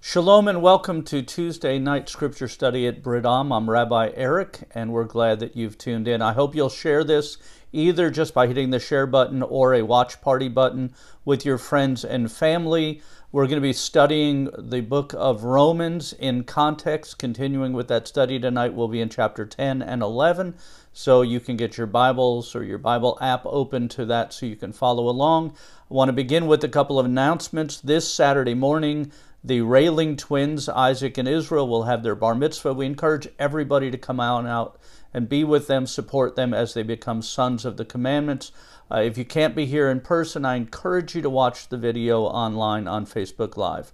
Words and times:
Shalom 0.00 0.48
and 0.48 0.60
welcome 0.60 1.02
to 1.04 1.22
Tuesday 1.22 1.78
night 1.78 2.08
scripture 2.08 2.48
study 2.48 2.86
at 2.86 3.02
Brit-Am. 3.02 3.52
I'm 3.52 3.70
Rabbi 3.70 4.10
Eric, 4.14 4.60
and 4.72 4.92
we're 4.92 5.04
glad 5.04 5.40
that 5.40 5.56
you've 5.56 5.78
tuned 5.78 6.08
in. 6.08 6.20
I 6.20 6.32
hope 6.32 6.54
you'll 6.54 6.68
share 6.68 7.04
this 7.04 7.38
either 7.72 8.10
just 8.10 8.34
by 8.34 8.46
hitting 8.46 8.70
the 8.70 8.78
share 8.78 9.06
button 9.06 9.42
or 9.42 9.74
a 9.74 9.82
watch 9.82 10.20
party 10.20 10.48
button 10.48 10.94
with 11.24 11.44
your 11.44 11.58
friends 11.58 12.04
and 12.04 12.30
family. 12.30 13.02
We're 13.32 13.46
going 13.46 13.56
to 13.56 13.60
be 13.60 13.72
studying 13.72 14.48
the 14.56 14.80
book 14.80 15.12
of 15.16 15.42
Romans 15.42 16.12
in 16.12 16.44
context. 16.44 17.18
Continuing 17.18 17.72
with 17.72 17.88
that 17.88 18.06
study 18.06 18.38
tonight, 18.38 18.74
we'll 18.74 18.88
be 18.88 19.00
in 19.00 19.08
chapter 19.08 19.44
10 19.44 19.82
and 19.82 20.02
11. 20.02 20.54
So 20.92 21.22
you 21.22 21.40
can 21.40 21.56
get 21.56 21.76
your 21.76 21.88
Bibles 21.88 22.54
or 22.54 22.62
your 22.62 22.78
Bible 22.78 23.18
app 23.20 23.42
open 23.44 23.88
to 23.88 24.04
that 24.06 24.32
so 24.32 24.46
you 24.46 24.54
can 24.54 24.72
follow 24.72 25.08
along. 25.08 25.56
I 25.90 25.94
want 25.94 26.10
to 26.10 26.12
begin 26.12 26.46
with 26.46 26.62
a 26.62 26.68
couple 26.68 27.00
of 27.00 27.06
announcements. 27.06 27.80
This 27.80 28.12
Saturday 28.12 28.54
morning, 28.54 29.10
the 29.44 29.60
Railing 29.60 30.16
twins, 30.16 30.70
Isaac 30.70 31.18
and 31.18 31.28
Israel, 31.28 31.68
will 31.68 31.82
have 31.82 32.02
their 32.02 32.14
bar 32.14 32.34
mitzvah. 32.34 32.72
We 32.72 32.86
encourage 32.86 33.28
everybody 33.38 33.90
to 33.90 33.98
come 33.98 34.18
out 34.18 34.38
and 34.38 34.48
out 34.48 34.80
and 35.12 35.28
be 35.28 35.44
with 35.44 35.66
them, 35.66 35.86
support 35.86 36.34
them 36.34 36.54
as 36.54 36.72
they 36.72 36.82
become 36.82 37.20
sons 37.20 37.66
of 37.66 37.76
the 37.76 37.84
commandments. 37.84 38.52
Uh, 38.90 39.00
if 39.00 39.18
you 39.18 39.24
can't 39.26 39.54
be 39.54 39.66
here 39.66 39.90
in 39.90 40.00
person, 40.00 40.46
I 40.46 40.56
encourage 40.56 41.14
you 41.14 41.20
to 41.20 41.28
watch 41.28 41.68
the 41.68 41.76
video 41.76 42.22
online 42.22 42.88
on 42.88 43.04
Facebook 43.04 43.58
Live. 43.58 43.92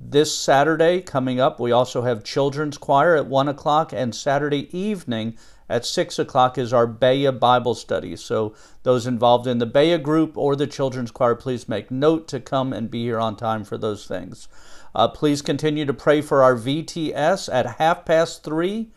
This 0.00 0.36
Saturday 0.36 1.00
coming 1.00 1.38
up, 1.38 1.60
we 1.60 1.70
also 1.70 2.02
have 2.02 2.24
children's 2.24 2.76
choir 2.76 3.14
at 3.14 3.26
1 3.26 3.48
o'clock, 3.48 3.92
and 3.92 4.12
Saturday 4.12 4.76
evening 4.76 5.36
at 5.68 5.84
6 5.84 6.18
o'clock 6.18 6.58
is 6.58 6.72
our 6.72 6.86
Bea 6.86 7.30
Bible 7.30 7.74
study. 7.74 8.16
So, 8.16 8.54
those 8.82 9.06
involved 9.06 9.46
in 9.46 9.58
the 9.58 9.66
Bea 9.66 9.98
group 9.98 10.36
or 10.36 10.56
the 10.56 10.66
children's 10.66 11.10
choir, 11.10 11.34
please 11.34 11.68
make 11.68 11.90
note 11.90 12.28
to 12.28 12.40
come 12.40 12.72
and 12.72 12.90
be 12.90 13.04
here 13.04 13.20
on 13.20 13.36
time 13.36 13.64
for 13.64 13.78
those 13.78 14.06
things. 14.06 14.48
Uh, 14.94 15.08
please 15.08 15.42
continue 15.42 15.84
to 15.84 15.94
pray 15.94 16.20
for 16.20 16.42
our 16.42 16.54
VTS 16.54 17.52
at 17.52 17.76
half 17.78 18.04
past 18.04 18.44
3. 18.44 18.90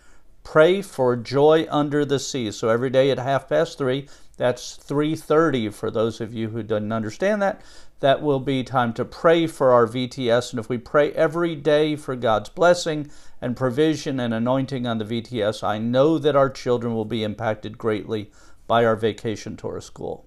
Pray 0.50 0.82
for 0.82 1.18
joy 1.18 1.68
under 1.70 2.06
the 2.06 2.20
sea. 2.20 2.52
So, 2.52 2.70
every 2.70 2.90
day 2.90 3.12
at 3.12 3.20
half 3.20 3.50
past 3.50 3.78
3, 3.78 4.08
that's 4.38 4.78
3:30 4.78 5.68
for 5.68 5.92
those 5.92 6.22
of 6.22 6.34
you 6.34 6.52
who 6.52 6.64
didn't 6.64 6.94
understand 6.94 7.42
that. 7.42 7.60
That 8.00 8.22
will 8.22 8.40
be 8.40 8.64
time 8.64 8.94
to 8.94 9.04
pray 9.04 9.46
for 9.46 9.74
our 9.74 9.86
VTS 9.86 10.52
and 10.52 10.60
if 10.62 10.70
we 10.70 10.78
pray 10.78 11.12
every 11.12 11.54
day 11.58 11.98
for 11.98 12.16
God's 12.16 12.48
blessing 12.48 13.12
and 13.42 13.58
provision 13.58 14.22
and 14.22 14.34
anointing 14.34 14.88
on 14.88 15.00
the 15.00 15.04
VTS, 15.04 15.64
I 15.64 15.80
know 15.80 16.18
that 16.18 16.38
our 16.38 16.50
children 16.50 16.96
will 16.96 17.04
be 17.04 17.26
impacted 17.26 17.78
greatly 17.78 18.32
by 18.68 18.86
our 18.86 18.96
vacation 18.96 19.58
Torah 19.58 19.82
school. 19.82 20.24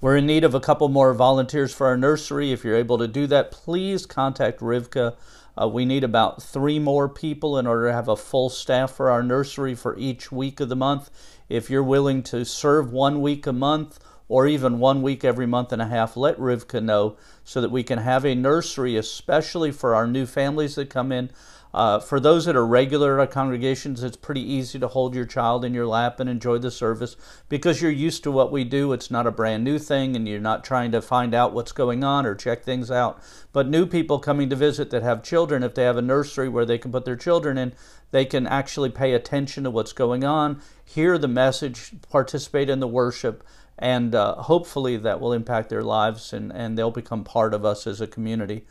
We're 0.00 0.16
in 0.16 0.26
need 0.26 0.42
of 0.42 0.54
a 0.54 0.60
couple 0.60 0.88
more 0.88 1.12
volunteers 1.12 1.74
for 1.74 1.86
our 1.86 1.98
nursery. 1.98 2.50
If 2.50 2.64
you're 2.64 2.76
able 2.76 2.96
to 2.96 3.08
do 3.08 3.26
that, 3.26 3.50
please 3.50 4.06
contact 4.06 4.60
Rivka. 4.60 5.16
Uh, 5.60 5.68
we 5.68 5.84
need 5.84 6.04
about 6.04 6.42
three 6.42 6.78
more 6.78 7.08
people 7.08 7.58
in 7.58 7.66
order 7.66 7.86
to 7.86 7.92
have 7.92 8.08
a 8.08 8.16
full 8.16 8.48
staff 8.48 8.92
for 8.92 9.10
our 9.10 9.22
nursery 9.22 9.74
for 9.74 9.96
each 9.98 10.32
week 10.32 10.60
of 10.60 10.68
the 10.68 10.76
month. 10.76 11.10
If 11.48 11.70
you're 11.70 11.82
willing 11.82 12.22
to 12.24 12.44
serve 12.44 12.92
one 12.92 13.20
week 13.20 13.46
a 13.46 13.52
month 13.52 13.98
or 14.28 14.46
even 14.46 14.78
one 14.78 15.02
week 15.02 15.24
every 15.24 15.46
month 15.46 15.72
and 15.72 15.82
a 15.82 15.86
half, 15.86 16.16
let 16.16 16.38
Rivka 16.38 16.82
know 16.82 17.16
so 17.44 17.60
that 17.60 17.70
we 17.70 17.82
can 17.82 17.98
have 17.98 18.24
a 18.24 18.34
nursery, 18.34 18.96
especially 18.96 19.70
for 19.70 19.94
our 19.94 20.06
new 20.06 20.26
families 20.26 20.74
that 20.74 20.90
come 20.90 21.12
in. 21.12 21.30
Uh, 21.74 21.98
for 21.98 22.20
those 22.20 22.44
that 22.44 22.54
are 22.54 22.64
regular 22.64 23.18
at 23.18 23.32
congregations, 23.32 24.04
it's 24.04 24.16
pretty 24.16 24.40
easy 24.40 24.78
to 24.78 24.86
hold 24.86 25.12
your 25.12 25.24
child 25.24 25.64
in 25.64 25.74
your 25.74 25.88
lap 25.88 26.20
and 26.20 26.30
enjoy 26.30 26.56
the 26.56 26.70
service 26.70 27.16
because 27.48 27.82
you're 27.82 27.90
used 27.90 28.22
to 28.22 28.30
what 28.30 28.52
we 28.52 28.62
do. 28.62 28.92
It's 28.92 29.10
not 29.10 29.26
a 29.26 29.32
brand 29.32 29.64
new 29.64 29.80
thing 29.80 30.14
and 30.14 30.28
you're 30.28 30.38
not 30.38 30.62
trying 30.62 30.92
to 30.92 31.02
find 31.02 31.34
out 31.34 31.52
what's 31.52 31.72
going 31.72 32.04
on 32.04 32.26
or 32.26 32.36
check 32.36 32.62
things 32.62 32.92
out. 32.92 33.20
But 33.52 33.68
new 33.68 33.86
people 33.86 34.20
coming 34.20 34.48
to 34.50 34.56
visit 34.56 34.90
that 34.90 35.02
have 35.02 35.24
children, 35.24 35.64
if 35.64 35.74
they 35.74 35.82
have 35.82 35.96
a 35.96 36.02
nursery 36.02 36.48
where 36.48 36.64
they 36.64 36.78
can 36.78 36.92
put 36.92 37.04
their 37.04 37.16
children 37.16 37.58
in, 37.58 37.72
they 38.12 38.24
can 38.24 38.46
actually 38.46 38.90
pay 38.90 39.12
attention 39.12 39.64
to 39.64 39.70
what's 39.70 39.92
going 39.92 40.22
on, 40.22 40.62
hear 40.84 41.18
the 41.18 41.26
message, 41.26 41.90
participate 42.08 42.70
in 42.70 42.78
the 42.78 42.86
worship, 42.86 43.42
and 43.76 44.14
uh, 44.14 44.36
hopefully 44.36 44.96
that 44.96 45.20
will 45.20 45.32
impact 45.32 45.70
their 45.70 45.82
lives 45.82 46.32
and, 46.32 46.52
and 46.52 46.78
they'll 46.78 46.92
become 46.92 47.24
part 47.24 47.52
of 47.52 47.64
us 47.64 47.88
as 47.88 48.00
a 48.00 48.06
community. 48.06 48.64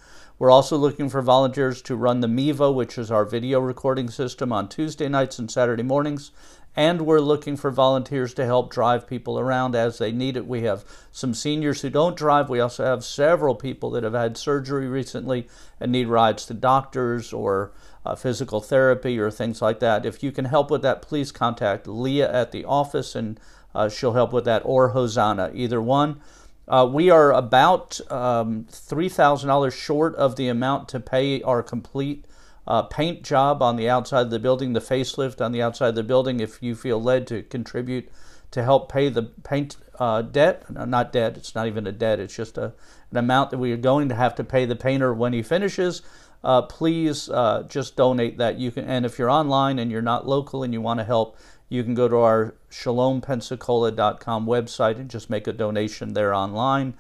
We're 0.44 0.52
also 0.52 0.76
looking 0.76 1.08
for 1.08 1.22
volunteers 1.22 1.82
to 1.84 1.96
run 1.96 2.20
the 2.20 2.28
Mevo, 2.28 2.76
which 2.76 2.98
is 2.98 3.10
our 3.10 3.24
video 3.24 3.62
recording 3.62 4.10
system, 4.10 4.52
on 4.52 4.68
Tuesday 4.68 5.08
nights 5.08 5.40
and 5.40 5.50
Saturday 5.50 5.84
mornings. 5.84 6.32
And 6.76 7.04
we're 7.04 7.22
looking 7.22 7.56
for 7.56 7.72
volunteers 7.72 8.34
to 8.34 8.46
help 8.46 8.70
drive 8.70 9.08
people 9.08 9.40
around 9.40 9.74
as 9.74 10.00
they 10.00 10.12
need 10.12 10.36
it. 10.36 10.46
We 10.46 10.64
have 10.64 10.84
some 11.14 11.34
seniors 11.34 11.80
who 11.80 11.90
don't 11.90 12.18
drive. 12.18 12.50
We 12.50 12.60
also 12.60 12.84
have 12.84 13.06
several 13.06 13.56
people 13.56 13.90
that 13.92 14.04
have 14.04 14.16
had 14.16 14.36
surgery 14.36 14.86
recently 14.86 15.48
and 15.80 15.94
need 15.94 16.10
rides 16.10 16.46
to 16.48 16.54
doctors 16.54 17.32
or 17.32 17.72
uh, 18.06 18.16
physical 18.16 18.60
therapy 18.60 19.18
or 19.18 19.32
things 19.32 19.62
like 19.62 19.80
that. 19.80 20.06
If 20.06 20.24
you 20.24 20.34
can 20.34 20.44
help 20.44 20.70
with 20.70 20.82
that, 20.82 21.02
please 21.02 21.32
contact 21.32 21.88
Leah 21.88 22.30
at 22.30 22.52
the 22.52 22.66
office 22.66 23.16
and 23.16 23.40
uh, 23.74 23.88
she'll 23.88 24.14
help 24.14 24.34
with 24.34 24.46
that, 24.46 24.62
or 24.66 24.90
Hosanna, 24.90 25.52
either 25.54 25.82
one. 25.82 26.22
Uh, 26.68 26.90
we 26.90 27.10
are 27.10 27.34
about 27.34 28.00
um, 28.10 28.66
$3,000 28.72 29.74
short 29.74 30.16
of 30.16 30.36
the 30.36 30.48
amount 30.48 30.88
to 30.90 31.00
pay 31.00 31.42
our 31.42 31.62
complete 31.62 32.26
uh, 32.66 32.84
paint 32.84 33.24
job 33.24 33.62
on 33.62 33.76
the 33.76 33.90
outside 33.90 34.22
of 34.22 34.30
the 34.30 34.40
building, 34.40 34.74
the 34.74 34.80
facelift 34.80 35.44
on 35.44 35.52
the 35.52 35.62
outside 35.62 35.90
of 35.90 35.96
the 35.96 36.04
building. 36.04 36.40
If 36.40 36.64
you 36.64 36.76
feel 36.76 37.02
led 37.02 37.28
to 37.28 37.44
contribute 37.44 38.10
to 38.52 38.64
help 38.64 38.90
pay 38.90 39.10
the 39.10 39.24
paint 39.24 39.76
uh, 40.00 40.22
debt, 40.22 40.64
not 40.70 41.12
debt, 41.12 41.36
it's 41.38 41.54
not 41.54 41.68
even 41.68 41.86
a 41.86 41.92
debt, 41.92 42.20
it's 42.20 42.36
just 42.36 42.58
a, 42.58 42.74
an 43.12 43.18
amount 43.18 43.52
that 43.52 43.58
we 43.58 43.72
are 43.74 43.78
going 43.78 44.08
to 44.10 44.16
have 44.16 44.36
to 44.36 44.44
pay 44.44 44.66
the 44.66 44.76
painter 44.76 45.14
when 45.14 45.34
he 45.34 45.42
finishes. 45.42 46.02
Uh, 46.44 46.62
please 46.62 47.30
uh, 47.30 47.64
just 47.70 47.96
donate 47.96 48.38
that. 48.38 48.58
You 48.58 48.72
can, 48.72 48.86
and 48.86 49.06
if 49.06 49.18
you're 49.18 49.30
online 49.30 49.80
and 49.80 49.90
you're 49.90 50.02
not 50.02 50.28
local 50.28 50.64
and 50.64 50.74
you 50.74 50.82
want 50.82 51.00
to 51.00 51.04
help, 51.04 51.38
you 51.74 51.84
can 51.84 51.96
go 51.96 52.08
to 52.08 52.18
our 52.18 52.54
shalompensacola.com 52.70 54.46
website 54.46 54.98
and 54.98 55.10
just 55.10 55.28
make 55.28 55.48
a 55.48 55.52
donation 55.52 56.14
there 56.14 56.32
online. 56.32 56.94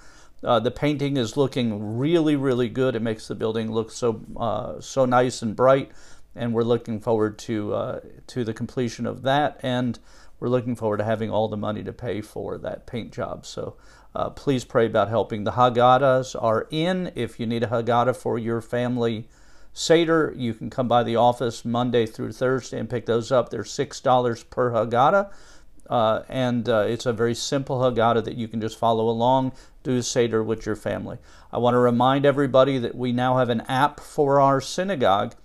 Uh, 0.43 0.59
the 0.59 0.71
painting 0.71 1.15
is 1.15 1.37
looking 1.37 1.99
really, 1.99 2.35
really 2.35 2.69
good. 2.69 2.95
It 2.95 3.03
makes 3.03 3.27
the 3.27 3.35
building 3.35 3.71
look 3.71 3.91
so 3.91 4.21
uh, 4.35 4.81
so 4.81 5.05
nice 5.05 5.43
and 5.43 5.55
bright, 5.55 5.91
and 6.35 6.55
we're 6.55 6.63
looking 6.63 6.99
forward 6.99 7.37
to 7.39 7.75
uh, 7.75 7.99
to 8.25 8.43
the 8.43 8.53
completion 8.53 9.05
of 9.05 9.21
that. 9.21 9.59
And 9.61 9.99
we're 10.39 10.49
looking 10.49 10.75
forward 10.75 10.97
to 10.97 11.03
having 11.03 11.29
all 11.29 11.47
the 11.47 11.55
money 11.55 11.83
to 11.83 11.93
pay 11.93 12.21
for 12.21 12.57
that 12.57 12.87
paint 12.87 13.13
job. 13.13 13.45
So 13.45 13.77
uh, 14.15 14.31
please 14.31 14.65
pray 14.65 14.87
about 14.87 15.07
helping. 15.07 15.43
The 15.43 15.51
Haggadahs 15.51 16.35
are 16.41 16.67
in. 16.71 17.11
If 17.13 17.39
you 17.39 17.45
need 17.45 17.61
a 17.61 17.67
Haggadah 17.67 18.15
for 18.15 18.39
your 18.39 18.59
family 18.59 19.29
Seder, 19.73 20.33
you 20.37 20.53
can 20.53 20.69
come 20.69 20.87
by 20.87 21.03
the 21.03 21.15
office 21.15 21.65
Monday 21.65 22.05
through 22.05 22.31
Thursday 22.31 22.79
and 22.79 22.89
pick 22.89 23.07
those 23.07 23.31
up. 23.31 23.49
They're 23.49 23.63
$6 23.63 24.49
per 24.49 24.71
Haggadah. 24.71 25.31
Uh, 25.89 26.21
and 26.29 26.69
uh, 26.69 26.85
it's 26.87 27.05
a 27.05 27.11
very 27.11 27.35
simple 27.35 27.79
Haggadah 27.79 28.23
that 28.23 28.35
you 28.35 28.47
can 28.47 28.61
just 28.61 28.77
follow 28.77 29.09
along, 29.09 29.51
do 29.83 30.01
Seder 30.01 30.43
with 30.43 30.65
your 30.65 30.75
family. 30.75 31.17
I 31.51 31.57
want 31.57 31.73
to 31.73 31.79
remind 31.79 32.25
everybody 32.25 32.77
that 32.77 32.95
we 32.95 33.11
now 33.11 33.37
have 33.37 33.49
an 33.49 33.61
app 33.61 33.99
for 33.99 34.39
our 34.39 34.61
synagogue. 34.61 35.35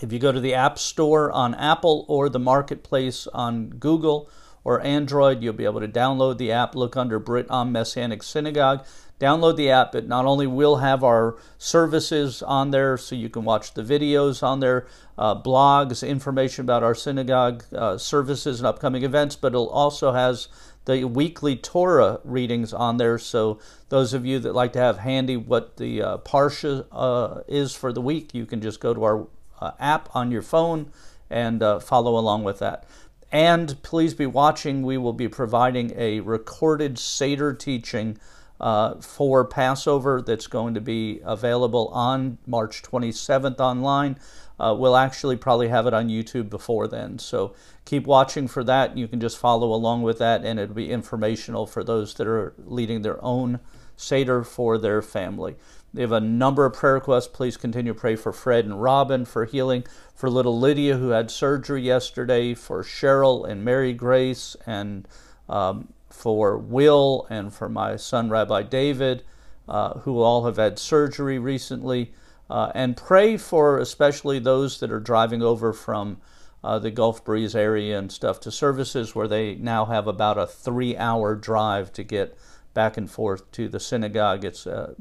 If 0.00 0.12
you 0.12 0.18
go 0.18 0.32
to 0.32 0.40
the 0.40 0.54
App 0.54 0.78
Store 0.78 1.32
on 1.32 1.54
Apple 1.54 2.04
or 2.08 2.28
the 2.28 2.38
Marketplace 2.38 3.26
on 3.28 3.70
Google 3.70 4.28
or 4.62 4.80
Android, 4.82 5.42
you'll 5.42 5.54
be 5.54 5.64
able 5.64 5.80
to 5.80 5.88
download 5.88 6.38
the 6.38 6.52
app, 6.52 6.74
look 6.74 6.96
under 6.96 7.18
Brit-Am 7.18 7.72
Messianic 7.72 8.22
Synagogue. 8.22 8.84
Download 9.20 9.56
the 9.56 9.70
app. 9.70 9.94
It 9.94 10.06
not 10.06 10.26
only 10.26 10.46
will 10.46 10.76
have 10.76 11.02
our 11.02 11.36
services 11.58 12.42
on 12.42 12.70
there 12.70 12.96
so 12.96 13.16
you 13.16 13.28
can 13.28 13.44
watch 13.44 13.74
the 13.74 13.82
videos 13.82 14.42
on 14.42 14.60
there, 14.60 14.86
uh, 15.16 15.40
blogs, 15.40 16.06
information 16.06 16.64
about 16.64 16.84
our 16.84 16.94
synagogue 16.94 17.64
uh, 17.74 17.98
services 17.98 18.60
and 18.60 18.66
upcoming 18.66 19.02
events, 19.02 19.34
but 19.34 19.54
it 19.54 19.56
also 19.56 20.12
has 20.12 20.48
the 20.84 21.04
weekly 21.04 21.56
Torah 21.56 22.20
readings 22.24 22.72
on 22.72 22.96
there. 22.96 23.18
So 23.18 23.58
those 23.88 24.14
of 24.14 24.24
you 24.24 24.38
that 24.38 24.54
like 24.54 24.72
to 24.74 24.78
have 24.78 24.98
handy 24.98 25.36
what 25.36 25.76
the 25.76 26.00
uh, 26.00 26.18
Parsha 26.18 26.86
uh, 26.92 27.40
is 27.48 27.74
for 27.74 27.92
the 27.92 28.00
week, 28.00 28.34
you 28.34 28.46
can 28.46 28.60
just 28.60 28.80
go 28.80 28.94
to 28.94 29.04
our 29.04 29.26
uh, 29.60 29.72
app 29.80 30.14
on 30.14 30.30
your 30.30 30.42
phone 30.42 30.92
and 31.28 31.62
uh, 31.62 31.80
follow 31.80 32.16
along 32.16 32.44
with 32.44 32.60
that. 32.60 32.84
And 33.30 33.82
please 33.82 34.14
be 34.14 34.26
watching. 34.26 34.82
We 34.82 34.96
will 34.96 35.12
be 35.12 35.28
providing 35.28 35.92
a 35.96 36.20
recorded 36.20 36.98
Seder 36.98 37.52
teaching 37.52 38.18
uh, 38.60 38.96
for 38.96 39.44
Passover 39.44 40.22
that's 40.22 40.46
going 40.46 40.74
to 40.74 40.80
be 40.80 41.20
available 41.24 41.88
on 41.88 42.38
March 42.46 42.82
27th 42.82 43.60
online. 43.60 44.18
Uh, 44.58 44.74
we'll 44.76 44.96
actually 44.96 45.36
probably 45.36 45.68
have 45.68 45.86
it 45.86 45.94
on 45.94 46.08
YouTube 46.08 46.50
before 46.50 46.88
then. 46.88 47.18
So 47.18 47.54
keep 47.84 48.06
watching 48.06 48.48
for 48.48 48.64
that. 48.64 48.96
You 48.96 49.06
can 49.06 49.20
just 49.20 49.38
follow 49.38 49.72
along 49.72 50.02
with 50.02 50.18
that, 50.18 50.44
and 50.44 50.58
it'll 50.58 50.74
be 50.74 50.90
informational 50.90 51.66
for 51.66 51.84
those 51.84 52.14
that 52.14 52.26
are 52.26 52.54
leading 52.58 53.02
their 53.02 53.22
own 53.24 53.60
Seder 53.96 54.44
for 54.44 54.78
their 54.78 55.02
family. 55.02 55.56
They 55.92 56.02
have 56.02 56.12
a 56.12 56.20
number 56.20 56.64
of 56.64 56.74
prayer 56.74 56.94
requests. 56.94 57.28
Please 57.28 57.56
continue 57.56 57.92
to 57.92 57.98
pray 57.98 58.14
for 58.14 58.32
Fred 58.32 58.64
and 58.64 58.82
Robin 58.82 59.24
for 59.24 59.44
healing, 59.44 59.84
for 60.14 60.28
little 60.28 60.58
Lydia 60.58 60.96
who 60.96 61.10
had 61.10 61.30
surgery 61.30 61.82
yesterday, 61.82 62.54
for 62.54 62.82
Cheryl 62.82 63.48
and 63.48 63.64
Mary 63.64 63.92
Grace, 63.92 64.56
and 64.66 65.08
um, 65.48 65.88
for 66.18 66.58
Will 66.58 67.26
and 67.30 67.54
for 67.54 67.68
my 67.68 67.94
son, 67.94 68.28
Rabbi 68.28 68.64
David, 68.64 69.22
uh, 69.68 70.00
who 70.00 70.20
all 70.20 70.46
have 70.46 70.56
had 70.56 70.78
surgery 70.78 71.38
recently. 71.38 72.12
Uh, 72.50 72.72
and 72.74 72.96
pray 72.96 73.36
for 73.36 73.78
especially 73.78 74.38
those 74.38 74.80
that 74.80 74.90
are 74.90 75.00
driving 75.00 75.42
over 75.42 75.72
from 75.72 76.18
uh, 76.64 76.78
the 76.78 76.90
Gulf 76.90 77.24
Breeze 77.24 77.54
area 77.54 77.96
and 77.96 78.10
stuff 78.10 78.40
to 78.40 78.50
services 78.50 79.14
where 79.14 79.28
they 79.28 79.54
now 79.54 79.84
have 79.84 80.08
about 80.08 80.38
a 80.38 80.46
three 80.46 80.96
hour 80.96 81.36
drive 81.36 81.92
to 81.92 82.02
get 82.02 82.36
back 82.74 82.96
and 82.96 83.08
forth 83.08 83.50
to 83.52 83.68
the 83.68 83.78
synagogue. 83.78 84.44
It's 84.44 84.66
uh, 84.66 84.94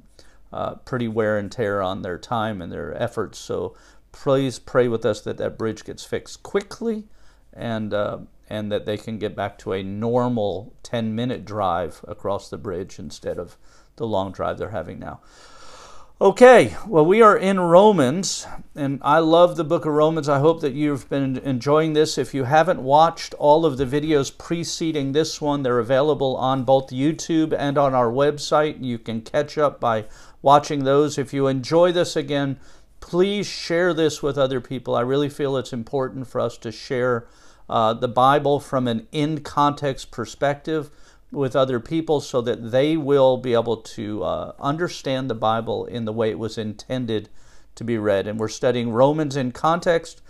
uh, 0.54 0.76
pretty 0.76 1.08
wear 1.08 1.40
and 1.40 1.52
tear 1.52 1.82
on 1.82 2.04
their 2.04 2.20
time 2.20 2.62
and 2.62 2.72
their 2.72 2.94
efforts. 3.02 3.40
So 3.40 3.76
please 4.12 4.60
pray 4.60 4.88
with 4.88 5.06
us 5.06 5.22
that 5.22 5.38
that 5.38 5.58
bridge 5.58 5.84
gets 5.84 6.04
fixed 6.04 6.44
quickly 6.44 7.06
and, 7.54 7.94
uh, 7.94 8.20
and 8.50 8.72
that 8.72 8.86
they 8.86 8.98
can 8.98 9.18
get 9.18 9.36
back 9.36 9.58
to 9.60 9.74
a 9.74 9.84
normal 9.84 10.74
10 10.84 11.14
minute 11.16 11.46
drive 11.46 12.04
across 12.08 12.50
the 12.50 12.58
bridge 12.58 13.00
instead 13.00 13.38
of 13.38 13.58
the 13.98 14.08
long 14.08 14.32
drive 14.32 14.58
they're 14.58 14.70
having 14.70 15.00
now. 15.00 15.20
Okay, 16.20 16.76
well, 16.88 17.06
we 17.06 17.22
are 17.22 17.38
in 17.38 17.60
Romans, 17.60 18.48
and 18.76 19.00
I 19.04 19.20
love 19.20 19.56
the 19.56 19.64
book 19.64 19.86
of 19.86 19.94
Romans. 19.94 20.28
I 20.28 20.40
hope 20.40 20.62
that 20.62 20.74
you've 20.74 21.08
been 21.10 21.38
enjoying 21.38 21.94
this. 21.94 22.18
If 22.18 22.34
you 22.34 22.46
haven't 22.46 22.82
watched 22.82 23.36
all 23.36 23.68
of 23.68 23.78
the 23.78 23.86
videos 23.86 24.36
preceding 24.36 25.12
this 25.12 25.40
one, 25.40 25.62
they're 25.62 25.78
available 25.78 26.36
on 26.38 26.64
both 26.64 26.90
YouTube 26.90 27.56
and 27.56 27.78
on 27.78 27.94
our 27.94 28.10
website. 28.10 28.84
You 28.84 28.98
can 28.98 29.22
catch 29.22 29.60
up 29.60 29.80
by 29.80 30.06
watching 30.42 30.86
those. 30.86 31.20
If 31.20 31.34
you 31.34 31.46
enjoy 31.46 31.92
this 31.92 32.16
again, 32.16 32.60
please 33.00 33.46
share 33.46 33.94
this 33.94 34.24
with 34.24 34.40
other 34.40 34.60
people. 34.60 34.96
I 34.96 35.02
really 35.02 35.30
feel 35.30 35.56
it's 35.56 35.72
important 35.72 36.26
for 36.26 36.42
us 36.42 36.58
to 36.58 36.72
share 36.72 37.28
uh, 37.70 37.94
the 37.94 38.08
Bible 38.08 38.60
from 38.60 38.88
an 38.88 39.08
in 39.12 39.42
context 39.42 40.12
perspective 40.12 40.90
with 41.32 41.56
other 41.56 41.80
people 41.80 42.22
so 42.22 42.42
that 42.42 42.72
they 42.72 42.96
will 42.96 43.38
be 43.38 43.54
able 43.54 43.78
to 43.78 44.24
uh, 44.24 44.54
understand 44.60 45.30
the 45.30 45.36
Bible 45.36 45.86
in 45.86 46.06
the 46.06 46.14
way 46.14 46.30
it 46.30 46.40
was 46.40 46.58
intended 46.58 47.30
to 47.76 47.84
be 47.84 47.98
read. 47.98 48.28
And 48.28 48.40
we're 48.40 48.48
studying 48.48 48.92
Romans 48.92 49.36
in 49.36 49.52
context. 49.52 50.22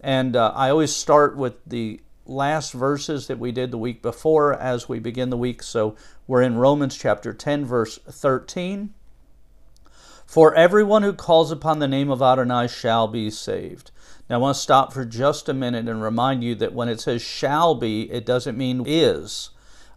And 0.00 0.34
uh, 0.36 0.52
I 0.54 0.70
always 0.70 0.94
start 0.94 1.36
with 1.36 1.54
the 1.66 2.00
last 2.24 2.72
verses 2.72 3.26
that 3.26 3.38
we 3.38 3.52
did 3.52 3.70
the 3.70 3.78
week 3.78 4.02
before 4.02 4.54
as 4.54 4.88
we 4.88 4.98
begin 4.98 5.30
the 5.30 5.36
week. 5.36 5.62
So 5.62 5.94
we're 6.26 6.42
in 6.42 6.56
Romans 6.56 6.96
chapter 6.96 7.32
10, 7.32 7.64
verse 7.64 7.98
13. 7.98 8.92
For 10.26 10.54
everyone 10.54 11.02
who 11.02 11.12
calls 11.12 11.52
upon 11.52 11.78
the 11.78 11.86
name 11.86 12.10
of 12.10 12.20
Adonai 12.20 12.66
shall 12.66 13.06
be 13.06 13.30
saved. 13.30 13.92
Now, 14.28 14.36
I 14.36 14.38
want 14.38 14.56
to 14.56 14.60
stop 14.60 14.92
for 14.92 15.04
just 15.04 15.48
a 15.48 15.54
minute 15.54 15.88
and 15.88 16.02
remind 16.02 16.42
you 16.42 16.54
that 16.56 16.72
when 16.72 16.88
it 16.88 17.00
says 17.00 17.22
shall 17.22 17.74
be, 17.74 18.10
it 18.10 18.26
doesn't 18.26 18.58
mean 18.58 18.82
is. 18.86 19.50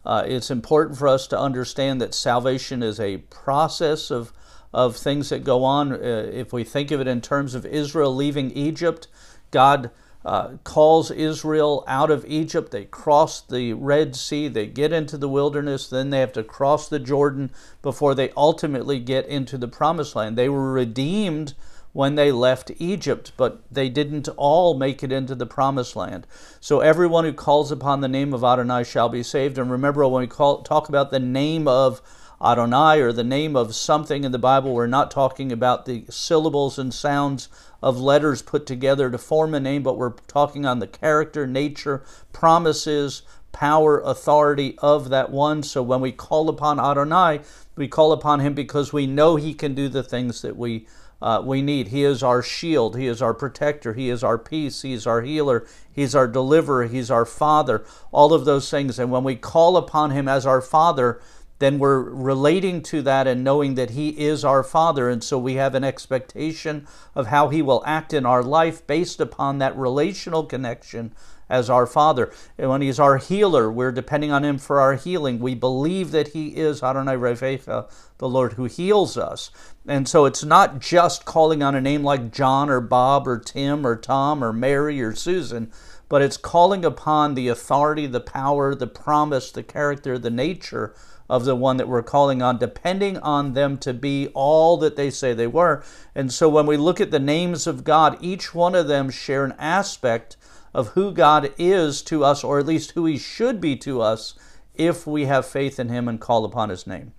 Uh, 0.05 0.23
it's 0.25 0.51
important 0.51 0.97
for 0.97 1.07
us 1.07 1.27
to 1.27 1.39
understand 1.39 1.99
that 2.01 2.13
salvation 2.13 2.83
is 2.83 2.99
a 2.99 3.17
process 3.17 4.11
of, 4.11 4.31
of 4.73 4.95
things 4.95 5.29
that 5.29 5.43
go 5.43 5.63
on. 5.63 5.91
Uh, 5.91 6.29
if 6.31 6.53
we 6.53 6.63
think 6.63 6.91
of 6.91 7.01
it 7.01 7.07
in 7.07 7.21
terms 7.21 7.55
of 7.55 7.65
Israel 7.65 8.15
leaving 8.15 8.51
Egypt, 8.51 9.07
God 9.51 9.89
uh, 10.23 10.57
calls 10.63 11.09
Israel 11.11 11.83
out 11.87 12.11
of 12.11 12.25
Egypt. 12.27 12.71
They 12.71 12.85
cross 12.85 13.41
the 13.41 13.73
Red 13.73 14.15
Sea, 14.15 14.47
they 14.47 14.67
get 14.67 14.93
into 14.93 15.17
the 15.17 15.29
wilderness, 15.29 15.87
then 15.87 16.11
they 16.11 16.19
have 16.19 16.33
to 16.33 16.43
cross 16.43 16.87
the 16.87 16.99
Jordan 16.99 17.51
before 17.81 18.13
they 18.13 18.29
ultimately 18.37 18.99
get 18.99 19.25
into 19.27 19.57
the 19.57 19.67
promised 19.67 20.15
land. 20.15 20.37
They 20.37 20.49
were 20.49 20.71
redeemed 20.71 21.55
when 21.99 22.15
they 22.15 22.31
left 22.31 22.71
Egypt, 22.77 23.33
but 23.35 23.61
they 23.69 23.89
didn't 23.89 24.29
all 24.37 24.73
make 24.73 25.03
it 25.03 25.11
into 25.11 25.35
the 25.35 25.45
promised 25.45 25.97
land. 25.97 26.25
So 26.61 26.79
everyone 26.79 27.25
who 27.25 27.33
calls 27.33 27.73
upon 27.73 27.99
the 27.99 28.07
name 28.07 28.33
of 28.33 28.41
Adonai 28.41 28.85
shall 28.85 29.09
be 29.09 29.21
saved. 29.21 29.57
And 29.57 29.69
remember, 29.69 30.07
when 30.07 30.21
we 30.21 30.27
call, 30.27 30.61
talk 30.61 30.87
about 30.87 31.11
the 31.11 31.19
name 31.19 31.67
of 31.67 32.01
Adonai 32.41 33.01
or 33.01 33.11
the 33.11 33.25
name 33.25 33.57
of 33.57 33.75
something 33.75 34.23
in 34.23 34.31
the 34.31 34.39
Bible, 34.39 34.73
we're 34.73 34.87
not 34.87 35.11
talking 35.11 35.51
about 35.51 35.85
the 35.85 36.05
syllables 36.09 36.79
and 36.79 36.93
sounds 36.93 37.49
of 37.83 37.99
letters 37.99 38.41
put 38.41 38.65
together 38.65 39.11
to 39.11 39.17
form 39.17 39.53
a 39.53 39.59
name, 39.59 39.83
but 39.83 39.97
we're 39.97 40.13
talking 40.25 40.65
on 40.65 40.79
the 40.79 40.87
character, 40.87 41.45
nature, 41.45 42.01
promises, 42.31 43.23
power, 43.51 43.99
authority 43.99 44.77
of 44.77 45.09
that 45.09 45.31
one. 45.31 45.63
So 45.63 45.83
when 45.83 45.99
we 45.99 46.13
call 46.13 46.47
upon 46.47 46.79
Adonai, 46.79 47.41
we 47.75 47.89
call 47.89 48.13
upon 48.13 48.39
him 48.39 48.53
because 48.53 48.93
we 48.93 49.05
know 49.05 49.35
he 49.35 49.53
can 49.53 49.75
do 49.75 49.89
the 49.89 50.01
things 50.01 50.41
that 50.43 50.55
we 50.55 50.87
uh, 51.21 51.41
we 51.43 51.61
need. 51.61 51.89
He 51.89 52.03
is 52.03 52.23
our 52.23 52.41
shield. 52.41 52.97
He 52.97 53.07
is 53.07 53.21
our 53.21 53.33
protector. 53.33 53.93
He 53.93 54.09
is 54.09 54.23
our 54.23 54.37
peace. 54.37 54.81
He 54.81 54.93
is 54.93 55.05
our 55.05 55.21
healer. 55.21 55.65
He's 55.91 56.15
our 56.15 56.27
deliverer. 56.27 56.85
He's 56.85 57.11
our 57.11 57.25
father. 57.25 57.83
All 58.11 58.33
of 58.33 58.45
those 58.45 58.69
things. 58.69 58.99
And 58.99 59.11
when 59.11 59.23
we 59.23 59.35
call 59.35 59.75
upon 59.75 60.11
Him 60.11 60.27
as 60.27 60.45
our 60.45 60.61
father, 60.61 61.19
then 61.59 61.77
we're 61.77 61.99
relating 61.99 62.81
to 62.81 63.01
that 63.01 63.27
and 63.27 63.43
knowing 63.43 63.75
that 63.75 63.91
He 63.91 64.09
is 64.09 64.45
our 64.45 64.63
Father. 64.63 65.09
And 65.09 65.21
so 65.23 65.37
we 65.37 65.55
have 65.55 65.75
an 65.75 65.83
expectation 65.83 66.87
of 67.13 67.27
how 67.27 67.49
He 67.49 67.61
will 67.61 67.83
act 67.85 68.13
in 68.13 68.25
our 68.25 68.41
life 68.41 68.87
based 68.87 69.19
upon 69.19 69.57
that 69.59 69.77
relational 69.77 70.45
connection 70.45 71.13
as 71.49 71.69
our 71.69 71.87
Father. 71.87 72.31
And 72.57 72.69
when 72.69 72.81
He's 72.81 72.99
our 72.99 73.17
healer, 73.17 73.71
we're 73.71 73.91
depending 73.91 74.31
on 74.31 74.45
Him 74.45 74.57
for 74.57 74.79
our 74.79 74.95
healing. 74.95 75.39
We 75.39 75.55
believe 75.55 76.11
that 76.11 76.29
He 76.29 76.49
is 76.49 76.83
Adonai 76.83 77.15
Rofecha, 77.15 77.91
the 78.17 78.29
Lord 78.29 78.53
who 78.53 78.65
heals 78.65 79.17
us. 79.17 79.49
And 79.87 80.07
so 80.07 80.25
it's 80.25 80.43
not 80.43 80.79
just 80.79 81.25
calling 81.25 81.63
on 81.63 81.75
a 81.75 81.81
name 81.81 82.03
like 82.03 82.31
John 82.31 82.69
or 82.69 82.81
Bob 82.81 83.27
or 83.27 83.39
Tim 83.39 83.85
or 83.85 83.95
Tom 83.95 84.43
or 84.43 84.53
Mary 84.53 85.01
or 85.01 85.15
Susan, 85.15 85.71
but 86.07 86.21
it's 86.21 86.37
calling 86.37 86.83
upon 86.83 87.33
the 87.33 87.47
authority, 87.47 88.07
the 88.07 88.19
power, 88.19 88.75
the 88.75 88.87
promise, 88.87 89.51
the 89.51 89.63
character, 89.63 90.17
the 90.17 90.29
nature 90.29 90.93
of 91.29 91.45
the 91.45 91.55
one 91.55 91.77
that 91.77 91.87
we're 91.87 92.01
calling 92.01 92.41
on, 92.41 92.57
depending 92.57 93.17
on 93.19 93.53
them 93.53 93.77
to 93.77 93.93
be 93.93 94.29
all 94.33 94.77
that 94.77 94.95
they 94.95 95.11
say 95.11 95.33
they 95.33 95.47
were. 95.47 95.83
And 96.15 96.33
so 96.33 96.49
when 96.49 96.65
we 96.65 96.75
look 96.75 96.99
at 96.99 97.11
the 97.11 97.19
names 97.19 97.67
of 97.67 97.83
God, 97.83 98.17
each 98.19 98.55
one 98.55 98.73
of 98.73 98.87
them 98.87 99.11
share 99.11 99.45
an 99.45 99.53
aspect 99.59 100.37
of 100.73 100.89
who 100.89 101.11
God 101.11 101.53
is 101.57 102.01
to 102.03 102.23
us, 102.23 102.43
or 102.43 102.59
at 102.59 102.65
least 102.65 102.91
who 102.91 103.05
He 103.05 103.17
should 103.17 103.59
be 103.59 103.75
to 103.77 104.01
us, 104.01 104.35
if 104.75 105.05
we 105.05 105.25
have 105.25 105.45
faith 105.45 105.79
in 105.79 105.89
Him 105.89 106.07
and 106.07 106.19
call 106.19 106.45
upon 106.45 106.69
His 106.69 106.87
name. 106.87 107.13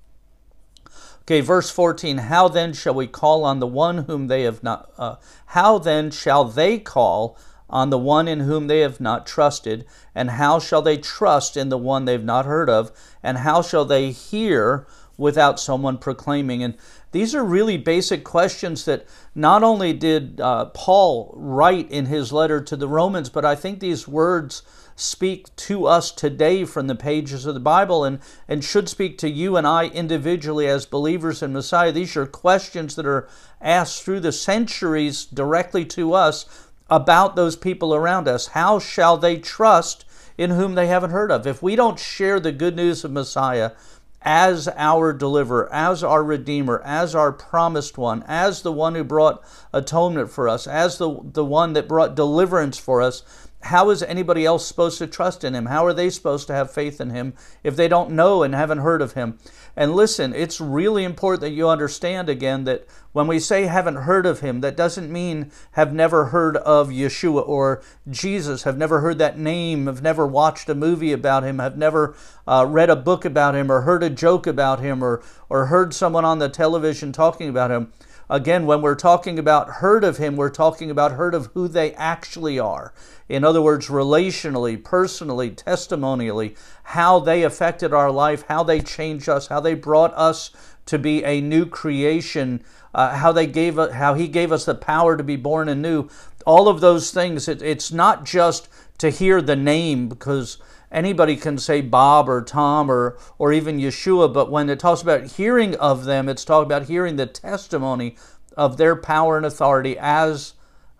Okay, 1.22 1.40
verse 1.40 1.70
14, 1.70 2.18
how 2.18 2.48
then 2.48 2.72
shall 2.72 2.94
we 2.94 3.06
call 3.06 3.44
on 3.44 3.60
the 3.60 3.66
one 3.66 3.98
whom 4.04 4.26
they 4.26 4.42
have 4.42 4.62
not, 4.62 4.90
uh, 4.98 5.16
how 5.46 5.78
then 5.78 6.10
shall 6.10 6.44
they 6.44 6.78
call 6.78 7.38
on 7.68 7.90
the 7.90 7.98
one 7.98 8.26
in 8.26 8.40
whom 8.40 8.66
they 8.66 8.80
have 8.80 9.00
not 9.00 9.26
trusted? 9.26 9.86
And 10.14 10.30
how 10.30 10.58
shall 10.58 10.82
they 10.82 10.96
trust 10.96 11.56
in 11.56 11.68
the 11.68 11.78
one 11.78 12.04
they've 12.04 12.24
not 12.24 12.46
heard 12.46 12.68
of? 12.68 12.90
And 13.22 13.38
how 13.38 13.62
shall 13.62 13.84
they 13.84 14.10
hear 14.10 14.86
without 15.16 15.60
someone 15.60 15.98
proclaiming? 15.98 16.62
And 16.64 16.76
these 17.12 17.34
are 17.34 17.44
really 17.44 17.76
basic 17.76 18.22
questions 18.22 18.84
that 18.84 19.06
not 19.34 19.62
only 19.62 19.92
did 19.92 20.40
uh, 20.40 20.66
Paul 20.66 21.32
write 21.36 21.90
in 21.90 22.06
his 22.06 22.32
letter 22.32 22.60
to 22.62 22.76
the 22.76 22.88
Romans, 22.88 23.28
but 23.28 23.44
I 23.44 23.54
think 23.54 23.80
these 23.80 24.06
words 24.06 24.62
speak 24.94 25.54
to 25.56 25.86
us 25.86 26.12
today 26.12 26.64
from 26.64 26.86
the 26.86 26.94
pages 26.94 27.46
of 27.46 27.54
the 27.54 27.60
Bible 27.60 28.04
and, 28.04 28.20
and 28.46 28.62
should 28.62 28.88
speak 28.88 29.18
to 29.18 29.30
you 29.30 29.56
and 29.56 29.66
I 29.66 29.86
individually 29.86 30.68
as 30.68 30.86
believers 30.86 31.42
in 31.42 31.52
Messiah. 31.52 31.90
These 31.90 32.16
are 32.16 32.26
questions 32.26 32.96
that 32.96 33.06
are 33.06 33.28
asked 33.60 34.02
through 34.02 34.20
the 34.20 34.32
centuries 34.32 35.24
directly 35.24 35.84
to 35.86 36.12
us 36.12 36.68
about 36.90 37.34
those 37.34 37.56
people 37.56 37.94
around 37.94 38.28
us. 38.28 38.48
How 38.48 38.78
shall 38.78 39.16
they 39.16 39.38
trust 39.38 40.04
in 40.36 40.50
whom 40.50 40.74
they 40.74 40.86
haven't 40.86 41.10
heard 41.10 41.32
of? 41.32 41.46
If 41.46 41.62
we 41.62 41.76
don't 41.76 41.98
share 41.98 42.38
the 42.38 42.52
good 42.52 42.76
news 42.76 43.04
of 43.04 43.10
Messiah, 43.10 43.72
as 44.22 44.68
our 44.76 45.12
deliverer, 45.12 45.72
as 45.72 46.04
our 46.04 46.22
redeemer, 46.22 46.82
as 46.84 47.14
our 47.14 47.32
promised 47.32 47.96
one, 47.96 48.22
as 48.26 48.62
the 48.62 48.72
one 48.72 48.94
who 48.94 49.04
brought 49.04 49.42
atonement 49.72 50.30
for 50.30 50.48
us, 50.48 50.66
as 50.66 50.98
the, 50.98 51.20
the 51.22 51.44
one 51.44 51.72
that 51.72 51.88
brought 51.88 52.14
deliverance 52.14 52.78
for 52.78 53.00
us, 53.00 53.22
how 53.64 53.90
is 53.90 54.02
anybody 54.02 54.46
else 54.46 54.66
supposed 54.66 54.98
to 54.98 55.06
trust 55.06 55.44
in 55.44 55.54
him? 55.54 55.66
How 55.66 55.84
are 55.84 55.92
they 55.92 56.08
supposed 56.10 56.46
to 56.46 56.54
have 56.54 56.72
faith 56.72 57.00
in 57.00 57.10
him 57.10 57.34
if 57.62 57.76
they 57.76 57.88
don't 57.88 58.10
know 58.10 58.42
and 58.42 58.54
haven't 58.54 58.78
heard 58.78 59.02
of 59.02 59.12
him? 59.12 59.38
And 59.76 59.94
listen, 59.94 60.34
it's 60.34 60.60
really 60.60 61.04
important 61.04 61.40
that 61.42 61.50
you 61.50 61.68
understand 61.68 62.28
again 62.28 62.64
that 62.64 62.86
when 63.12 63.26
we 63.26 63.38
say 63.38 63.66
haven't 63.66 63.96
heard 63.96 64.26
of 64.26 64.40
him, 64.40 64.60
that 64.60 64.76
doesn't 64.76 65.10
mean 65.10 65.50
have 65.72 65.92
never 65.92 66.26
heard 66.26 66.56
of 66.58 66.88
Yeshua 66.88 67.46
or 67.46 67.82
Jesus, 68.08 68.64
have 68.64 68.76
never 68.76 69.00
heard 69.00 69.18
that 69.18 69.38
name, 69.38 69.86
have 69.86 70.02
never 70.02 70.26
watched 70.26 70.68
a 70.68 70.74
movie 70.74 71.12
about 71.12 71.42
him, 71.42 71.58
have 71.58 71.76
never 71.76 72.14
uh, 72.46 72.66
read 72.68 72.90
a 72.90 72.96
book 72.96 73.24
about 73.24 73.54
him 73.54 73.70
or 73.70 73.82
heard 73.82 74.02
a 74.02 74.10
joke 74.10 74.46
about 74.46 74.80
him 74.80 75.02
or, 75.02 75.22
or 75.48 75.66
heard 75.66 75.94
someone 75.94 76.24
on 76.24 76.38
the 76.38 76.48
television 76.48 77.12
talking 77.12 77.48
about 77.48 77.70
him. 77.70 77.92
Again, 78.30 78.64
when 78.64 78.80
we're 78.80 78.94
talking 78.94 79.40
about 79.40 79.68
heard 79.68 80.04
of 80.04 80.18
him, 80.18 80.36
we're 80.36 80.50
talking 80.50 80.88
about 80.88 81.12
heard 81.12 81.34
of 81.34 81.46
who 81.52 81.66
they 81.66 81.92
actually 81.94 82.60
are. 82.60 82.94
In 83.28 83.42
other 83.42 83.60
words, 83.60 83.88
relationally, 83.88 84.82
personally, 84.82 85.50
testimonially, 85.50 86.54
how 86.84 87.18
they 87.18 87.42
affected 87.42 87.92
our 87.92 88.08
life, 88.08 88.44
how 88.46 88.62
they 88.62 88.80
changed 88.80 89.28
us, 89.28 89.48
how 89.48 89.58
they 89.58 89.74
brought 89.74 90.14
us 90.14 90.52
to 90.86 90.96
be 90.96 91.24
a 91.24 91.40
new 91.40 91.66
creation, 91.66 92.62
uh, 92.94 93.16
how 93.16 93.32
they 93.32 93.48
gave 93.48 93.74
how 93.74 94.14
he 94.14 94.28
gave 94.28 94.52
us 94.52 94.64
the 94.64 94.76
power 94.76 95.16
to 95.16 95.24
be 95.24 95.36
born 95.36 95.68
anew. 95.68 96.08
All 96.46 96.68
of 96.68 96.80
those 96.80 97.10
things. 97.10 97.48
It, 97.48 97.60
it's 97.62 97.90
not 97.90 98.24
just 98.24 98.68
to 98.98 99.10
hear 99.10 99.42
the 99.42 99.56
name 99.56 100.08
because 100.08 100.58
anybody 100.90 101.36
can 101.36 101.58
say 101.58 101.80
Bob 101.80 102.28
or 102.28 102.42
Tom 102.42 102.90
or, 102.90 103.18
or 103.38 103.52
even 103.52 103.78
Yeshua, 103.78 104.32
but 104.32 104.50
when 104.50 104.68
it 104.68 104.80
talks 104.80 105.02
about 105.02 105.24
hearing 105.32 105.74
of 105.76 106.04
them, 106.04 106.28
it's 106.28 106.44
talking 106.44 106.66
about 106.66 106.88
hearing 106.88 107.16
the 107.16 107.26
testimony 107.26 108.16
of 108.56 108.76
their 108.76 108.96
power 108.96 109.36
and 109.36 109.46
authority 109.46 109.96
as 109.98 110.54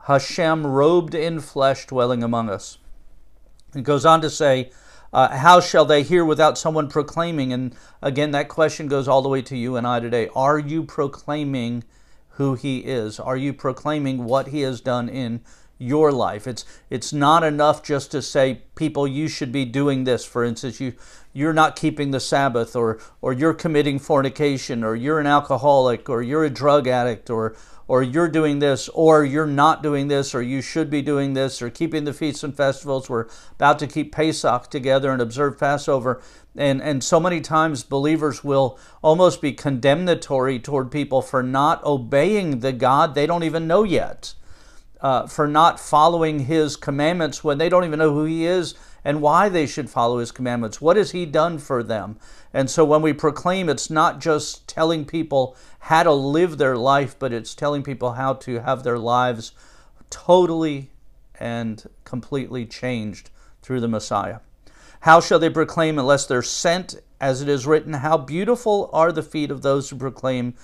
Hashem 0.05 0.67
robed 0.67 1.15
in 1.15 1.41
flesh 1.41 1.87
dwelling 1.87 2.23
among 2.23 2.49
us. 2.49 2.79
It 3.75 3.83
goes 3.83 4.05
on 4.05 4.21
to 4.23 4.31
say, 4.31 4.71
uh, 5.13 5.37
How 5.37 5.61
shall 5.61 5.85
they 5.85 6.03
hear 6.03 6.25
without 6.25 6.59
someone 6.59 6.89
proclaiming? 6.89 7.53
And 7.53 7.75
again, 8.01 8.31
that 8.33 8.49
question 8.49 8.89
goes 8.89 9.09
all 9.09 9.23
the 9.23 9.29
way 9.29 9.43
to 9.43 9.57
you 9.57 9.77
and 9.77 9.87
I 9.87 10.01
today. 10.01 10.29
Are 10.35 10.59
you 10.59 10.83
proclaiming 10.85 11.85
who 12.31 12.55
He 12.55 12.79
is? 12.79 13.21
Are 13.21 13.37
you 13.37 13.53
proclaiming 13.53 14.25
what 14.25 14.49
He 14.49 14.63
has 14.63 14.81
done 14.81 15.09
in 15.09 15.43
your 15.81 16.13
life? 16.13 16.47
It's 16.47 16.65
it's 16.91 17.13
not 17.13 17.43
enough 17.43 17.83
just 17.83 18.13
to 18.13 18.23
say, 18.23 18.63
people, 18.77 19.09
you 19.09 19.27
should 19.27 19.51
be 19.51 19.65
doing 19.65 20.05
this. 20.05 20.25
For 20.25 20.45
instance, 20.45 20.81
you 20.81 20.95
you're 21.33 21.53
not 21.53 21.77
keeping 21.77 22.11
the 22.11 22.21
Sabbath, 22.21 22.77
or 22.77 23.01
or 23.21 23.33
you're 23.33 23.55
committing 23.55 23.99
fornication, 23.99 24.85
or 24.85 24.95
you're 24.95 25.19
an 25.19 25.27
alcoholic, 25.27 26.09
or 26.09 26.23
you're 26.23 26.45
a 26.45 26.51
drug 26.51 26.87
addict, 26.87 27.31
or 27.31 27.57
or 27.89 28.05
you're 28.05 28.29
doing 28.29 28.61
this, 28.61 28.89
or 28.91 29.25
you're 29.25 29.49
not 29.49 29.83
doing 29.83 30.07
this, 30.07 30.33
or 30.33 30.41
you 30.41 30.63
should 30.63 30.91
be 30.91 31.03
doing 31.03 31.35
this, 31.35 31.61
or 31.61 31.69
keeping 31.71 32.05
the 32.05 32.13
feasts 32.13 32.45
and 32.45 32.57
festivals. 32.57 33.11
We're 33.11 33.27
about 33.57 33.81
to 33.81 33.89
keep 33.89 34.13
Pesach 34.13 34.71
together 34.71 35.11
and 35.11 35.21
observe 35.21 35.59
Passover. 35.59 36.23
And, 36.57 36.81
and 36.81 37.03
so 37.03 37.19
many 37.19 37.41
times 37.41 37.83
believers 37.83 38.45
will 38.45 38.79
almost 39.03 39.41
be 39.41 39.53
condemnatory 39.53 40.61
toward 40.61 40.93
people 40.93 41.21
for 41.21 41.43
not 41.43 41.83
obeying 41.83 42.61
the 42.61 42.73
God 42.73 43.15
they 43.15 43.27
don't 43.27 43.43
even 43.43 43.67
know 43.67 43.83
yet, 43.83 44.35
uh, 45.03 45.27
for 45.27 45.47
not 45.47 45.81
following 45.81 46.41
His 46.41 46.77
commandments 46.77 47.43
when 47.43 47.59
they 47.59 47.69
don't 47.69 47.85
even 47.85 47.99
know 47.99 48.13
who 48.13 48.25
He 48.25 48.47
is 48.47 48.75
and 49.05 49.23
why 49.23 49.49
they 49.49 49.67
should 49.67 49.91
follow 49.91 50.19
his 50.19 50.33
commandments. 50.33 50.81
What 50.81 50.97
has 50.97 51.13
he 51.13 51.27
done 51.27 51.59
for 51.59 51.83
them? 51.83 52.19
And 52.53 52.69
so 52.69 52.85
when 52.85 53.03
we 53.03 53.13
proclaim, 53.13 53.69
it's 53.69 53.91
not 53.91 54.21
just 54.21 54.69
telling 54.69 55.05
people 55.05 55.57
how 55.81 56.03
to 56.03 56.13
live 56.13 56.59
their 56.59 56.77
life, 56.77 57.19
but 57.19 57.33
it's 57.33 57.55
telling 57.55 57.83
people 57.83 58.13
how 58.13 58.35
to 58.35 58.61
have 58.61 58.83
their 58.83 58.99
lives 58.99 59.53
totally 60.11 60.91
and 61.39 61.89
completely 62.05 62.67
changed 62.67 63.31
through 63.63 63.81
the 63.81 63.89
Messiah. 63.89 64.41
How 65.01 65.21
shall 65.21 65.39
they 65.39 65.49
proclaim 65.49 65.99
unless 65.99 66.27
they're 66.27 66.43
sent? 66.43 66.97
As 67.21 67.43
it 67.43 67.49
is 67.49 67.67
written, 67.67 67.95
How 67.95 68.17
beautiful 68.17 68.89
are 68.93 69.13
the 69.13 69.23
feet 69.23 69.51
of 69.51 69.63
those 69.63 69.89
who 69.91 69.97
proclaim 69.97 70.55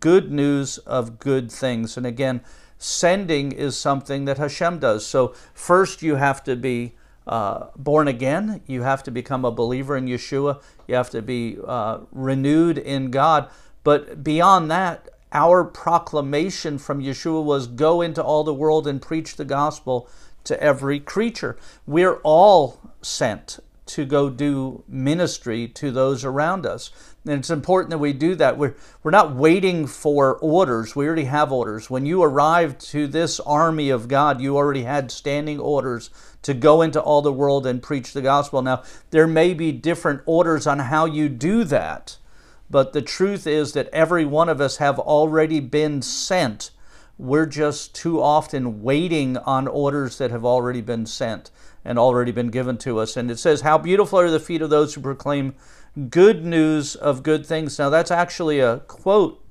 good 0.00 0.30
news 0.30 0.78
of 0.78 1.18
good 1.18 1.50
things. 1.50 1.96
And 1.96 2.06
again, 2.06 2.42
sending 2.82 3.52
is 3.52 3.78
something 3.78 4.24
that 4.24 4.38
Hashem 4.38 4.80
does. 4.80 5.06
So 5.06 5.34
first 5.54 6.02
you 6.02 6.16
have 6.16 6.42
to 6.44 6.56
be 6.56 6.94
uh, 7.26 7.66
born 7.76 8.08
again. 8.08 8.60
You 8.66 8.82
have 8.82 9.02
to 9.04 9.10
become 9.10 9.44
a 9.44 9.52
believer 9.52 9.96
in 9.96 10.06
Yeshua. 10.06 10.60
You 10.88 10.96
have 10.96 11.10
to 11.10 11.22
be 11.22 11.58
uh, 11.64 12.00
renewed 12.10 12.78
in 12.78 13.10
God. 13.10 13.48
But 13.84 14.24
beyond 14.24 14.70
that, 14.70 15.08
our 15.32 15.64
proclamation 15.64 16.78
from 16.78 17.00
Yeshua 17.00 17.42
was 17.42 17.66
go 17.66 18.00
into 18.00 18.22
all 18.22 18.44
the 18.44 18.54
world 18.54 18.86
and 18.86 19.00
preach 19.00 19.36
the 19.36 19.44
gospel 19.44 20.08
to 20.44 20.60
every 20.60 20.98
creature. 20.98 21.56
We're 21.86 22.16
all 22.24 22.80
sent 23.00 23.60
to 23.84 24.04
go 24.04 24.30
do 24.30 24.84
ministry 24.86 25.66
to 25.66 25.90
those 25.90 26.24
around 26.24 26.64
us. 26.64 26.90
And 27.24 27.34
it's 27.34 27.50
important 27.50 27.90
that 27.90 27.98
we 27.98 28.12
do 28.12 28.34
that. 28.36 28.56
We're, 28.56 28.74
we're 29.02 29.10
not 29.10 29.34
waiting 29.34 29.86
for 29.86 30.36
orders. 30.38 30.94
We 30.94 31.06
already 31.06 31.24
have 31.24 31.52
orders. 31.52 31.90
When 31.90 32.06
you 32.06 32.22
arrived 32.22 32.80
to 32.90 33.06
this 33.06 33.40
army 33.40 33.90
of 33.90 34.08
God, 34.08 34.40
you 34.40 34.56
already 34.56 34.84
had 34.84 35.10
standing 35.10 35.58
orders 35.58 36.10
to 36.42 36.54
go 36.54 36.82
into 36.82 37.00
all 37.00 37.22
the 37.22 37.32
world 37.32 37.66
and 37.66 37.82
preach 37.82 38.12
the 38.12 38.22
gospel. 38.22 38.62
Now, 38.62 38.82
there 39.10 39.26
may 39.26 39.54
be 39.54 39.72
different 39.72 40.22
orders 40.26 40.66
on 40.66 40.78
how 40.78 41.04
you 41.04 41.28
do 41.28 41.64
that, 41.64 42.18
but 42.70 42.92
the 42.92 43.02
truth 43.02 43.46
is 43.46 43.72
that 43.72 43.88
every 43.88 44.24
one 44.24 44.48
of 44.48 44.60
us 44.60 44.78
have 44.78 44.98
already 44.98 45.60
been 45.60 46.02
sent. 46.02 46.70
We're 47.18 47.46
just 47.46 47.94
too 47.94 48.20
often 48.20 48.82
waiting 48.82 49.36
on 49.36 49.68
orders 49.68 50.18
that 50.18 50.30
have 50.30 50.44
already 50.44 50.80
been 50.80 51.06
sent 51.06 51.50
and 51.84 51.98
already 51.98 52.32
been 52.32 52.48
given 52.48 52.78
to 52.78 52.98
us. 52.98 53.16
And 53.16 53.30
it 53.30 53.38
says, 53.38 53.62
How 53.62 53.78
beautiful 53.78 54.18
are 54.18 54.30
the 54.30 54.40
feet 54.40 54.62
of 54.62 54.70
those 54.70 54.94
who 54.94 55.00
proclaim 55.00 55.54
good 56.08 56.44
news 56.44 56.94
of 56.94 57.22
good 57.22 57.44
things. 57.44 57.78
Now, 57.78 57.90
that's 57.90 58.10
actually 58.10 58.60
a 58.60 58.78
quote 58.80 59.44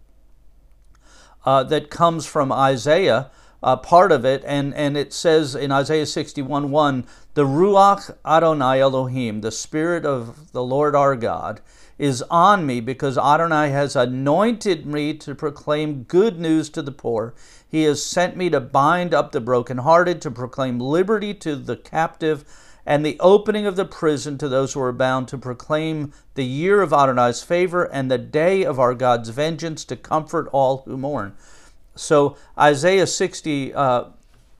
uh, 1.46 1.64
that 1.64 1.90
comes 1.90 2.26
from 2.26 2.52
Isaiah 2.52 3.32
uh, 3.64 3.78
part 3.78 4.12
of 4.12 4.26
it, 4.26 4.44
and, 4.46 4.74
and 4.74 4.98
it 4.98 5.14
says 5.14 5.54
in 5.54 5.72
Isaiah 5.72 6.06
61 6.06 6.72
1, 6.72 7.06
the 7.36 7.46
Ruach 7.46 8.16
Adonai 8.26 8.82
Elohim, 8.82 9.42
the 9.42 9.52
Spirit 9.52 10.06
of 10.06 10.52
the 10.52 10.64
Lord 10.64 10.96
our 10.96 11.16
God, 11.16 11.62
is 12.00 12.24
on 12.32 12.66
me 12.66 12.80
because 12.80 13.18
Adonai 13.18 13.70
has 13.70 13.96
anointed 13.96 14.88
me 14.88 15.14
to 15.14 15.36
proclaim 15.36 16.04
good 16.04 16.40
news 16.40 16.70
to 16.72 16.82
the 16.82 16.92
poor. 16.92 17.36
He 17.72 17.84
has 17.84 18.06
sent 18.06 18.36
me 18.36 18.50
to 18.50 18.60
bind 18.60 19.14
up 19.14 19.32
the 19.32 19.40
brokenhearted, 19.40 20.22
to 20.24 20.30
proclaim 20.30 20.78
liberty 20.78 21.34
to 21.36 21.56
the 21.56 21.78
captive, 21.78 22.44
and 22.86 23.06
the 23.06 23.18
opening 23.22 23.66
of 23.66 23.78
the 23.78 23.86
prison 23.86 24.38
to 24.40 24.50
those 24.50 24.74
who 24.74 24.82
are 24.82 24.92
bound, 24.92 25.30
to 25.30 25.38
proclaim 25.38 26.12
the 26.34 26.44
year 26.44 26.82
of 26.82 26.92
Adonai's 26.92 27.44
favor 27.44 27.86
and 27.86 28.12
the 28.12 28.18
day 28.18 28.66
of 28.66 28.78
our 28.78 28.94
God's 28.94 29.30
vengeance, 29.30 29.86
to 29.86 29.96
comfort 29.96 30.50
all 30.52 30.84
who 30.86 30.98
mourn. 30.98 31.34
So 31.96 32.36
Isaiah 32.60 33.08
60, 33.08 33.74
uh, 33.74 34.04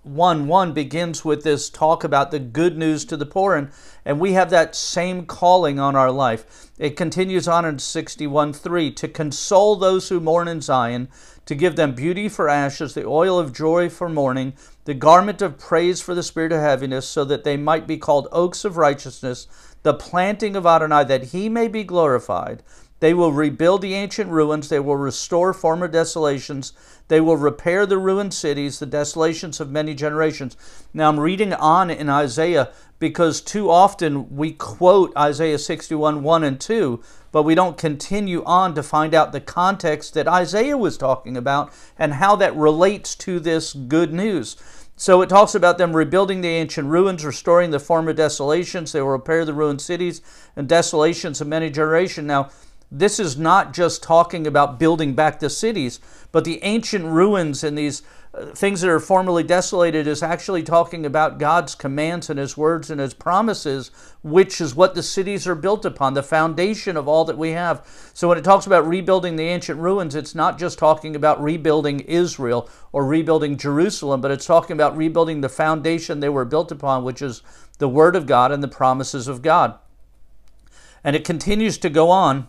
1 0.04 0.48
1 0.48 0.74
begins 0.74 1.24
with 1.24 1.44
this 1.44 1.70
talk 1.70 2.04
about 2.04 2.32
the 2.32 2.40
good 2.40 2.76
news 2.76 3.06
to 3.06 3.16
the 3.16 3.26
poor, 3.26 3.56
and, 3.56 3.70
and 4.04 4.20
we 4.20 4.34
have 4.34 4.50
that 4.50 4.76
same 4.76 5.28
calling 5.28 5.80
on 5.80 5.96
our 5.96 6.10
life. 6.10 6.72
It 6.80 6.98
continues 6.98 7.48
on 7.48 7.66
in 7.66 7.78
61 7.78 8.54
3 8.54 8.92
to 8.94 9.08
console 9.08 9.76
those 9.76 10.10
who 10.10 10.20
mourn 10.20 10.48
in 10.48 10.60
Zion, 10.60 11.08
to 11.46 11.54
give 11.54 11.76
them 11.76 11.94
beauty 11.94 12.28
for 12.28 12.50
ashes, 12.50 12.96
the 12.96 13.06
oil 13.06 13.38
of 13.38 13.54
joy 13.54 13.90
for 13.90 14.10
mourning, 14.10 14.54
the 14.86 14.96
garment 14.96 15.40
of 15.40 15.60
praise 15.60 16.02
for 16.02 16.16
the 16.16 16.24
spirit 16.24 16.52
of 16.52 16.62
heaviness, 16.62 17.08
so 17.08 17.24
that 17.24 17.44
they 17.44 17.56
might 17.56 17.86
be 17.86 17.98
called 17.98 18.28
oaks 18.32 18.66
of 18.66 18.78
righteousness, 18.78 19.46
the 19.84 19.94
planting 19.94 20.56
of 20.56 20.66
Adonai, 20.66 21.04
that 21.04 21.26
he 21.26 21.48
may 21.48 21.68
be 21.68 21.84
glorified. 21.84 22.64
They 23.02 23.16
will 23.16 23.34
rebuild 23.34 23.82
the 23.82 23.96
ancient 23.96 24.30
ruins. 24.30 24.70
They 24.70 24.80
will 24.80 24.96
restore 24.96 25.54
former 25.54 25.88
desolations. 25.88 26.72
They 27.08 27.20
will 27.20 27.36
repair 27.36 27.88
the 27.88 27.98
ruined 27.98 28.32
cities, 28.32 28.78
the 28.78 28.86
desolations 28.86 29.60
of 29.60 29.72
many 29.72 29.96
generations. 29.96 30.56
Now, 30.94 31.10
I'm 31.10 31.20
reading 31.20 31.52
on 31.52 31.90
in 31.90 32.10
Isaiah 32.10 32.72
because 33.00 33.42
too 33.42 33.72
often 33.72 34.36
we 34.36 34.52
quote 34.52 35.12
Isaiah 35.18 35.58
61 35.58 36.22
1 36.22 36.44
and 36.44 36.62
2, 36.62 37.02
but 37.32 37.42
we 37.42 37.56
don't 37.56 37.76
continue 37.76 38.44
on 38.44 38.76
to 38.76 38.84
find 38.84 39.16
out 39.16 39.32
the 39.32 39.42
context 39.42 40.14
that 40.14 40.28
Isaiah 40.28 40.78
was 40.78 40.96
talking 40.96 41.36
about 41.36 41.74
and 41.98 42.14
how 42.14 42.36
that 42.36 42.56
relates 42.56 43.16
to 43.16 43.40
this 43.40 43.74
good 43.74 44.14
news. 44.14 44.56
So 44.96 45.24
it 45.24 45.30
talks 45.30 45.56
about 45.56 45.80
them 45.80 45.96
rebuilding 45.96 46.42
the 46.42 46.50
ancient 46.50 46.88
ruins, 46.88 47.26
restoring 47.26 47.72
the 47.72 47.80
former 47.80 48.14
desolations. 48.14 48.92
They 48.92 49.02
will 49.02 49.10
repair 49.10 49.44
the 49.44 49.56
ruined 49.56 49.82
cities 49.82 50.22
and 50.56 50.70
desolations 50.70 51.42
of 51.42 51.48
many 51.48 51.72
generations. 51.72 52.28
Now, 52.28 52.52
this 52.92 53.20
is 53.20 53.38
not 53.38 53.74
just 53.74 54.04
talking 54.04 54.46
about 54.46 54.78
building 54.78 55.14
back 55.14 55.40
the 55.40 55.50
cities, 55.50 56.02
but 56.34 56.44
the 56.44 56.62
ancient 56.62 57.06
ruins 57.06 57.64
and 57.64 57.78
these 57.78 58.04
uh, 58.34 58.48
things 58.48 58.82
that 58.82 58.90
are 58.90 59.00
formerly 59.00 59.44
desolated 59.44 60.08
is 60.08 60.22
actually 60.22 60.62
talking 60.62 61.06
about 61.06 61.40
God's 61.40 61.74
commands 61.74 62.30
and 62.30 62.38
His 62.38 62.58
words 62.58 62.90
and 62.90 63.00
His 63.00 63.14
promises, 63.14 63.92
which 64.24 64.60
is 64.60 64.76
what 64.76 64.94
the 64.94 65.04
cities 65.04 65.48
are 65.48 65.56
built 65.56 65.86
upon, 65.86 66.14
the 66.14 66.24
foundation 66.24 66.98
of 66.98 67.08
all 67.08 67.24
that 67.26 67.38
we 67.38 67.52
have. 67.52 67.86
So 68.14 68.28
when 68.28 68.38
it 68.38 68.44
talks 68.44 68.68
about 68.68 68.88
rebuilding 68.88 69.38
the 69.38 69.48
ancient 69.48 69.80
ruins, 69.80 70.14
it's 70.14 70.36
not 70.36 70.60
just 70.60 70.78
talking 70.78 71.16
about 71.16 71.42
rebuilding 71.42 72.02
Israel 72.02 72.70
or 72.92 73.06
rebuilding 73.06 73.58
Jerusalem, 73.58 74.20
but 74.20 74.32
it's 74.32 74.46
talking 74.46 74.74
about 74.74 74.98
rebuilding 74.98 75.40
the 75.40 75.50
foundation 75.50 76.20
they 76.20 76.30
were 76.30 76.46
built 76.46 76.74
upon, 76.74 77.06
which 77.06 77.22
is 77.22 77.42
the 77.78 77.90
Word 77.90 78.18
of 78.18 78.28
God 78.28 78.52
and 78.52 78.62
the 78.62 78.68
promises 78.68 79.30
of 79.30 79.42
God. 79.42 79.76
And 81.06 81.16
it 81.16 81.24
continues 81.24 81.78
to 81.80 81.90
go 81.90 82.10
on 82.12 82.48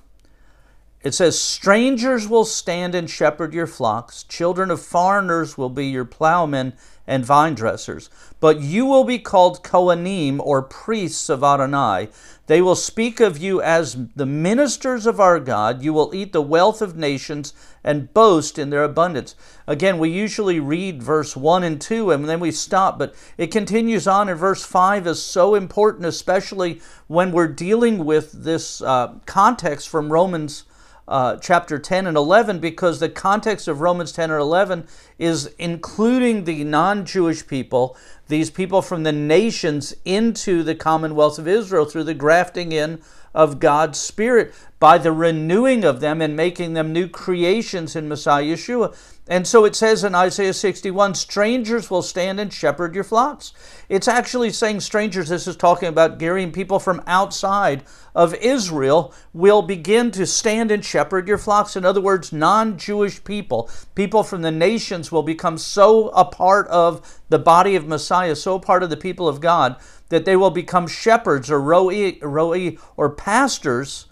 it 1.03 1.15
says, 1.15 1.41
Strangers 1.41 2.29
will 2.29 2.45
stand 2.45 2.95
and 2.95 3.11
shepherd 3.11 3.53
your 3.53 3.67
flocks, 3.67 4.23
children 4.23 4.71
of 4.71 4.81
foreigners 4.81 5.59
will 5.59 5.71
be 5.71 5.87
your 5.87 6.05
plowmen 6.05 6.75
and 7.07 7.25
vine 7.25 7.55
dressers. 7.55 8.09
But 8.39 8.61
you 8.61 8.87
will 8.87 9.05
be 9.05 9.19
called 9.19 9.63
Kohanim, 9.63 10.41
or 10.41 10.63
priests 10.63 11.29
of 11.29 11.43
Adonai. 11.43 12.09
They 12.47 12.63
will 12.63 12.77
speak 12.77 13.21
of 13.21 13.39
you 13.39 13.61
as 13.61 13.97
the 14.15 14.27
ministers 14.27 15.07
of 15.07 15.21
our 15.21 15.41
God. 15.41 15.83
You 15.83 15.93
will 15.93 16.15
eat 16.15 16.33
the 16.33 16.43
wealth 16.43 16.83
of 16.83 16.97
nations 16.97 17.55
and 17.85 18.13
boast 18.15 18.59
in 18.59 18.71
their 18.71 18.85
abundance. 18.85 19.35
Again, 19.67 19.99
we 19.99 20.11
usually 20.11 20.61
read 20.61 21.03
verse 21.03 21.37
1 21.37 21.65
and 21.65 21.81
2 21.81 22.11
and 22.11 22.29
then 22.29 22.41
we 22.41 22.51
stop, 22.51 22.99
but 22.99 23.15
it 23.37 23.51
continues 23.51 24.07
on 24.07 24.29
and 24.29 24.39
verse 24.39 24.65
5 24.65 25.07
is 25.07 25.23
so 25.23 25.55
important, 25.55 26.07
especially 26.07 26.81
when 27.07 27.33
we're 27.33 27.49
dealing 27.49 28.05
with 28.05 28.33
this 28.33 28.81
uh, 28.83 29.15
context 29.27 29.89
from 29.89 30.13
Romans 30.13 30.65
uh, 31.13 31.37
chapter 31.37 31.79
10 31.79 32.07
and 32.07 32.17
11 32.17 32.59
because 32.59 32.99
the 32.99 33.09
context 33.09 33.69
of 33.69 33.83
Romans 33.83 34.13
10 34.13 34.31
or 34.31 34.39
11 34.39 34.87
is 35.19 35.55
including 35.59 36.45
the 36.45 36.65
non 36.65 37.05
Jewish 37.05 37.47
people, 37.47 37.97
these 38.29 38.49
people 38.49 38.81
from 38.81 39.03
the 39.03 39.13
nations, 39.13 39.95
into 40.07 40.63
the 40.63 40.75
commonwealth 40.75 41.39
of 41.39 41.47
Israel 41.47 41.85
through 41.85 42.05
the 42.05 42.15
grafting 42.15 42.73
in 42.73 43.03
of 43.35 43.61
God's 43.61 43.99
Spirit 43.99 44.55
by 44.79 44.99
the 44.99 45.13
renewing 45.13 45.85
of 45.85 46.01
them 46.01 46.21
and 46.21 46.35
making 46.35 46.73
them 46.75 46.93
new 46.93 47.09
creations 47.09 47.95
in 47.95 48.09
Messiah 48.09 48.45
Yeshua. 48.45 48.97
And 49.29 49.47
so 49.47 49.65
it 49.65 49.77
says 49.77 50.03
in 50.03 50.17
Isaiah 50.17 50.53
61 50.53 51.15
strangers 51.15 51.89
will 51.89 52.03
stand 52.03 52.41
and 52.41 52.53
shepherd 52.53 52.95
your 52.95 53.05
flocks. 53.05 53.53
It's 53.89 54.09
actually 54.09 54.51
saying 54.51 54.81
strangers, 54.81 55.29
this 55.29 55.47
is 55.47 55.55
talking 55.55 55.89
about 55.89 56.19
gearing 56.19 56.51
people 56.51 56.81
from 56.81 57.01
outside 57.07 57.85
of 58.15 58.35
Israel 58.35 59.15
will 59.33 59.63
begin 59.63 60.11
to 60.11 60.27
stand 60.27 60.73
and 60.73 60.85
shepherd 60.85 61.29
your 61.29 61.39
flocks. 61.39 61.77
In 61.77 61.85
other 61.85 62.01
words, 62.01 62.33
non 62.33 62.77
Jewish 62.77 63.23
people, 63.23 63.71
people 63.95 64.25
from 64.25 64.43
the 64.43 64.51
nations 64.51 65.13
will 65.13 65.23
become 65.23 65.57
so 65.57 66.09
a 66.09 66.25
part 66.25 66.67
of 66.67 67.21
the 67.29 67.39
body 67.39 67.77
of 67.77 67.87
Messiah, 67.87 68.35
so 68.35 68.57
a 68.57 68.61
part 68.61 68.83
of 68.83 68.91
the 68.91 68.97
people 68.97 69.29
of 69.29 69.41
God, 69.41 69.77
that 70.13 70.27
they 70.27 70.37
will 70.37 70.51
become 70.51 70.87
shepherds 70.87 71.51
or 71.51 71.59
roi, 71.59 72.19
roi 72.21 72.77
or 72.99 73.09
pastors 73.09 74.09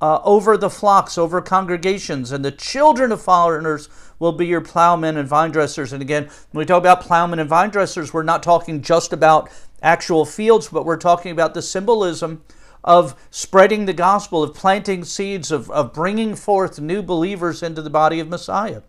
uh, 0.00 0.20
over 0.22 0.56
the 0.56 0.70
flocks, 0.70 1.18
over 1.18 1.42
congregations, 1.42 2.30
and 2.30 2.44
the 2.44 2.52
children 2.52 3.10
of 3.10 3.20
foreigners 3.20 3.88
will 4.20 4.30
be 4.30 4.46
your 4.46 4.60
plowmen 4.60 5.16
and 5.16 5.28
vine 5.28 5.50
dressers. 5.50 5.92
And 5.92 6.00
again, 6.00 6.30
when 6.52 6.60
we 6.60 6.64
talk 6.64 6.78
about 6.78 7.00
plowmen 7.00 7.40
and 7.40 7.48
vine 7.48 7.70
dressers, 7.70 8.14
we're 8.14 8.22
not 8.22 8.44
talking 8.44 8.80
just 8.80 9.12
about 9.12 9.50
actual 9.82 10.24
fields, 10.24 10.68
but 10.68 10.84
we're 10.84 10.96
talking 10.96 11.32
about 11.32 11.54
the 11.54 11.62
symbolism 11.62 12.44
of 12.84 13.16
spreading 13.32 13.86
the 13.86 13.92
gospel, 13.92 14.44
of 14.44 14.54
planting 14.54 15.02
seeds, 15.02 15.50
of, 15.50 15.68
of 15.72 15.92
bringing 15.92 16.36
forth 16.36 16.78
new 16.78 17.02
believers 17.02 17.60
into 17.60 17.82
the 17.82 17.90
body 17.90 18.20
of 18.20 18.28
Messiah. 18.28 18.82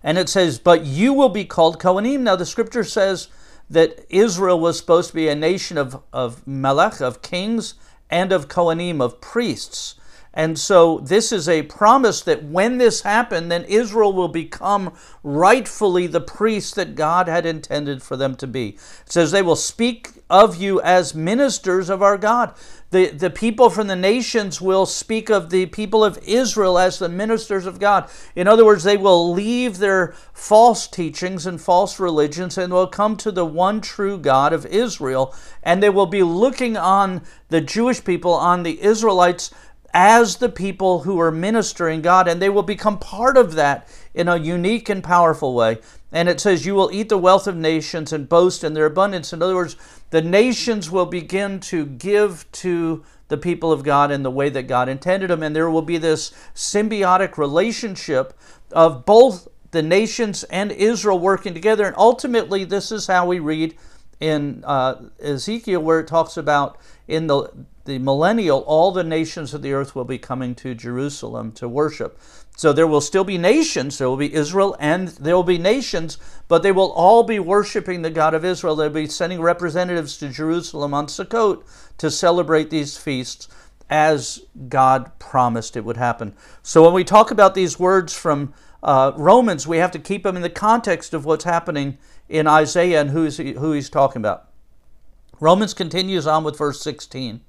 And 0.00 0.16
it 0.16 0.28
says, 0.28 0.60
But 0.60 0.84
you 0.84 1.12
will 1.12 1.28
be 1.28 1.44
called 1.44 1.80
Kohanim. 1.80 2.20
Now, 2.20 2.36
the 2.36 2.46
scripture 2.46 2.84
says 2.84 3.26
that 3.70 4.04
Israel 4.08 4.60
was 4.60 4.78
supposed 4.78 5.10
to 5.10 5.14
be 5.14 5.28
a 5.28 5.34
nation 5.34 5.78
of, 5.78 6.02
of 6.12 6.46
Melech, 6.46 7.00
of 7.00 7.22
kings, 7.22 7.74
and 8.10 8.32
of 8.32 8.48
Kohanim, 8.48 9.00
of 9.00 9.20
priests. 9.20 9.94
And 10.36 10.58
so 10.58 10.98
this 10.98 11.30
is 11.30 11.48
a 11.48 11.62
promise 11.62 12.20
that 12.22 12.42
when 12.42 12.78
this 12.78 13.02
happened, 13.02 13.52
then 13.52 13.64
Israel 13.64 14.12
will 14.12 14.28
become 14.28 14.92
rightfully 15.22 16.08
the 16.08 16.20
priests 16.20 16.74
that 16.74 16.96
God 16.96 17.28
had 17.28 17.46
intended 17.46 18.02
for 18.02 18.16
them 18.16 18.34
to 18.36 18.48
be. 18.48 18.70
It 18.70 19.12
says 19.12 19.30
they 19.30 19.42
will 19.42 19.54
speak 19.54 20.10
of 20.28 20.56
you 20.56 20.80
as 20.80 21.14
ministers 21.14 21.88
of 21.88 22.02
our 22.02 22.18
God. 22.18 22.52
The, 22.90 23.10
the 23.10 23.30
people 23.30 23.70
from 23.70 23.86
the 23.86 23.96
nations 23.96 24.60
will 24.60 24.86
speak 24.86 25.30
of 25.30 25.50
the 25.50 25.66
people 25.66 26.04
of 26.04 26.18
Israel 26.24 26.78
as 26.78 26.98
the 26.98 27.08
ministers 27.08 27.66
of 27.66 27.78
God. 27.78 28.08
In 28.34 28.48
other 28.48 28.64
words, 28.64 28.82
they 28.82 28.96
will 28.96 29.32
leave 29.32 29.78
their 29.78 30.14
false 30.32 30.88
teachings 30.88 31.46
and 31.46 31.60
false 31.60 32.00
religions 32.00 32.58
and 32.58 32.72
will 32.72 32.86
come 32.86 33.16
to 33.18 33.30
the 33.30 33.44
one 33.44 33.80
true 33.80 34.18
God 34.18 34.52
of 34.52 34.66
Israel. 34.66 35.34
And 35.62 35.82
they 35.82 35.90
will 35.90 36.06
be 36.06 36.22
looking 36.22 36.76
on 36.76 37.22
the 37.48 37.60
Jewish 37.60 38.02
people, 38.04 38.32
on 38.32 38.64
the 38.64 38.82
Israelites, 38.82 39.50
as 39.94 40.36
the 40.36 40.48
people 40.48 41.04
who 41.04 41.20
are 41.20 41.30
ministering 41.30 42.02
God, 42.02 42.26
and 42.26 42.42
they 42.42 42.50
will 42.50 42.64
become 42.64 42.98
part 42.98 43.36
of 43.36 43.54
that 43.54 43.88
in 44.12 44.26
a 44.26 44.36
unique 44.36 44.88
and 44.88 45.04
powerful 45.04 45.54
way. 45.54 45.78
And 46.10 46.28
it 46.28 46.40
says, 46.40 46.66
You 46.66 46.74
will 46.74 46.90
eat 46.92 47.08
the 47.08 47.16
wealth 47.16 47.46
of 47.46 47.56
nations 47.56 48.12
and 48.12 48.28
boast 48.28 48.64
in 48.64 48.74
their 48.74 48.86
abundance. 48.86 49.32
In 49.32 49.40
other 49.40 49.54
words, 49.54 49.76
the 50.10 50.20
nations 50.20 50.90
will 50.90 51.06
begin 51.06 51.60
to 51.60 51.86
give 51.86 52.50
to 52.52 53.04
the 53.28 53.36
people 53.38 53.72
of 53.72 53.84
God 53.84 54.10
in 54.10 54.24
the 54.24 54.30
way 54.30 54.48
that 54.50 54.64
God 54.64 54.88
intended 54.88 55.30
them. 55.30 55.42
And 55.42 55.54
there 55.54 55.70
will 55.70 55.82
be 55.82 55.98
this 55.98 56.32
symbiotic 56.54 57.38
relationship 57.38 58.38
of 58.72 59.06
both 59.06 59.48
the 59.70 59.82
nations 59.82 60.42
and 60.44 60.72
Israel 60.72 61.18
working 61.18 61.54
together. 61.54 61.84
And 61.86 61.96
ultimately, 61.96 62.64
this 62.64 62.90
is 62.90 63.06
how 63.06 63.26
we 63.26 63.38
read 63.38 63.76
in 64.20 64.62
uh, 64.66 64.96
Ezekiel, 65.20 65.80
where 65.80 66.00
it 66.00 66.08
talks 66.08 66.36
about 66.36 66.78
in 67.06 67.28
the 67.28 67.48
the 67.84 67.98
millennial, 67.98 68.60
all 68.60 68.92
the 68.92 69.04
nations 69.04 69.52
of 69.52 69.62
the 69.62 69.72
earth 69.72 69.94
will 69.94 70.04
be 70.04 70.18
coming 70.18 70.54
to 70.56 70.74
Jerusalem 70.74 71.52
to 71.52 71.68
worship. 71.68 72.18
So 72.56 72.72
there 72.72 72.86
will 72.86 73.00
still 73.00 73.24
be 73.24 73.36
nations. 73.36 73.98
There 73.98 74.08
will 74.08 74.16
be 74.16 74.32
Israel 74.32 74.76
and 74.78 75.08
there 75.08 75.34
will 75.34 75.42
be 75.42 75.58
nations, 75.58 76.18
but 76.46 76.62
they 76.62 76.72
will 76.72 76.92
all 76.92 77.24
be 77.24 77.38
worshiping 77.38 78.02
the 78.02 78.10
God 78.10 78.32
of 78.32 78.44
Israel. 78.44 78.76
They'll 78.76 78.90
be 78.90 79.06
sending 79.06 79.40
representatives 79.40 80.16
to 80.18 80.28
Jerusalem 80.28 80.94
on 80.94 81.06
Sukkot 81.06 81.64
to 81.98 82.10
celebrate 82.10 82.70
these 82.70 82.96
feasts 82.96 83.48
as 83.90 84.40
God 84.68 85.18
promised 85.18 85.76
it 85.76 85.84
would 85.84 85.96
happen. 85.96 86.34
So 86.62 86.82
when 86.84 86.94
we 86.94 87.04
talk 87.04 87.30
about 87.30 87.54
these 87.54 87.78
words 87.78 88.14
from 88.14 88.54
uh, 88.82 89.12
Romans, 89.16 89.66
we 89.66 89.78
have 89.78 89.90
to 89.92 89.98
keep 89.98 90.22
them 90.22 90.36
in 90.36 90.42
the 90.42 90.50
context 90.50 91.12
of 91.12 91.24
what's 91.24 91.44
happening 91.44 91.98
in 92.28 92.46
Isaiah 92.46 93.00
and 93.00 93.10
who's 93.10 93.36
he, 93.36 93.52
who 93.52 93.72
he's 93.72 93.90
talking 93.90 94.20
about. 94.20 94.48
Romans 95.40 95.74
continues 95.74 96.26
on 96.26 96.44
with 96.44 96.56
verse 96.56 96.80
16. 96.80 97.40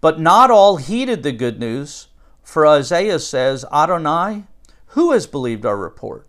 But 0.00 0.20
not 0.20 0.50
all 0.50 0.76
heeded 0.76 1.22
the 1.22 1.32
good 1.32 1.58
news, 1.58 2.08
for 2.42 2.66
Isaiah 2.66 3.18
says, 3.18 3.64
Adonai, 3.72 4.44
who 4.88 5.12
has 5.12 5.26
believed 5.26 5.66
our 5.66 5.76
report? 5.76 6.28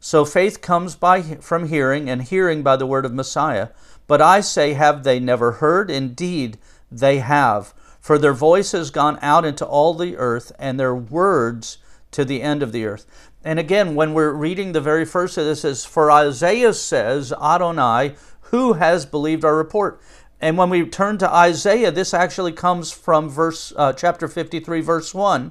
So 0.00 0.24
faith 0.24 0.60
comes 0.60 0.96
by 0.96 1.22
from 1.22 1.68
hearing, 1.68 2.08
and 2.08 2.22
hearing 2.22 2.62
by 2.62 2.76
the 2.76 2.86
word 2.86 3.04
of 3.04 3.14
Messiah. 3.14 3.68
But 4.06 4.22
I 4.22 4.40
say, 4.40 4.74
have 4.74 5.02
they 5.02 5.18
never 5.18 5.52
heard? 5.52 5.90
Indeed, 5.90 6.58
they 6.90 7.18
have. 7.18 7.74
For 8.00 8.18
their 8.18 8.32
voice 8.32 8.72
has 8.72 8.90
gone 8.90 9.18
out 9.20 9.44
into 9.44 9.66
all 9.66 9.94
the 9.94 10.16
earth, 10.16 10.52
and 10.58 10.78
their 10.78 10.94
words 10.94 11.78
to 12.12 12.24
the 12.24 12.40
end 12.40 12.62
of 12.62 12.72
the 12.72 12.84
earth. 12.84 13.06
And 13.44 13.58
again, 13.58 13.94
when 13.94 14.14
we're 14.14 14.32
reading 14.32 14.72
the 14.72 14.80
very 14.80 15.04
first 15.04 15.36
of 15.38 15.44
this, 15.44 15.64
is 15.64 15.84
for 15.84 16.10
Isaiah 16.10 16.72
says, 16.72 17.32
Adonai, 17.32 18.14
who 18.42 18.74
has 18.74 19.06
believed 19.06 19.44
our 19.44 19.56
report? 19.56 20.00
And 20.40 20.58
when 20.58 20.70
we 20.70 20.86
turn 20.86 21.18
to 21.18 21.32
Isaiah, 21.32 21.90
this 21.90 22.12
actually 22.12 22.52
comes 22.52 22.92
from 22.92 23.28
verse 23.28 23.72
uh, 23.76 23.92
chapter 23.92 24.28
53, 24.28 24.80
verse 24.82 25.14
1, 25.14 25.50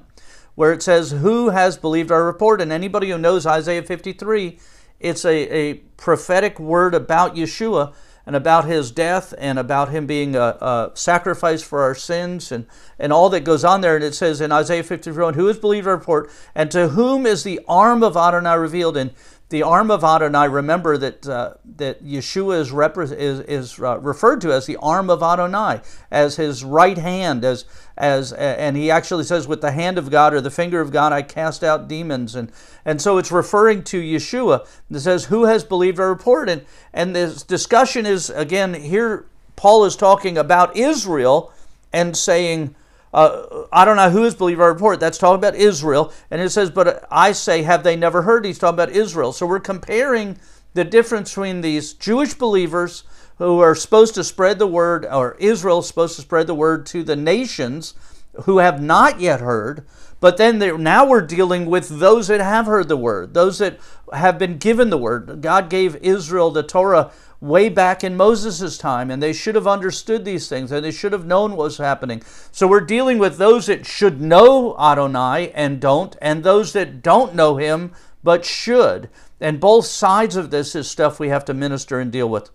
where 0.54 0.72
it 0.72 0.82
says, 0.82 1.10
Who 1.10 1.50
has 1.50 1.76
believed 1.76 2.12
our 2.12 2.24
report? 2.24 2.60
And 2.60 2.70
anybody 2.70 3.10
who 3.10 3.18
knows 3.18 3.46
Isaiah 3.46 3.82
53, 3.82 4.58
it's 5.00 5.24
a, 5.24 5.54
a 5.54 5.74
prophetic 5.96 6.60
word 6.60 6.94
about 6.94 7.34
Yeshua 7.34 7.94
and 8.26 8.34
about 8.34 8.64
his 8.64 8.90
death 8.90 9.32
and 9.38 9.58
about 9.58 9.90
him 9.90 10.04
being 10.06 10.34
a, 10.34 10.40
a, 10.40 10.90
sacrifice 10.94 11.62
for 11.62 11.82
our 11.82 11.94
sins 11.94 12.50
and, 12.50 12.66
and 12.98 13.12
all 13.12 13.30
that 13.30 13.44
goes 13.44 13.64
on 13.64 13.80
there. 13.80 13.94
And 13.94 14.04
it 14.04 14.14
says 14.16 14.40
in 14.40 14.50
Isaiah 14.50 14.82
53, 14.82 15.34
Who 15.34 15.46
has 15.46 15.58
believed 15.58 15.86
our 15.86 15.96
report? 15.96 16.30
And 16.54 16.70
to 16.72 16.88
whom 16.88 17.24
is 17.24 17.44
the 17.44 17.60
arm 17.68 18.02
of 18.02 18.16
Adonai 18.16 18.56
revealed? 18.56 18.96
And 18.96 19.12
the 19.48 19.62
arm 19.62 19.92
of 19.92 20.02
Adonai, 20.02 20.48
remember 20.48 20.98
that, 20.98 21.26
uh, 21.26 21.54
that 21.76 22.04
Yeshua 22.04 22.58
is, 22.58 22.70
repre- 22.72 23.12
is, 23.16 23.40
is 23.40 23.78
uh, 23.78 23.98
referred 24.00 24.40
to 24.40 24.52
as 24.52 24.66
the 24.66 24.76
arm 24.78 25.08
of 25.08 25.22
Adonai, 25.22 25.80
as 26.10 26.34
his 26.34 26.64
right 26.64 26.98
hand, 26.98 27.44
as, 27.44 27.64
as, 27.96 28.32
and 28.32 28.76
he 28.76 28.90
actually 28.90 29.22
says, 29.22 29.46
with 29.46 29.60
the 29.60 29.70
hand 29.70 29.98
of 29.98 30.10
God 30.10 30.34
or 30.34 30.40
the 30.40 30.50
finger 30.50 30.80
of 30.80 30.90
God, 30.90 31.12
I 31.12 31.22
cast 31.22 31.62
out 31.62 31.86
demons. 31.86 32.34
And, 32.34 32.50
and 32.84 33.00
so 33.00 33.18
it's 33.18 33.30
referring 33.30 33.84
to 33.84 34.02
Yeshua. 34.02 34.66
It 34.90 35.00
says, 35.00 35.26
Who 35.26 35.44
has 35.44 35.62
believed 35.62 36.00
our 36.00 36.08
report? 36.08 36.48
And, 36.48 36.64
and 36.92 37.14
this 37.14 37.44
discussion 37.44 38.04
is, 38.04 38.30
again, 38.30 38.74
here 38.74 39.26
Paul 39.54 39.84
is 39.84 39.94
talking 39.94 40.36
about 40.36 40.76
Israel 40.76 41.52
and 41.92 42.16
saying, 42.16 42.74
uh, 43.16 43.66
I 43.72 43.86
don't 43.86 43.96
know 43.96 44.10
who 44.10 44.24
is 44.24 44.34
has 44.34 44.34
believed 44.34 44.60
our 44.60 44.70
report. 44.70 45.00
That's 45.00 45.16
talking 45.16 45.38
about 45.38 45.54
Israel. 45.54 46.12
And 46.30 46.38
it 46.42 46.50
says, 46.50 46.70
But 46.70 47.08
I 47.10 47.32
say, 47.32 47.62
have 47.62 47.82
they 47.82 47.96
never 47.96 48.22
heard? 48.22 48.44
He's 48.44 48.58
talking 48.58 48.74
about 48.74 48.90
Israel. 48.90 49.32
So 49.32 49.46
we're 49.46 49.58
comparing 49.58 50.38
the 50.74 50.84
difference 50.84 51.30
between 51.30 51.62
these 51.62 51.94
Jewish 51.94 52.34
believers 52.34 53.04
who 53.38 53.60
are 53.60 53.74
supposed 53.74 54.14
to 54.16 54.24
spread 54.24 54.58
the 54.58 54.66
word, 54.66 55.06
or 55.06 55.34
Israel 55.40 55.78
is 55.78 55.88
supposed 55.88 56.16
to 56.16 56.22
spread 56.22 56.46
the 56.46 56.54
word 56.54 56.84
to 56.86 57.02
the 57.02 57.16
nations 57.16 57.94
who 58.42 58.58
have 58.58 58.82
not 58.82 59.18
yet 59.18 59.40
heard. 59.40 59.86
But 60.20 60.36
then 60.36 60.58
now 60.82 61.06
we're 61.06 61.26
dealing 61.26 61.66
with 61.66 61.88
those 61.88 62.28
that 62.28 62.40
have 62.40 62.66
heard 62.66 62.88
the 62.88 62.96
word, 62.98 63.32
those 63.32 63.58
that 63.58 63.78
have 64.12 64.38
been 64.38 64.58
given 64.58 64.90
the 64.90 64.98
word. 64.98 65.40
God 65.40 65.70
gave 65.70 65.96
Israel 65.96 66.50
the 66.50 66.62
Torah 66.62 67.10
way 67.46 67.68
back 67.68 68.02
in 68.02 68.16
Moses' 68.16 68.78
time, 68.78 69.10
and 69.10 69.22
they 69.22 69.32
should 69.32 69.54
have 69.54 69.66
understood 69.66 70.24
these 70.24 70.48
things, 70.48 70.72
and 70.72 70.84
they 70.84 70.90
should 70.90 71.12
have 71.12 71.26
known 71.26 71.52
what 71.52 71.64
was 71.64 71.78
happening. 71.78 72.22
So 72.52 72.66
we're 72.66 72.80
dealing 72.80 73.18
with 73.18 73.38
those 73.38 73.66
that 73.66 73.86
should 73.86 74.20
know 74.20 74.76
Adonai 74.78 75.50
and 75.52 75.80
don't, 75.80 76.16
and 76.20 76.42
those 76.42 76.72
that 76.72 77.02
don't 77.02 77.34
know 77.34 77.56
him 77.56 77.92
but 78.22 78.44
should. 78.44 79.08
And 79.40 79.60
both 79.60 79.86
sides 79.86 80.36
of 80.36 80.50
this 80.50 80.74
is 80.74 80.90
stuff 80.90 81.20
we 81.20 81.28
have 81.28 81.44
to 81.46 81.54
minister 81.54 82.00
and 82.00 82.10
deal 82.10 82.28
with. 82.28 82.50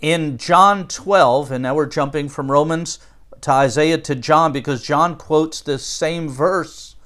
In 0.00 0.38
John 0.38 0.86
12, 0.86 1.50
and 1.50 1.62
now 1.62 1.74
we're 1.74 1.86
jumping 1.86 2.28
from 2.28 2.50
Romans 2.50 2.98
to 3.40 3.50
Isaiah 3.50 3.98
to 3.98 4.14
John 4.14 4.52
because 4.52 4.82
John 4.82 5.16
quotes 5.16 5.60
this 5.60 5.84
same 5.84 6.28
verse 6.28 6.96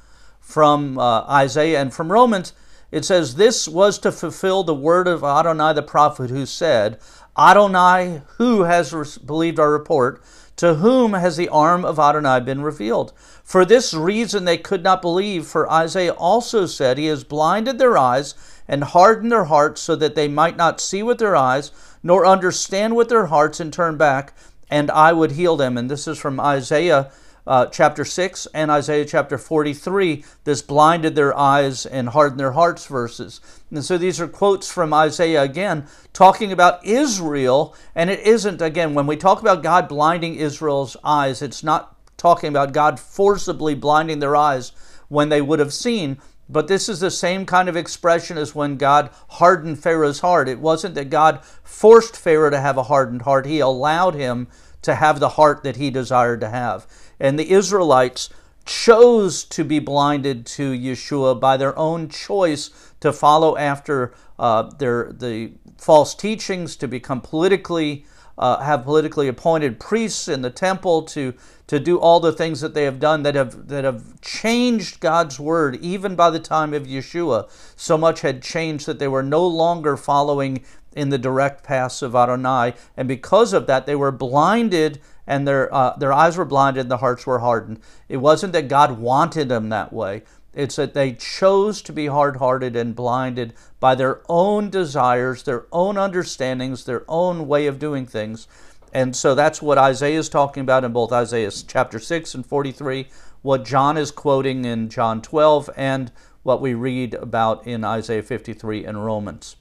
from 0.40 0.98
uh, 0.98 1.22
Isaiah 1.22 1.80
and 1.80 1.92
from 1.92 2.12
Romans. 2.12 2.52
It 2.90 3.04
says, 3.04 3.34
This 3.34 3.68
was 3.68 3.98
to 3.98 4.12
fulfill 4.12 4.64
the 4.64 4.74
word 4.74 5.08
of 5.08 5.22
Adonai 5.22 5.74
the 5.74 5.82
prophet, 5.82 6.30
who 6.30 6.46
said, 6.46 6.98
Adonai, 7.36 8.22
who 8.36 8.62
has 8.62 9.18
believed 9.18 9.60
our 9.60 9.70
report? 9.70 10.22
To 10.56 10.74
whom 10.74 11.12
has 11.12 11.36
the 11.36 11.48
arm 11.50 11.84
of 11.84 11.98
Adonai 12.00 12.40
been 12.40 12.62
revealed? 12.62 13.12
For 13.44 13.64
this 13.64 13.94
reason 13.94 14.44
they 14.44 14.58
could 14.58 14.82
not 14.82 15.02
believe, 15.02 15.46
for 15.46 15.70
Isaiah 15.70 16.12
also 16.12 16.66
said, 16.66 16.98
He 16.98 17.06
has 17.06 17.22
blinded 17.24 17.78
their 17.78 17.96
eyes 17.96 18.34
and 18.66 18.82
hardened 18.82 19.30
their 19.30 19.44
hearts, 19.44 19.80
so 19.80 19.94
that 19.96 20.14
they 20.14 20.26
might 20.26 20.56
not 20.56 20.80
see 20.80 21.02
with 21.02 21.18
their 21.18 21.36
eyes, 21.36 21.70
nor 22.02 22.26
understand 22.26 22.96
with 22.96 23.08
their 23.08 23.26
hearts, 23.26 23.60
and 23.60 23.72
turn 23.72 23.96
back, 23.96 24.32
and 24.70 24.90
I 24.90 25.12
would 25.12 25.32
heal 25.32 25.56
them. 25.56 25.78
And 25.78 25.90
this 25.90 26.08
is 26.08 26.18
from 26.18 26.40
Isaiah 26.40 27.10
uh, 27.48 27.66
chapter 27.66 28.04
6 28.04 28.46
and 28.52 28.70
Isaiah 28.70 29.06
chapter 29.06 29.38
43, 29.38 30.22
this 30.44 30.60
blinded 30.60 31.16
their 31.16 31.36
eyes 31.36 31.86
and 31.86 32.10
hardened 32.10 32.38
their 32.38 32.52
hearts 32.52 32.86
verses. 32.86 33.40
And 33.70 33.82
so 33.82 33.96
these 33.96 34.20
are 34.20 34.28
quotes 34.28 34.70
from 34.70 34.92
Isaiah 34.92 35.42
again, 35.42 35.86
talking 36.12 36.52
about 36.52 36.84
Israel. 36.84 37.74
And 37.94 38.10
it 38.10 38.20
isn't, 38.20 38.60
again, 38.60 38.92
when 38.92 39.06
we 39.06 39.16
talk 39.16 39.40
about 39.40 39.62
God 39.62 39.88
blinding 39.88 40.34
Israel's 40.34 40.96
eyes, 41.02 41.40
it's 41.40 41.64
not 41.64 41.96
talking 42.18 42.50
about 42.50 42.72
God 42.72 43.00
forcibly 43.00 43.74
blinding 43.74 44.18
their 44.18 44.36
eyes 44.36 44.72
when 45.08 45.30
they 45.30 45.40
would 45.40 45.58
have 45.58 45.72
seen. 45.72 46.18
But 46.50 46.68
this 46.68 46.86
is 46.86 47.00
the 47.00 47.10
same 47.10 47.46
kind 47.46 47.68
of 47.70 47.76
expression 47.76 48.36
as 48.36 48.54
when 48.54 48.76
God 48.76 49.08
hardened 49.28 49.82
Pharaoh's 49.82 50.20
heart. 50.20 50.50
It 50.50 50.60
wasn't 50.60 50.94
that 50.96 51.08
God 51.08 51.42
forced 51.64 52.14
Pharaoh 52.14 52.50
to 52.50 52.60
have 52.60 52.76
a 52.76 52.84
hardened 52.84 53.22
heart, 53.22 53.46
He 53.46 53.60
allowed 53.60 54.14
him 54.14 54.48
to 54.82 54.94
have 54.94 55.20
the 55.20 55.30
heart 55.30 55.62
that 55.64 55.76
he 55.76 55.90
desired 55.90 56.40
to 56.40 56.48
have. 56.48 56.86
And 57.20 57.38
the 57.38 57.50
Israelites 57.50 58.30
chose 58.64 59.44
to 59.44 59.64
be 59.64 59.78
blinded 59.78 60.44
to 60.44 60.72
Yeshua 60.72 61.40
by 61.40 61.56
their 61.56 61.76
own 61.78 62.08
choice 62.08 62.70
to 63.00 63.12
follow 63.12 63.56
after 63.56 64.12
uh, 64.38 64.70
their 64.78 65.10
the 65.12 65.52
false 65.78 66.14
teachings, 66.14 66.76
to 66.76 66.86
become 66.86 67.20
politically 67.20 68.04
uh, 68.36 68.60
have 68.60 68.84
politically 68.84 69.26
appointed 69.26 69.80
priests 69.80 70.28
in 70.28 70.42
the 70.42 70.50
temple, 70.50 71.02
to 71.02 71.34
to 71.66 71.80
do 71.80 71.98
all 71.98 72.20
the 72.20 72.32
things 72.32 72.60
that 72.60 72.74
they 72.74 72.84
have 72.84 73.00
done 73.00 73.22
that 73.22 73.34
have 73.34 73.68
that 73.68 73.84
have 73.84 74.20
changed 74.20 75.00
God's 75.00 75.40
word 75.40 75.76
even 75.76 76.14
by 76.14 76.30
the 76.30 76.38
time 76.38 76.74
of 76.74 76.86
Yeshua. 76.86 77.48
So 77.74 77.96
much 77.96 78.20
had 78.20 78.42
changed 78.42 78.86
that 78.86 78.98
they 78.98 79.08
were 79.08 79.22
no 79.22 79.46
longer 79.46 79.96
following 79.96 80.62
in 80.94 81.08
the 81.08 81.18
direct 81.18 81.64
paths 81.64 82.02
of 82.02 82.14
Adonai, 82.14 82.74
and 82.96 83.08
because 83.08 83.52
of 83.52 83.66
that, 83.66 83.86
they 83.86 83.96
were 83.96 84.12
blinded 84.12 85.00
and 85.28 85.46
their 85.46 85.72
uh, 85.72 85.94
their 85.96 86.12
eyes 86.12 86.36
were 86.36 86.46
blinded 86.46 86.80
and 86.80 86.90
the 86.90 86.96
hearts 86.96 87.26
were 87.26 87.40
hardened. 87.40 87.78
It 88.08 88.16
wasn't 88.16 88.54
that 88.54 88.66
God 88.66 88.98
wanted 88.98 89.50
them 89.50 89.68
that 89.68 89.92
way. 89.92 90.22
It's 90.54 90.76
that 90.76 90.94
they 90.94 91.12
chose 91.12 91.82
to 91.82 91.92
be 91.92 92.06
hard 92.06 92.38
hearted 92.38 92.74
and 92.74 92.96
blinded 92.96 93.52
by 93.78 93.94
their 93.94 94.22
own 94.28 94.70
desires, 94.70 95.42
their 95.42 95.66
own 95.70 95.98
understandings, 95.98 96.84
their 96.84 97.04
own 97.06 97.46
way 97.46 97.66
of 97.66 97.78
doing 97.78 98.06
things. 98.06 98.48
And 98.92 99.14
so 99.14 99.34
that's 99.34 99.60
what 99.60 99.76
Isaiah 99.76 100.18
is 100.18 100.30
talking 100.30 100.62
about 100.62 100.82
in 100.82 100.92
both 100.92 101.12
Isaiah 101.12 101.50
chapter 101.50 102.00
6 102.00 102.34
and 102.34 102.46
43, 102.46 103.06
what 103.42 103.66
John 103.66 103.98
is 103.98 104.10
quoting 104.10 104.64
in 104.64 104.88
John 104.88 105.20
12, 105.20 105.68
and 105.76 106.10
what 106.42 106.62
we 106.62 106.72
read 106.72 107.12
about 107.12 107.66
in 107.66 107.84
Isaiah 107.84 108.22
53 108.22 108.86
and 108.86 109.04
Romans. 109.04 109.56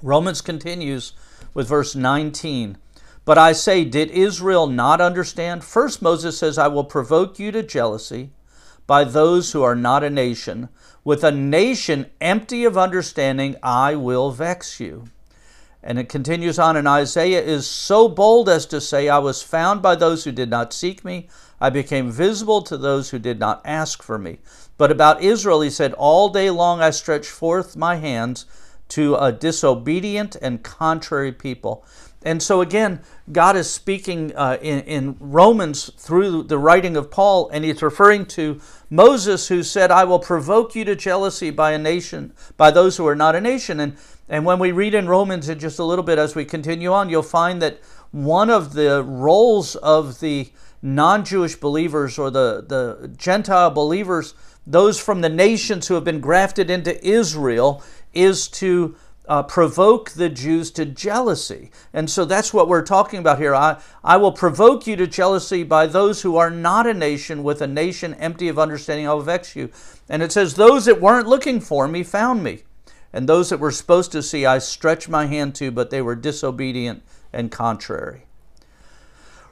Romans 0.00 0.40
continues 0.40 1.14
with 1.52 1.66
verse 1.66 1.96
19. 1.96 2.78
But 3.28 3.36
I 3.36 3.52
say, 3.52 3.84
did 3.84 4.10
Israel 4.10 4.66
not 4.66 5.02
understand? 5.02 5.62
First, 5.62 6.00
Moses 6.00 6.38
says, 6.38 6.56
I 6.56 6.68
will 6.68 6.82
provoke 6.82 7.38
you 7.38 7.52
to 7.52 7.62
jealousy 7.62 8.30
by 8.86 9.04
those 9.04 9.52
who 9.52 9.62
are 9.62 9.76
not 9.76 10.02
a 10.02 10.08
nation. 10.08 10.70
With 11.04 11.22
a 11.22 11.30
nation 11.30 12.06
empty 12.22 12.64
of 12.64 12.78
understanding, 12.78 13.56
I 13.62 13.96
will 13.96 14.30
vex 14.30 14.80
you. 14.80 15.08
And 15.82 15.98
it 15.98 16.08
continues 16.08 16.58
on, 16.58 16.74
and 16.74 16.88
Isaiah 16.88 17.42
is 17.42 17.66
so 17.66 18.08
bold 18.08 18.48
as 18.48 18.64
to 18.64 18.80
say, 18.80 19.10
I 19.10 19.18
was 19.18 19.42
found 19.42 19.82
by 19.82 19.94
those 19.94 20.24
who 20.24 20.32
did 20.32 20.48
not 20.48 20.72
seek 20.72 21.04
me. 21.04 21.28
I 21.60 21.68
became 21.68 22.10
visible 22.10 22.62
to 22.62 22.78
those 22.78 23.10
who 23.10 23.18
did 23.18 23.38
not 23.38 23.60
ask 23.62 24.02
for 24.02 24.16
me. 24.18 24.38
But 24.78 24.90
about 24.90 25.22
Israel, 25.22 25.60
he 25.60 25.68
said, 25.68 25.92
All 25.92 26.30
day 26.30 26.48
long 26.48 26.80
I 26.80 26.88
stretched 26.88 27.28
forth 27.28 27.76
my 27.76 27.96
hands 27.96 28.46
to 28.88 29.16
a 29.16 29.32
disobedient 29.32 30.34
and 30.40 30.62
contrary 30.62 31.30
people. 31.30 31.84
And 32.24 32.42
so 32.42 32.60
again, 32.60 33.00
God 33.30 33.56
is 33.56 33.70
speaking 33.70 34.34
uh, 34.34 34.58
in, 34.60 34.80
in 34.80 35.16
Romans 35.20 35.90
through 35.96 36.44
the 36.44 36.58
writing 36.58 36.96
of 36.96 37.10
Paul, 37.10 37.48
and 37.52 37.64
he's 37.64 37.80
referring 37.80 38.26
to 38.26 38.60
Moses, 38.90 39.48
who 39.48 39.62
said, 39.62 39.92
"I 39.92 40.04
will 40.04 40.18
provoke 40.18 40.74
you 40.74 40.84
to 40.86 40.96
jealousy 40.96 41.50
by 41.50 41.72
a 41.72 41.78
nation, 41.78 42.32
by 42.56 42.72
those 42.72 42.96
who 42.96 43.06
are 43.06 43.14
not 43.14 43.36
a 43.36 43.40
nation." 43.40 43.78
And 43.78 43.96
and 44.28 44.44
when 44.44 44.58
we 44.58 44.72
read 44.72 44.94
in 44.94 45.08
Romans 45.08 45.48
in 45.48 45.58
just 45.60 45.78
a 45.78 45.84
little 45.84 46.02
bit 46.02 46.18
as 46.18 46.34
we 46.34 46.44
continue 46.44 46.92
on, 46.92 47.08
you'll 47.08 47.22
find 47.22 47.62
that 47.62 47.78
one 48.10 48.50
of 48.50 48.72
the 48.72 49.02
roles 49.04 49.76
of 49.76 50.18
the 50.20 50.50
non-Jewish 50.82 51.56
believers 51.56 52.18
or 52.18 52.30
the 52.30 52.64
the 52.66 53.12
Gentile 53.16 53.70
believers, 53.70 54.34
those 54.66 54.98
from 54.98 55.20
the 55.20 55.28
nations 55.28 55.86
who 55.86 55.94
have 55.94 56.04
been 56.04 56.20
grafted 56.20 56.68
into 56.68 57.06
Israel, 57.06 57.82
is 58.12 58.48
to 58.48 58.96
uh, 59.28 59.42
provoke 59.42 60.10
the 60.10 60.28
Jews 60.28 60.70
to 60.72 60.86
jealousy. 60.86 61.70
And 61.92 62.08
so 62.08 62.24
that's 62.24 62.54
what 62.54 62.66
we're 62.66 62.82
talking 62.82 63.20
about 63.20 63.38
here. 63.38 63.54
I, 63.54 63.80
I 64.02 64.16
will 64.16 64.32
provoke 64.32 64.86
you 64.86 64.96
to 64.96 65.06
jealousy 65.06 65.62
by 65.62 65.86
those 65.86 66.22
who 66.22 66.36
are 66.36 66.50
not 66.50 66.86
a 66.86 66.94
nation, 66.94 67.42
with 67.42 67.60
a 67.60 67.66
nation 67.66 68.14
empty 68.14 68.48
of 68.48 68.58
understanding, 68.58 69.06
I 69.06 69.12
will 69.12 69.20
vex 69.20 69.54
you. 69.54 69.70
And 70.08 70.22
it 70.22 70.32
says, 70.32 70.54
Those 70.54 70.86
that 70.86 71.00
weren't 71.00 71.28
looking 71.28 71.60
for 71.60 71.86
me 71.86 72.02
found 72.02 72.42
me. 72.42 72.62
And 73.12 73.28
those 73.28 73.50
that 73.50 73.60
were 73.60 73.70
supposed 73.70 74.12
to 74.12 74.22
see, 74.22 74.46
I 74.46 74.58
stretched 74.58 75.08
my 75.08 75.26
hand 75.26 75.54
to, 75.56 75.70
but 75.70 75.90
they 75.90 76.02
were 76.02 76.14
disobedient 76.14 77.02
and 77.32 77.50
contrary. 77.50 78.24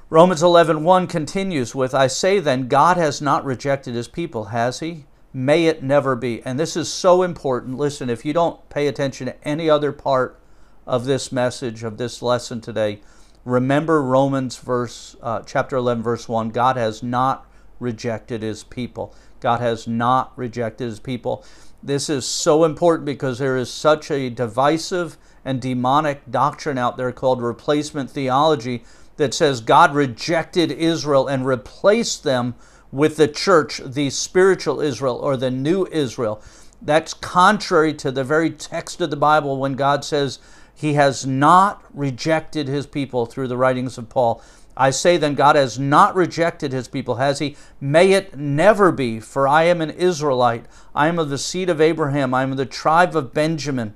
Romans 0.09 0.41
11:1 0.41 1.09
continues 1.09 1.75
with 1.75 1.93
I 1.93 2.07
say 2.07 2.39
then 2.39 2.69
God 2.69 2.97
has 2.97 3.21
not 3.21 3.45
rejected 3.45 3.95
his 3.95 4.07
people 4.07 4.47
has 4.47 4.79
he 4.79 5.05
May 5.37 5.67
it 5.67 5.83
never 5.83 6.17
be. 6.17 6.41
And 6.47 6.59
this 6.59 6.79
is 6.79 6.91
so 6.91 7.23
important. 7.23 7.77
Listen, 7.77 8.09
if 8.09 8.25
you 8.25 8.33
don't 8.33 8.67
pay 8.71 8.87
attention 8.87 9.27
to 9.27 9.47
any 9.47 9.69
other 9.69 9.93
part 9.93 10.41
of 10.87 11.05
this 11.05 11.31
message, 11.31 11.85
of 11.85 11.99
this 11.99 12.23
lesson 12.23 12.63
today, 12.63 13.01
remember 13.45 14.03
Romans 14.03 14.57
verse 14.57 15.15
uh, 15.21 15.43
chapter 15.43 15.77
11 15.77 16.03
verse 16.03 16.27
1. 16.27 16.49
God 16.49 16.79
has 16.79 17.03
not 17.03 17.47
rejected 17.79 18.41
his 18.41 18.65
people. 18.65 19.15
God 19.41 19.61
has 19.61 19.87
not 19.87 20.33
rejected 20.39 20.87
his 20.87 21.01
people. 21.01 21.45
This 21.83 22.09
is 22.09 22.25
so 22.25 22.65
important 22.65 23.05
because 23.05 23.39
there 23.39 23.59
is 23.59 23.71
such 23.71 24.11
a 24.11 24.31
divisive 24.31 25.19
and 25.45 25.61
demonic 25.61 26.31
doctrine 26.31 26.79
out 26.79 26.97
there 26.97 27.13
called 27.13 27.43
replacement 27.43 28.11
theology 28.11 28.85
that 29.19 29.35
says 29.35 29.61
God 29.61 29.95
rejected 29.95 30.73
Israel 30.73 31.29
and 31.29 31.47
replaced 31.47 32.25
them 32.25 32.55
with 32.93 33.17
the 33.17 33.29
church, 33.29 33.81
the 33.85 34.11
spiritual 34.11 34.81
Israel 34.81 35.17
or 35.17 35.37
the 35.37 35.51
new 35.51 35.87
Israel. 35.87 36.43
That's 36.81 37.15
contrary 37.15 37.95
to 37.95 38.11
the 38.11 38.25
very 38.25 38.51
text 38.51 39.01
of 39.01 39.11
the 39.11 39.17
Bible 39.17 39.59
when 39.59 39.75
God 39.75 40.05
says 40.05 40.39
he 40.75 40.95
has 40.95 41.27
not 41.27 41.83
rejected 41.95 42.69
his 42.69 42.87
people 42.87 43.27
through 43.27 43.49
the 43.49 43.57
writings 43.57 43.97
of 43.99 44.09
Paul. 44.09 44.43
I 44.77 44.91
say 44.91 45.17
then, 45.17 45.35
God 45.35 45.57
has 45.57 45.79
not 45.79 46.15
rejected 46.15 46.73
his 46.73 46.87
people, 46.87 47.15
has 47.15 47.39
he? 47.39 47.57
May 47.81 48.13
it 48.13 48.37
never 48.37 48.93
be, 48.93 49.21
for 49.21 49.49
I 49.49 49.63
am 49.63 49.81
an 49.81 49.91
Israelite. 49.91 50.67
I 50.95 51.09
am 51.09 51.19
of 51.19 51.31
the 51.31 51.39
seed 51.39 51.71
of 51.71 51.81
Abraham. 51.81 52.35
I 52.35 52.43
am 52.43 52.51
of 52.51 52.59
the 52.59 52.67
tribe 52.67 53.17
of 53.17 53.33
Benjamin. 53.33 53.95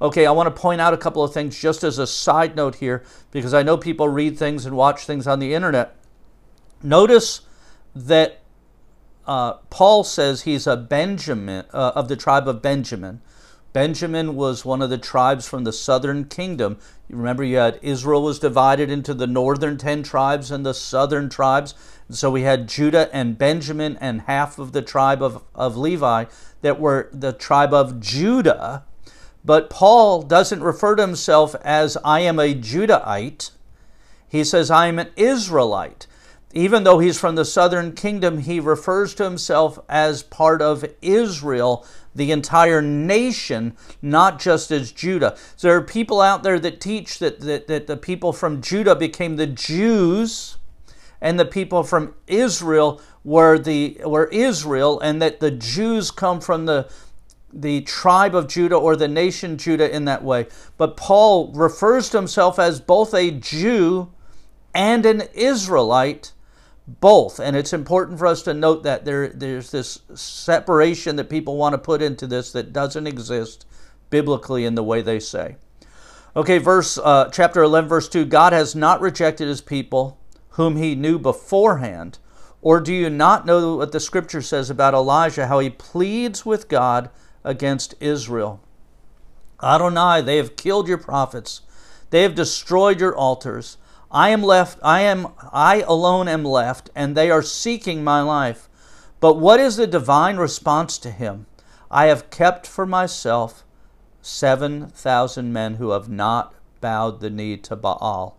Okay, 0.00 0.26
I 0.26 0.30
want 0.30 0.46
to 0.46 0.60
point 0.60 0.80
out 0.80 0.94
a 0.94 0.98
couple 0.98 1.24
of 1.24 1.34
things 1.34 1.60
just 1.60 1.82
as 1.82 1.98
a 1.98 2.06
side 2.06 2.54
note 2.54 2.76
here, 2.76 3.02
because 3.32 3.52
I 3.52 3.64
know 3.64 3.76
people 3.76 4.08
read 4.08 4.38
things 4.38 4.64
and 4.64 4.76
watch 4.76 5.04
things 5.04 5.26
on 5.26 5.40
the 5.40 5.52
internet. 5.52 5.96
Notice 6.80 7.40
that 7.94 8.40
uh, 9.26 9.54
Paul 9.70 10.04
says 10.04 10.42
he's 10.42 10.66
a 10.66 10.76
Benjamin 10.76 11.64
uh, 11.72 11.92
of 11.94 12.08
the 12.08 12.16
tribe 12.16 12.48
of 12.48 12.62
Benjamin. 12.62 13.20
Benjamin 13.72 14.34
was 14.34 14.64
one 14.64 14.82
of 14.82 14.90
the 14.90 14.98
tribes 14.98 15.46
from 15.46 15.62
the 15.62 15.72
southern 15.72 16.24
kingdom. 16.24 16.78
You 17.08 17.16
remember, 17.16 17.44
you 17.44 17.58
had 17.58 17.78
Israel 17.82 18.22
was 18.22 18.40
divided 18.40 18.90
into 18.90 19.14
the 19.14 19.28
northern 19.28 19.78
ten 19.78 20.02
tribes 20.02 20.50
and 20.50 20.66
the 20.66 20.74
southern 20.74 21.28
tribes. 21.28 21.74
And 22.08 22.16
so 22.16 22.30
we 22.30 22.42
had 22.42 22.68
Judah 22.68 23.08
and 23.12 23.38
Benjamin 23.38 23.96
and 24.00 24.22
half 24.22 24.58
of 24.58 24.72
the 24.72 24.82
tribe 24.82 25.22
of, 25.22 25.44
of 25.54 25.76
Levi 25.76 26.24
that 26.62 26.80
were 26.80 27.08
the 27.12 27.32
tribe 27.32 27.72
of 27.72 28.00
Judah. 28.00 28.84
But 29.44 29.70
Paul 29.70 30.22
doesn't 30.22 30.62
refer 30.62 30.96
to 30.96 31.02
himself 31.02 31.54
as 31.62 31.96
I 32.04 32.20
am 32.20 32.40
a 32.40 32.54
Judahite. 32.54 33.52
He 34.28 34.42
says, 34.42 34.70
I 34.70 34.88
am 34.88 34.98
an 34.98 35.10
Israelite 35.16 36.06
even 36.52 36.82
though 36.82 36.98
he's 36.98 37.18
from 37.18 37.36
the 37.36 37.44
southern 37.44 37.92
kingdom, 37.92 38.38
he 38.38 38.58
refers 38.58 39.14
to 39.14 39.24
himself 39.24 39.78
as 39.88 40.22
part 40.22 40.60
of 40.60 40.84
Israel, 41.00 41.86
the 42.14 42.32
entire 42.32 42.82
nation, 42.82 43.76
not 44.02 44.40
just 44.40 44.70
as 44.70 44.90
Judah. 44.90 45.36
So 45.56 45.68
there 45.68 45.76
are 45.76 45.82
people 45.82 46.20
out 46.20 46.42
there 46.42 46.58
that 46.58 46.80
teach 46.80 47.20
that, 47.20 47.40
that, 47.40 47.68
that 47.68 47.86
the 47.86 47.96
people 47.96 48.32
from 48.32 48.60
Judah 48.60 48.96
became 48.96 49.36
the 49.36 49.46
Jews 49.46 50.56
and 51.20 51.38
the 51.38 51.44
people 51.44 51.82
from 51.82 52.14
Israel 52.26 53.00
were 53.24 53.58
the 53.58 54.00
were 54.04 54.26
Israel, 54.26 54.98
and 55.00 55.20
that 55.20 55.40
the 55.40 55.50
Jews 55.50 56.10
come 56.10 56.40
from 56.40 56.66
the 56.66 56.90
the 57.52 57.82
tribe 57.82 58.34
of 58.34 58.46
Judah 58.46 58.76
or 58.76 58.96
the 58.96 59.08
nation 59.08 59.58
Judah 59.58 59.94
in 59.94 60.04
that 60.06 60.22
way. 60.22 60.46
But 60.78 60.96
Paul 60.96 61.52
refers 61.52 62.08
to 62.10 62.16
himself 62.16 62.58
as 62.58 62.80
both 62.80 63.12
a 63.12 63.30
Jew 63.32 64.10
and 64.72 65.04
an 65.04 65.22
Israelite 65.34 66.32
both. 66.98 67.38
And 67.38 67.56
it's 67.56 67.72
important 67.72 68.18
for 68.18 68.26
us 68.26 68.42
to 68.42 68.54
note 68.54 68.82
that 68.82 69.04
there, 69.04 69.28
there's 69.28 69.70
this 69.70 70.00
separation 70.14 71.16
that 71.16 71.30
people 71.30 71.56
want 71.56 71.74
to 71.74 71.78
put 71.78 72.02
into 72.02 72.26
this 72.26 72.52
that 72.52 72.72
doesn't 72.72 73.06
exist 73.06 73.66
biblically 74.08 74.64
in 74.64 74.74
the 74.74 74.82
way 74.82 75.02
they 75.02 75.20
say. 75.20 75.56
Okay, 76.34 76.58
verse 76.58 76.98
uh, 76.98 77.28
chapter 77.32 77.62
11, 77.62 77.88
verse 77.88 78.08
2 78.08 78.24
God 78.24 78.52
has 78.52 78.74
not 78.74 79.00
rejected 79.00 79.48
his 79.48 79.60
people 79.60 80.18
whom 80.50 80.76
he 80.76 80.94
knew 80.94 81.18
beforehand. 81.18 82.18
Or 82.62 82.80
do 82.80 82.92
you 82.92 83.08
not 83.08 83.46
know 83.46 83.76
what 83.76 83.92
the 83.92 84.00
scripture 84.00 84.42
says 84.42 84.68
about 84.68 84.94
Elijah, 84.94 85.46
how 85.46 85.60
he 85.60 85.70
pleads 85.70 86.44
with 86.44 86.68
God 86.68 87.08
against 87.42 87.94
Israel? 88.00 88.60
Adonai, 89.62 90.20
they 90.20 90.36
have 90.36 90.56
killed 90.56 90.88
your 90.88 90.98
prophets. 90.98 91.62
They 92.10 92.22
have 92.22 92.34
destroyed 92.34 93.00
your 93.00 93.16
altars. 93.16 93.78
I 94.10 94.30
am 94.30 94.42
left, 94.42 94.78
I 94.82 95.02
am 95.02 95.28
I 95.52 95.84
alone 95.86 96.26
am 96.26 96.44
left, 96.44 96.90
and 96.94 97.16
they 97.16 97.30
are 97.30 97.42
seeking 97.42 98.02
my 98.02 98.22
life. 98.22 98.68
But 99.20 99.34
what 99.34 99.60
is 99.60 99.76
the 99.76 99.86
divine 99.86 100.36
response 100.36 100.98
to 100.98 101.10
him? 101.10 101.46
I 101.90 102.06
have 102.06 102.30
kept 102.30 102.66
for 102.66 102.86
myself 102.86 103.64
7,000 104.22 105.52
men 105.52 105.74
who 105.74 105.90
have 105.90 106.08
not 106.08 106.54
bowed 106.80 107.20
the 107.20 107.30
knee 107.30 107.56
to 107.58 107.76
Baal. 107.76 108.36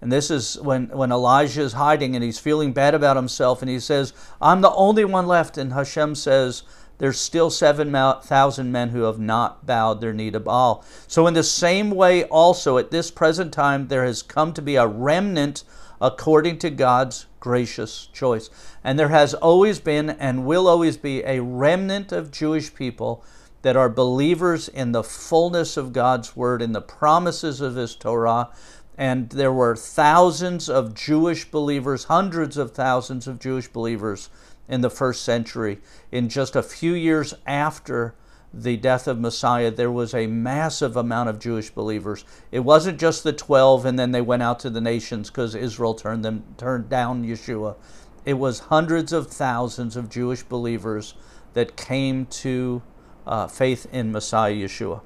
And 0.00 0.10
this 0.10 0.30
is 0.30 0.58
when, 0.58 0.88
when 0.88 1.12
Elijah 1.12 1.60
is 1.60 1.74
hiding 1.74 2.14
and 2.14 2.24
he's 2.24 2.38
feeling 2.38 2.72
bad 2.72 2.94
about 2.94 3.16
himself 3.16 3.60
and 3.60 3.70
he 3.70 3.78
says, 3.78 4.14
I'm 4.40 4.62
the 4.62 4.72
only 4.72 5.04
one 5.04 5.26
left. 5.26 5.58
And 5.58 5.74
Hashem 5.74 6.14
says, 6.14 6.62
There's 7.00 7.18
still 7.18 7.48
7,000 7.48 8.70
men 8.70 8.90
who 8.90 9.02
have 9.04 9.18
not 9.18 9.64
bowed 9.64 10.02
their 10.02 10.12
knee 10.12 10.30
to 10.32 10.38
Baal. 10.38 10.84
So, 11.06 11.26
in 11.26 11.32
the 11.32 11.42
same 11.42 11.90
way, 11.90 12.24
also 12.24 12.76
at 12.76 12.90
this 12.90 13.10
present 13.10 13.54
time, 13.54 13.88
there 13.88 14.04
has 14.04 14.22
come 14.22 14.52
to 14.52 14.60
be 14.60 14.76
a 14.76 14.86
remnant 14.86 15.64
according 15.98 16.58
to 16.58 16.68
God's 16.68 17.24
gracious 17.40 18.06
choice. 18.12 18.50
And 18.84 18.98
there 18.98 19.08
has 19.08 19.32
always 19.32 19.80
been 19.80 20.10
and 20.10 20.44
will 20.44 20.68
always 20.68 20.98
be 20.98 21.24
a 21.24 21.40
remnant 21.40 22.12
of 22.12 22.30
Jewish 22.30 22.74
people 22.74 23.24
that 23.62 23.78
are 23.78 23.88
believers 23.88 24.68
in 24.68 24.92
the 24.92 25.02
fullness 25.02 25.78
of 25.78 25.94
God's 25.94 26.36
word, 26.36 26.60
in 26.60 26.72
the 26.72 26.82
promises 26.82 27.62
of 27.62 27.76
His 27.76 27.96
Torah. 27.96 28.50
And 28.98 29.30
there 29.30 29.52
were 29.52 29.74
thousands 29.74 30.68
of 30.68 30.92
Jewish 30.92 31.50
believers, 31.50 32.04
hundreds 32.04 32.58
of 32.58 32.72
thousands 32.72 33.26
of 33.26 33.38
Jewish 33.38 33.68
believers 33.68 34.28
in 34.70 34.80
the 34.80 34.88
first 34.88 35.22
century. 35.24 35.80
In 36.10 36.30
just 36.30 36.56
a 36.56 36.62
few 36.62 36.94
years 36.94 37.34
after 37.44 38.14
the 38.54 38.76
death 38.76 39.06
of 39.06 39.20
Messiah, 39.20 39.70
there 39.70 39.90
was 39.90 40.14
a 40.14 40.26
massive 40.26 40.96
amount 40.96 41.28
of 41.28 41.38
Jewish 41.38 41.70
believers. 41.70 42.24
It 42.50 42.60
wasn't 42.60 42.98
just 42.98 43.24
the 43.24 43.32
12 43.32 43.84
and 43.84 43.98
then 43.98 44.12
they 44.12 44.20
went 44.20 44.42
out 44.42 44.60
to 44.60 44.70
the 44.70 44.80
nations 44.80 45.28
because 45.28 45.54
Israel 45.54 45.94
turned 45.94 46.24
them 46.24 46.44
turned 46.56 46.88
down 46.88 47.24
Yeshua. 47.24 47.76
It 48.24 48.34
was 48.34 48.60
hundreds 48.60 49.12
of 49.12 49.26
thousands 49.26 49.96
of 49.96 50.08
Jewish 50.08 50.42
believers 50.44 51.14
that 51.54 51.76
came 51.76 52.26
to 52.26 52.82
uh, 53.26 53.48
faith 53.48 53.86
in 53.92 54.12
Messiah 54.12 54.54
Yeshua. 54.54 55.00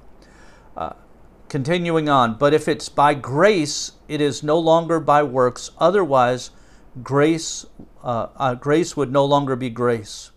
Uh, 0.76 0.92
continuing 1.48 2.08
on, 2.08 2.34
but 2.34 2.52
if 2.52 2.68
it's 2.68 2.88
by 2.88 3.14
grace, 3.14 3.92
it 4.08 4.20
is 4.20 4.42
no 4.42 4.58
longer 4.58 5.00
by 5.00 5.22
works. 5.22 5.70
Otherwise, 5.78 6.50
grace 7.02 7.66
uh, 8.02 8.28
uh, 8.36 8.54
grace 8.54 8.96
would 8.96 9.10
no 9.10 9.24
longer 9.24 9.56
be 9.56 9.70
grace. 9.70 10.30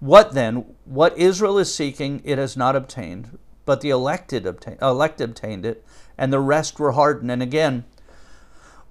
What 0.00 0.32
then? 0.32 0.64
What 0.84 1.16
Israel 1.16 1.58
is 1.58 1.72
seeking, 1.72 2.20
it 2.24 2.38
has 2.38 2.56
not 2.56 2.74
obtained, 2.74 3.38
but 3.64 3.80
the 3.80 3.90
elected 3.90 4.46
elect 4.82 5.20
obtained 5.20 5.64
it, 5.64 5.84
and 6.18 6.32
the 6.32 6.40
rest 6.40 6.80
were 6.80 6.92
hardened. 6.92 7.30
And 7.30 7.40
again, 7.40 7.84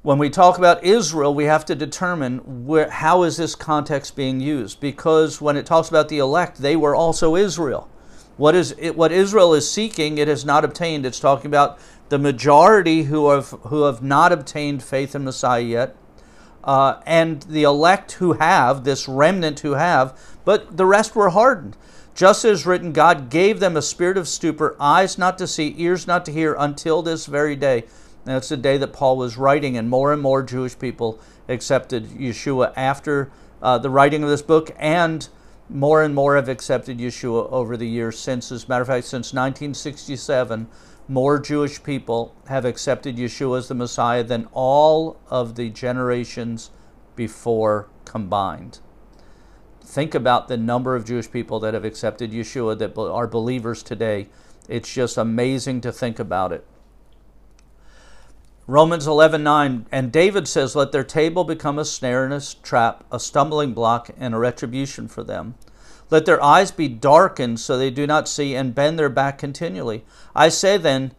when 0.03 0.17
we 0.17 0.29
talk 0.29 0.57
about 0.57 0.83
Israel, 0.83 1.35
we 1.35 1.43
have 1.43 1.65
to 1.65 1.75
determine 1.75 2.65
where, 2.65 2.89
how 2.89 3.23
is 3.23 3.37
this 3.37 3.55
context 3.55 4.15
being 4.15 4.39
used? 4.39 4.79
Because 4.79 5.41
when 5.41 5.57
it 5.57 5.65
talks 5.65 5.89
about 5.89 6.09
the 6.09 6.17
elect, 6.17 6.57
they 6.57 6.75
were 6.75 6.95
also 6.95 7.35
Israel. 7.35 7.89
What 8.37 8.55
is 8.55 8.73
it, 8.79 8.95
what 8.95 9.11
Israel 9.11 9.53
is 9.53 9.69
seeking, 9.69 10.17
it 10.17 10.27
has 10.27 10.45
not 10.45 10.63
obtained. 10.63 11.05
It's 11.05 11.19
talking 11.19 11.47
about 11.47 11.77
the 12.09 12.17
majority 12.17 13.03
who 13.03 13.29
have 13.29 13.49
who 13.67 13.83
have 13.83 14.01
not 14.01 14.31
obtained 14.31 14.81
faith 14.81 15.13
in 15.13 15.25
Messiah 15.25 15.61
yet, 15.61 15.95
uh, 16.63 17.01
and 17.05 17.41
the 17.43 17.63
elect 17.63 18.13
who 18.13 18.33
have 18.33 18.83
this 18.83 19.07
remnant 19.07 19.61
who 19.61 19.73
have, 19.73 20.17
but 20.45 20.77
the 20.77 20.85
rest 20.85 21.15
were 21.15 21.29
hardened. 21.29 21.77
Just 22.13 22.43
as 22.43 22.65
written, 22.65 22.91
God 22.91 23.29
gave 23.29 23.59
them 23.59 23.77
a 23.77 23.81
spirit 23.81 24.17
of 24.17 24.27
stupor, 24.27 24.75
eyes 24.79 25.17
not 25.17 25.37
to 25.37 25.47
see, 25.47 25.73
ears 25.77 26.05
not 26.05 26.25
to 26.25 26.31
hear, 26.31 26.55
until 26.59 27.01
this 27.01 27.25
very 27.25 27.55
day. 27.55 27.83
And 28.25 28.35
that's 28.35 28.49
the 28.49 28.57
day 28.57 28.77
that 28.77 28.93
Paul 28.93 29.17
was 29.17 29.37
writing, 29.37 29.77
and 29.77 29.89
more 29.89 30.13
and 30.13 30.21
more 30.21 30.43
Jewish 30.43 30.77
people 30.77 31.19
accepted 31.47 32.05
Yeshua 32.05 32.73
after 32.75 33.31
uh, 33.61 33.77
the 33.77 33.89
writing 33.89 34.23
of 34.23 34.29
this 34.29 34.41
book 34.41 34.71
and 34.77 35.27
more 35.69 36.03
and 36.03 36.13
more 36.13 36.35
have 36.35 36.49
accepted 36.49 36.97
Yeshua 36.97 37.51
over 37.51 37.77
the 37.77 37.87
years 37.87 38.19
since. 38.19 38.51
As 38.51 38.65
a 38.65 38.67
matter 38.67 38.81
of 38.81 38.87
fact, 38.87 39.05
since 39.05 39.33
1967, 39.33 40.67
more 41.11 41.37
Jewish 41.39 41.83
people 41.83 42.33
have 42.47 42.63
accepted 42.63 43.17
Yeshua 43.17 43.57
as 43.57 43.67
the 43.67 43.75
Messiah 43.75 44.23
than 44.23 44.47
all 44.53 45.19
of 45.29 45.55
the 45.55 45.69
generations 45.69 46.71
before 47.17 47.89
combined. 48.05 48.79
Think 49.83 50.15
about 50.15 50.47
the 50.47 50.55
number 50.55 50.95
of 50.95 51.03
Jewish 51.03 51.29
people 51.29 51.59
that 51.59 51.73
have 51.73 51.83
accepted 51.83 52.31
Yeshua 52.31 52.79
that 52.79 52.97
are 52.97 53.27
believers 53.27 53.83
today. 53.83 54.29
It's 54.69 54.93
just 54.93 55.17
amazing 55.17 55.81
to 55.81 55.91
think 55.91 56.17
about 56.17 56.53
it. 56.53 56.65
Romans 58.65 59.05
11:9 59.05 59.87
and 59.91 60.13
David 60.13 60.47
says 60.47 60.77
let 60.77 60.93
their 60.93 61.03
table 61.03 61.43
become 61.43 61.77
a 61.77 61.83
snare 61.83 62.23
and 62.23 62.33
a 62.33 62.39
trap 62.63 63.03
a 63.11 63.19
stumbling 63.19 63.73
block 63.73 64.09
and 64.17 64.33
a 64.33 64.37
retribution 64.37 65.09
for 65.09 65.25
them 65.25 65.55
let 66.11 66.25
their 66.25 66.43
eyes 66.43 66.69
be 66.69 66.87
darkened 66.87 67.59
so 67.59 67.77
they 67.77 67.89
do 67.89 68.05
not 68.05 68.29
see 68.29 68.53
and 68.53 68.75
bend 68.75 68.99
their 68.99 69.09
back 69.09 69.39
continually 69.39 70.05
I 70.35 70.49
say 70.49 70.77
then 70.77 71.13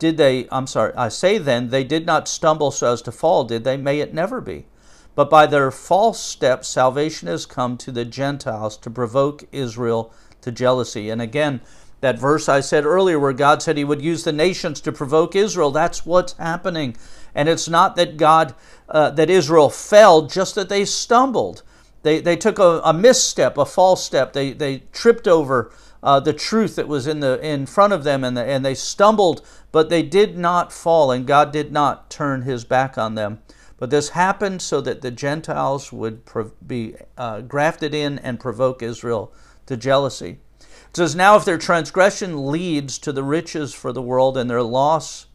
did 0.00 0.16
they 0.16 0.48
I'm 0.50 0.66
sorry 0.66 0.92
I 0.94 1.08
say 1.08 1.38
then 1.38 1.68
they 1.68 1.84
did 1.84 2.04
not 2.04 2.26
stumble 2.26 2.72
so 2.72 2.92
as 2.92 3.02
to 3.02 3.12
fall 3.12 3.44
did 3.44 3.62
they 3.62 3.76
may 3.76 4.00
it 4.00 4.12
never 4.12 4.40
be 4.40 4.66
but 5.14 5.30
by 5.30 5.46
their 5.46 5.70
false 5.70 6.18
steps 6.18 6.66
salvation 6.66 7.28
has 7.28 7.46
come 7.46 7.76
to 7.76 7.92
the 7.92 8.04
Gentiles 8.04 8.76
to 8.78 8.90
provoke 8.90 9.44
Israel 9.52 10.12
to 10.40 10.50
jealousy 10.50 11.10
and 11.10 11.22
again 11.22 11.60
that 12.04 12.18
verse 12.18 12.50
I 12.50 12.60
said 12.60 12.84
earlier, 12.84 13.18
where 13.18 13.32
God 13.32 13.62
said 13.62 13.78
He 13.78 13.84
would 13.84 14.02
use 14.02 14.24
the 14.24 14.32
nations 14.32 14.82
to 14.82 14.92
provoke 14.92 15.34
Israel, 15.34 15.70
that's 15.70 16.04
what's 16.04 16.34
happening. 16.34 16.98
And 17.34 17.48
it's 17.48 17.66
not 17.66 17.96
that 17.96 18.18
God, 18.18 18.54
uh, 18.90 19.08
that 19.12 19.30
Israel 19.30 19.70
fell, 19.70 20.26
just 20.26 20.54
that 20.54 20.68
they 20.68 20.84
stumbled. 20.84 21.62
They, 22.04 22.20
they 22.20 22.36
took 22.36 22.58
a, 22.58 22.82
a 22.84 22.92
misstep, 22.92 23.56
a 23.56 23.64
false 23.64 24.04
step. 24.04 24.34
They, 24.34 24.52
they 24.52 24.84
tripped 24.92 25.26
over 25.26 25.72
uh, 26.02 26.20
the 26.20 26.34
truth 26.34 26.76
that 26.76 26.86
was 26.86 27.06
in, 27.06 27.20
the, 27.20 27.40
in 27.44 27.64
front 27.64 27.94
of 27.94 28.04
them 28.04 28.22
and, 28.22 28.36
the, 28.36 28.44
and 28.44 28.62
they 28.62 28.74
stumbled, 28.74 29.44
but 29.72 29.88
they 29.88 30.02
did 30.02 30.36
not 30.36 30.70
fall, 30.70 31.10
and 31.10 31.26
God 31.26 31.50
did 31.50 31.72
not 31.72 32.10
turn 32.10 32.42
His 32.42 32.66
back 32.66 32.98
on 32.98 33.14
them. 33.14 33.40
But 33.78 33.88
this 33.88 34.10
happened 34.10 34.60
so 34.60 34.82
that 34.82 35.00
the 35.00 35.10
Gentiles 35.10 35.92
would 35.92 36.20
be 36.64 36.94
uh, 37.16 37.40
grafted 37.40 37.94
in 37.94 38.18
and 38.18 38.38
provoke 38.38 38.82
Israel 38.82 39.32
to 39.64 39.76
jealousy. 39.76 40.40
It 40.60 40.96
says, 40.96 41.16
Now 41.16 41.36
if 41.36 41.46
their 41.46 41.58
transgression 41.58 42.50
leads 42.50 42.98
to 42.98 43.12
the 43.12 43.24
riches 43.24 43.72
for 43.72 43.92
the 43.92 44.02
world 44.02 44.36
and 44.36 44.48
their 44.48 44.62
loss 44.62 45.26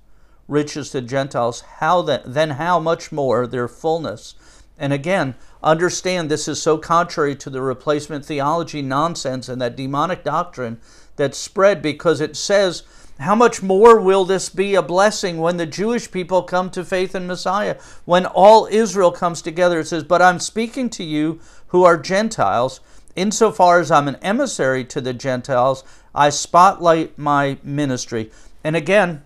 riches 0.47 0.91
to 0.91 1.01
Gentiles, 1.01 1.61
how 1.79 2.03
then, 2.03 2.21
then 2.25 2.51
how 2.51 2.79
much 2.79 3.11
more 3.11 3.47
their 3.47 3.67
fullness? 3.67 4.35
And 4.79 4.93
again, 4.93 5.35
understand 5.61 6.31
this 6.31 6.47
is 6.47 6.61
so 6.61 6.77
contrary 6.77 7.35
to 7.35 7.49
the 7.49 7.61
replacement 7.61 8.25
theology 8.25 8.81
nonsense 8.81 9.49
and 9.49 9.61
that 9.61 9.75
demonic 9.75 10.23
doctrine 10.23 10.79
that's 11.15 11.37
spread 11.37 11.81
because 11.81 12.21
it 12.21 12.35
says, 12.35 12.83
how 13.19 13.35
much 13.35 13.61
more 13.61 13.99
will 13.99 14.23
this 14.23 14.47
be 14.47 14.75
a 14.75 14.81
blessing 14.81 15.39
when 15.39 15.57
the 15.57 15.65
Jewish 15.65 16.09
people 16.09 16.41
come 16.41 16.69
to 16.69 16.85
faith 16.85 17.13
in 17.13 17.27
Messiah? 17.27 17.77
When 18.05 18.25
all 18.25 18.67
Israel 18.71 19.11
comes 19.11 19.41
together, 19.41 19.81
it 19.81 19.87
says, 19.87 20.05
But 20.05 20.21
I'm 20.21 20.39
speaking 20.39 20.89
to 20.91 21.03
you 21.03 21.41
who 21.67 21.83
are 21.83 21.97
Gentiles 21.97 22.79
Insofar 23.19 23.81
as 23.81 23.91
I'm 23.91 24.07
an 24.07 24.15
emissary 24.21 24.85
to 24.85 25.01
the 25.01 25.13
Gentiles, 25.13 25.83
I 26.15 26.29
spotlight 26.29 27.17
my 27.17 27.57
ministry. 27.63 28.31
And 28.63 28.77
again, 28.77 29.23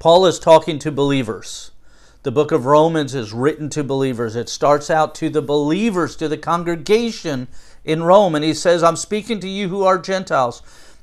Paul 0.00 0.26
is 0.26 0.40
talking 0.40 0.80
to 0.80 0.90
believers. 0.90 1.70
The 2.24 2.32
book 2.32 2.50
of 2.50 2.66
Romans 2.66 3.14
is 3.14 3.32
written 3.32 3.68
to 3.70 3.84
believers. 3.84 4.34
It 4.34 4.48
starts 4.48 4.90
out 4.90 5.14
to 5.16 5.28
the 5.28 5.42
believers, 5.42 6.16
to 6.16 6.28
the 6.28 6.36
congregation 6.36 7.46
in 7.84 8.02
Rome. 8.02 8.34
And 8.34 8.44
he 8.44 8.54
says, 8.54 8.82
I'm 8.82 8.96
speaking 8.96 9.38
to 9.40 9.48
you 9.48 9.68
who 9.68 9.84
are 9.84 9.98
Gentiles. 9.98 10.62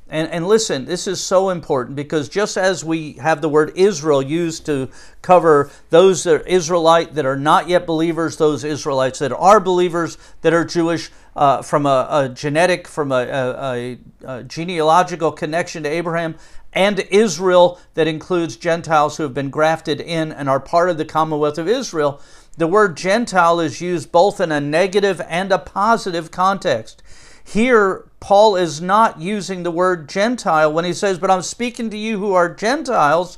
And, 0.09 0.29
and 0.29 0.45
listen, 0.45 0.85
this 0.85 1.07
is 1.07 1.21
so 1.21 1.49
important 1.49 1.95
because 1.95 2.29
just 2.29 2.57
as 2.57 2.83
we 2.83 3.13
have 3.13 3.41
the 3.41 3.49
word 3.49 3.71
Israel 3.75 4.21
used 4.21 4.65
to 4.67 4.89
cover 5.21 5.71
those 5.89 6.23
that 6.25 6.41
are 6.41 6.47
Israelite 6.47 7.15
that 7.15 7.25
are 7.25 7.37
not 7.37 7.69
yet 7.69 7.87
believers, 7.87 8.37
those 8.37 8.63
Israelites 8.63 9.19
that 9.19 9.31
are 9.31 9.59
believers 9.59 10.17
that 10.41 10.53
are 10.53 10.65
Jewish, 10.65 11.09
uh, 11.35 11.61
from 11.61 11.85
a, 11.85 12.07
a, 12.09 12.29
genetic, 12.29 12.87
from 12.87 13.11
a, 13.11 13.25
a, 13.25 13.97
a 14.25 14.43
genealogical 14.43 15.31
connection 15.31 15.83
to 15.83 15.89
Abraham, 15.89 16.35
and 16.75 16.99
Israel 17.09 17.79
that 17.93 18.07
includes 18.07 18.57
Gentiles 18.57 19.17
who 19.17 19.23
have 19.23 19.33
been 19.33 19.49
grafted 19.49 20.01
in 20.01 20.31
and 20.31 20.49
are 20.49 20.59
part 20.59 20.89
of 20.89 20.97
the 20.97 21.05
Commonwealth 21.05 21.57
of 21.57 21.67
Israel. 21.67 22.21
The 22.57 22.67
word 22.67 22.95
Gentile 22.97 23.59
is 23.59 23.81
used 23.81 24.11
both 24.11 24.39
in 24.39 24.51
a 24.51 24.59
negative 24.61 25.21
and 25.27 25.51
a 25.51 25.57
positive 25.57 26.31
context. 26.31 27.01
Here, 27.43 28.09
Paul 28.19 28.55
is 28.55 28.81
not 28.81 29.21
using 29.21 29.63
the 29.63 29.71
word 29.71 30.09
Gentile 30.09 30.71
when 30.71 30.83
he 30.85 30.93
says, 30.93 31.19
But 31.19 31.31
I'm 31.31 31.41
speaking 31.41 31.89
to 31.91 31.97
you 31.97 32.17
who 32.19 32.33
are 32.33 32.53
Gentiles. 32.53 33.37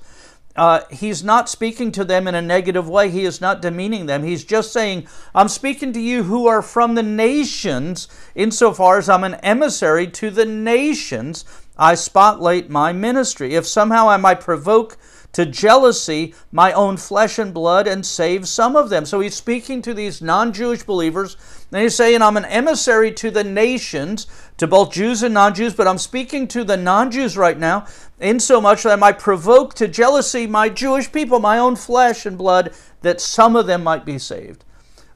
uh, 0.56 0.82
he's 0.89 1.23
not 1.23 1.47
speaking 1.47 1.91
to 1.91 2.04
them 2.04 2.28
in 2.28 2.34
a 2.34 2.41
negative 2.41 2.89
way. 2.89 3.12
He 3.12 3.26
is 3.26 3.39
not 3.39 3.62
demeaning 3.62 4.08
them. 4.08 4.23
He's 4.23 4.43
just 4.43 4.73
saying, 4.73 5.08
I'm 5.36 5.50
speaking 5.50 5.93
to 5.93 6.00
you 6.00 6.23
who 6.23 6.47
are 6.47 6.63
from 6.63 6.95
the 6.95 7.04
nations, 7.04 8.08
insofar 8.34 8.97
as 8.97 9.08
I'm 9.08 9.23
an 9.23 9.36
emissary 9.36 10.08
to 10.08 10.32
the 10.32 10.45
nations. 10.45 11.45
I 11.77 11.95
spotlight 11.95 12.69
my 12.69 12.91
ministry. 12.91 13.55
If 13.55 13.67
somehow 13.67 14.09
I 14.09 14.17
might 14.17 14.41
provoke 14.41 14.97
to 15.37 15.45
jealousy 15.45 16.33
my 16.51 16.71
own 16.71 16.97
flesh 16.97 17.37
and 17.37 17.53
blood 17.53 17.87
and 17.87 18.03
save 18.03 18.47
some 18.47 18.75
of 18.75 18.89
them. 18.89 19.05
So 19.05 19.19
he's 19.19 19.35
speaking 19.35 19.83
to 19.83 19.93
these 19.93 20.19
non 20.19 20.51
Jewish 20.51 20.81
believers, 20.81 21.37
and 21.71 21.81
he's 21.81 21.95
saying, 21.95 22.23
I'm 22.23 22.37
an 22.37 22.45
emissary 22.45 23.11
to 23.13 23.29
the 23.29 23.43
nations, 23.43 24.25
to 24.57 24.65
both 24.65 24.91
Jews 24.91 25.21
and 25.21 25.35
non 25.35 25.53
Jews, 25.53 25.75
but 25.75 25.87
I'm 25.87 25.99
speaking 25.99 26.47
to 26.47 26.63
the 26.63 26.75
non 26.75 27.11
Jews 27.11 27.37
right 27.37 27.57
now, 27.57 27.85
insomuch 28.19 28.81
that 28.81 28.93
I 28.93 28.95
might 28.95 29.19
provoke 29.19 29.75
to 29.75 29.87
jealousy 29.87 30.47
my 30.47 30.69
Jewish 30.69 31.11
people, 31.11 31.39
my 31.39 31.59
own 31.59 31.75
flesh 31.75 32.25
and 32.25 32.35
blood, 32.35 32.73
that 33.01 33.21
some 33.21 33.55
of 33.55 33.67
them 33.67 33.83
might 33.83 34.05
be 34.05 34.17
saved. 34.17 34.63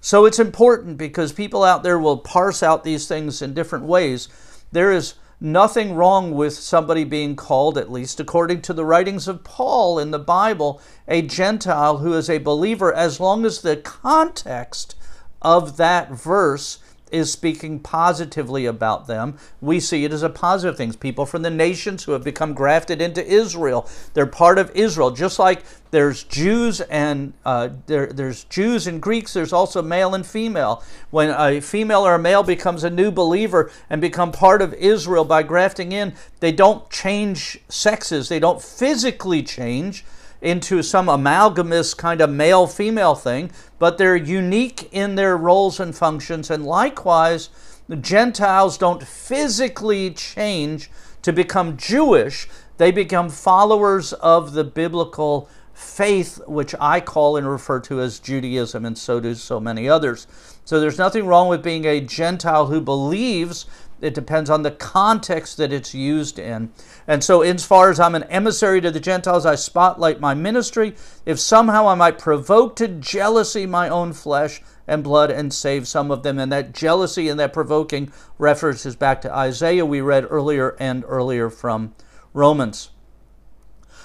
So 0.01 0.25
it's 0.25 0.39
important 0.39 0.97
because 0.97 1.31
people 1.31 1.63
out 1.63 1.81
there 1.81 1.97
will 1.97 2.17
parse 2.17 2.61
out 2.61 2.83
these 2.83 3.07
things 3.07 3.41
in 3.41 3.55
different 3.55 3.85
ways. 3.85 4.27
There 4.71 4.91
is 4.91 5.15
nothing 5.41 5.95
wrong 5.95 6.31
with 6.31 6.53
somebody 6.53 7.03
being 7.03 7.35
called, 7.35 7.77
at 7.77 7.91
least 7.91 8.19
according 8.19 8.61
to 8.61 8.73
the 8.73 8.85
writings 8.85 9.27
of 9.27 9.43
Paul 9.43 9.97
in 9.97 10.11
the 10.11 10.19
Bible, 10.19 10.79
a 11.07 11.23
Gentile 11.23 11.97
who 11.97 12.13
is 12.13 12.29
a 12.29 12.37
believer, 12.37 12.93
as 12.93 13.19
long 13.19 13.43
as 13.43 13.61
the 13.61 13.75
context 13.75 14.95
of 15.41 15.77
that 15.77 16.11
verse 16.11 16.77
is 17.11 17.31
speaking 17.31 17.79
positively 17.79 18.65
about 18.65 19.07
them. 19.07 19.37
We 19.59 19.79
see 19.79 20.05
it 20.05 20.13
as 20.13 20.23
a 20.23 20.29
positive 20.29 20.77
thing. 20.77 20.93
People 20.93 21.25
from 21.25 21.41
the 21.41 21.49
nations 21.49 22.03
who 22.03 22.13
have 22.13 22.23
become 22.23 22.53
grafted 22.53 23.01
into 23.01 23.25
Israel. 23.25 23.89
They're 24.13 24.25
part 24.25 24.57
of 24.57 24.71
Israel, 24.75 25.11
just 25.11 25.39
like 25.39 25.63
there's 25.91 26.23
Jews 26.23 26.81
and 26.81 27.33
uh, 27.45 27.69
there, 27.87 28.07
there's 28.07 28.45
Jews 28.45 28.87
and 28.87 29.01
Greeks. 29.01 29.33
There's 29.33 29.53
also 29.53 29.81
male 29.81 30.15
and 30.15 30.25
female. 30.25 30.83
When 31.09 31.29
a 31.29 31.59
female 31.61 32.07
or 32.07 32.15
a 32.15 32.19
male 32.19 32.43
becomes 32.43 32.83
a 32.83 32.89
new 32.89 33.11
believer 33.11 33.71
and 33.89 33.99
become 34.01 34.31
part 34.31 34.61
of 34.61 34.73
Israel 34.75 35.25
by 35.25 35.43
grafting 35.43 35.91
in, 35.91 36.13
they 36.39 36.51
don't 36.51 36.89
change 36.89 37.59
sexes. 37.67 38.29
They 38.29 38.39
don't 38.39 38.61
physically 38.61 39.43
change 39.43 40.05
into 40.41 40.81
some 40.81 41.07
amalgamous 41.07 41.93
kind 41.93 42.21
of 42.21 42.29
male 42.29 42.67
female 42.67 43.15
thing, 43.15 43.51
but 43.79 43.97
they're 43.97 44.15
unique 44.15 44.89
in 44.91 45.15
their 45.15 45.37
roles 45.37 45.79
and 45.79 45.95
functions. 45.95 46.49
And 46.49 46.65
likewise, 46.65 47.49
the 47.87 47.95
Gentiles 47.95 48.77
don't 48.77 49.03
physically 49.03 50.11
change 50.11 50.89
to 51.21 51.31
become 51.31 51.77
Jewish, 51.77 52.47
they 52.77 52.91
become 52.91 53.29
followers 53.29 54.11
of 54.13 54.53
the 54.53 54.63
biblical 54.63 55.47
faith, 55.73 56.39
which 56.47 56.73
I 56.79 56.99
call 56.99 57.37
and 57.37 57.47
refer 57.47 57.79
to 57.81 58.01
as 58.01 58.19
Judaism, 58.19 58.85
and 58.85 58.97
so 58.97 59.19
do 59.19 59.35
so 59.35 59.59
many 59.59 59.87
others. 59.87 60.27
So 60.65 60.79
there's 60.79 60.97
nothing 60.97 61.25
wrong 61.27 61.47
with 61.47 61.63
being 61.63 61.85
a 61.85 62.01
Gentile 62.01 62.67
who 62.67 62.81
believes. 62.81 63.65
It 64.01 64.13
depends 64.13 64.49
on 64.49 64.63
the 64.63 64.71
context 64.71 65.57
that 65.57 65.71
it's 65.71 65.93
used 65.93 66.39
in. 66.39 66.71
And 67.07 67.23
so, 67.23 67.41
as 67.41 67.63
far 67.63 67.89
as 67.89 67.99
I'm 67.99 68.15
an 68.15 68.23
emissary 68.23 68.81
to 68.81 68.91
the 68.91 68.99
Gentiles, 68.99 69.45
I 69.45 69.55
spotlight 69.55 70.19
my 70.19 70.33
ministry. 70.33 70.95
If 71.25 71.39
somehow 71.39 71.87
I 71.87 71.95
might 71.95 72.17
provoke 72.17 72.75
to 72.77 72.87
jealousy 72.87 73.65
my 73.65 73.87
own 73.87 74.13
flesh 74.13 74.61
and 74.87 75.03
blood 75.03 75.31
and 75.31 75.53
save 75.53 75.87
some 75.87 76.11
of 76.11 76.23
them. 76.23 76.39
And 76.39 76.51
that 76.51 76.73
jealousy 76.73 77.29
and 77.29 77.39
that 77.39 77.53
provoking 77.53 78.11
references 78.37 78.95
back 78.95 79.21
to 79.21 79.33
Isaiah 79.33 79.85
we 79.85 80.01
read 80.01 80.27
earlier 80.29 80.75
and 80.79 81.05
earlier 81.07 81.49
from 81.49 81.95
Romans. 82.33 82.89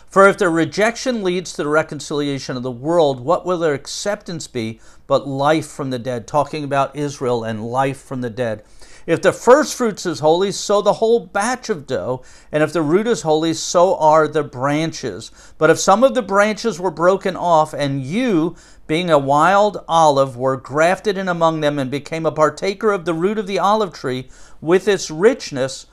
For 0.07 0.29
if 0.29 0.39
their 0.39 0.51
rejection 0.51 1.25
leads 1.25 1.53
to 1.53 1.65
the 1.65 1.69
reconciliation 1.69 2.57
of 2.57 2.63
the 2.63 2.71
world, 2.71 3.21
what 3.21 3.45
will 3.45 3.59
their 3.59 3.75
acceptance 3.75 4.47
be 4.47 4.81
but 5.07 5.27
life 5.27 5.67
from 5.67 5.91
the 5.91 5.99
dead? 5.99 6.27
Talking 6.27 6.65
about 6.65 6.97
Israel 6.97 7.43
and 7.43 7.67
life 7.67 8.01
from 8.01 8.21
the 8.21 8.31
dead. 8.31 8.63
If 9.07 9.23
the 9.23 9.33
first 9.33 9.77
fruits 9.77 10.05
is 10.05 10.19
holy, 10.19 10.51
so 10.51 10.83
the 10.83 10.95
whole 10.95 11.21
batch 11.21 11.69
of 11.69 11.87
dough. 11.87 12.23
And 12.51 12.63
if 12.63 12.73
the 12.73 12.83
root 12.83 13.07
is 13.07 13.23
holy, 13.23 13.55
so 13.55 13.97
are 13.97 14.27
the 14.27 14.43
branches. 14.43 15.31
But 15.59 15.71
if 15.71 15.79
some 15.79 16.03
of 16.03 16.15
the 16.15 16.23
branches 16.23 16.81
were 16.81 16.91
broken 16.91 17.37
off, 17.37 17.73
and 17.73 18.03
you, 18.03 18.57
being 18.89 19.09
a 19.09 19.19
wild 19.19 19.85
olive, 19.87 20.37
were 20.37 20.57
grafted 20.57 21.17
in 21.17 21.29
among 21.29 21.61
them 21.61 21.79
and 21.79 21.91
became 21.91 22.27
a 22.27 22.33
partaker 22.33 22.91
of 22.91 23.05
the 23.05 23.15
root 23.15 23.39
of 23.39 23.47
the 23.47 23.61
olive 23.61 23.93
tree 23.93 24.29
with 24.61 24.89
its 24.89 25.09
richness, 25.09 25.87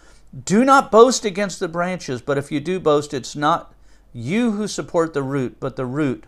do 0.45 0.65
not 0.65 0.91
boast 0.91 1.23
against 1.23 1.60
the 1.60 1.67
branches. 1.67 2.19
But 2.19 2.39
if 2.39 2.52
you 2.52 2.60
do 2.60 2.80
boast, 2.80 3.13
it's 3.13 3.36
not 3.36 3.76
you 4.12 4.52
who 4.54 4.67
support 4.67 5.13
the 5.13 5.23
root, 5.23 5.58
but 5.60 5.76
the 5.76 5.86
root 5.86 6.23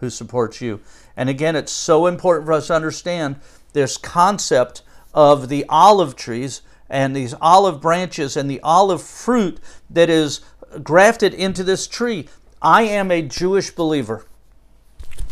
who 0.00 0.10
supports 0.10 0.60
you. 0.60 0.80
And 1.16 1.28
again, 1.28 1.54
it's 1.54 1.72
so 1.72 2.06
important 2.06 2.46
for 2.46 2.52
us 2.52 2.66
to 2.66 2.74
understand 2.74 3.36
this 3.72 3.96
concept 3.96 4.82
of 5.16 5.48
the 5.48 5.64
olive 5.70 6.14
trees 6.14 6.60
and 6.88 7.16
these 7.16 7.34
olive 7.40 7.80
branches 7.80 8.36
and 8.36 8.48
the 8.48 8.60
olive 8.60 9.02
fruit 9.02 9.58
that 9.90 10.10
is 10.10 10.42
grafted 10.82 11.32
into 11.34 11.64
this 11.64 11.88
tree. 11.88 12.28
I 12.60 12.82
am 12.82 13.10
a 13.10 13.22
Jewish 13.22 13.70
believer. 13.70 14.26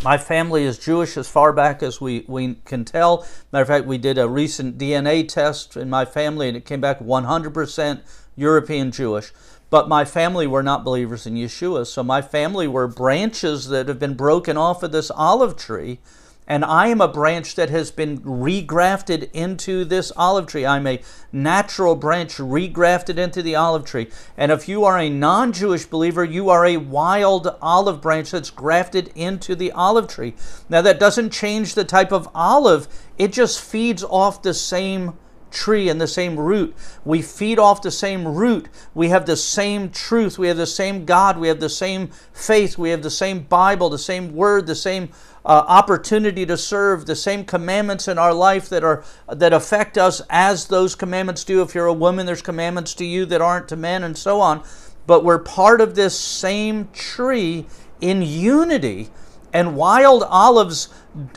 My 0.03 0.18
family 0.18 0.64
is 0.64 0.79
Jewish 0.79 1.16
as 1.16 1.29
far 1.29 1.53
back 1.53 1.83
as 1.83 2.01
we, 2.01 2.25
we 2.27 2.57
can 2.64 2.85
tell. 2.85 3.27
Matter 3.53 3.62
of 3.62 3.68
fact, 3.68 3.87
we 3.87 3.99
did 3.99 4.18
a 4.18 4.29
recent 4.29 4.79
DNA 4.79 5.29
test 5.29 5.77
in 5.77 5.90
my 5.90 6.05
family 6.05 6.49
and 6.49 6.57
it 6.57 6.64
came 6.64 6.81
back 6.81 6.99
100% 6.99 8.01
European 8.37 8.90
Jewish. 8.90 9.33
But 9.70 9.88
my 9.88 10.05
family 10.05 10.47
were 10.47 10.62
not 10.62 10.85
believers 10.85 11.27
in 11.27 11.35
Yeshua. 11.35 11.87
So 11.87 12.03
my 12.03 12.23
family 12.23 12.66
were 12.66 12.88
branches 12.88 13.68
that 13.68 13.88
have 13.88 13.99
been 13.99 14.14
broken 14.14 14.57
off 14.57 14.83
of 14.83 14.92
this 14.92 15.11
olive 15.11 15.57
tree 15.57 16.01
and 16.46 16.64
I 16.64 16.88
am 16.88 17.00
a 17.00 17.09
branch 17.09 17.54
that 17.54 17.70
has 17.70 17.90
been 17.90 18.18
regrafted 18.20 19.30
into 19.33 19.85
this 19.85 20.12
olive 20.16 20.46
tree. 20.46 20.66
I'm 20.66 20.87
a 20.87 21.00
natural 21.33 21.96
branch 21.96 22.37
regrafted 22.37 23.16
into 23.16 23.42
the 23.42 23.54
olive 23.54 23.85
tree. 23.85 24.11
And 24.37 24.52
if 24.52 24.68
you 24.68 24.85
are 24.85 24.98
a 24.98 25.09
non 25.09 25.52
Jewish 25.52 25.87
believer, 25.87 26.24
you 26.24 26.50
are 26.50 26.66
a 26.66 26.76
wild 26.76 27.48
olive 27.62 28.02
branch 28.02 28.30
that's 28.30 28.50
grafted 28.50 29.11
into 29.14 29.54
the 29.54 29.72
olive 29.72 30.09
tree. 30.09 30.35
Now, 30.68 30.83
that 30.83 31.00
doesn't 31.00 31.30
change 31.30 31.74
the 31.74 31.85
type 31.85 32.12
of 32.12 32.28
olive, 32.35 32.88
it 33.16 33.33
just 33.33 33.61
feeds 33.61 34.04
off 34.04 34.42
the 34.42 34.54
same 34.54 35.14
tree 35.55 35.88
and 35.88 36.01
the 36.01 36.07
same 36.07 36.38
root. 36.38 36.75
We 37.05 37.23
feed 37.23 37.59
off 37.59 37.81
the 37.81 37.90
same 37.90 38.29
root. 38.29 38.69
We 38.93 39.09
have 39.09 39.25
the 39.25 39.37
same 39.37 39.90
truth. 39.90 40.38
We 40.38 40.49
have 40.49 40.59
the 40.59 40.67
same 40.67 41.07
God. 41.07 41.38
We 41.38 41.49
have 41.49 41.61
the 41.61 41.71
same 41.71 42.09
faith. 42.33 42.77
We 42.77 42.90
have 42.90 43.03
the 43.03 43.11
same 43.11 43.40
Bible, 43.45 43.88
the 43.88 43.99
same 43.99 44.35
word, 44.35 44.67
the 44.67 44.75
same 44.75 45.09
uh, 45.47 45.64
opportunity 45.67 46.45
to 46.47 46.57
serve, 46.57 47.07
the 47.07 47.17
same 47.17 47.45
commandments 47.45 48.09
in 48.09 48.19
our 48.19 48.35
life 48.35 48.69
that 48.71 48.83
are 48.83 49.05
that 49.29 49.53
affect 49.53 49.99
us 49.99 50.23
as 50.31 50.67
those 50.67 50.95
commandments 50.95 51.45
do. 51.45 51.62
If 51.62 51.75
you're 51.75 51.87
a 51.87 51.93
woman, 51.93 52.27
there's 52.27 52.43
commandments 52.43 52.95
to 52.95 53.05
you 53.05 53.27
that 53.27 53.40
aren't 53.40 53.69
to 53.69 53.77
men, 53.77 54.05
and 54.05 54.17
so 54.17 54.40
on. 54.40 54.62
But 55.07 55.23
we're 55.23 55.38
part 55.38 55.81
of 55.81 55.95
this 55.95 56.19
same 56.19 56.88
tree 56.93 57.67
in 58.01 58.23
unity. 58.23 59.11
And 59.55 59.77
wild 59.77 60.25
olives 60.25 60.88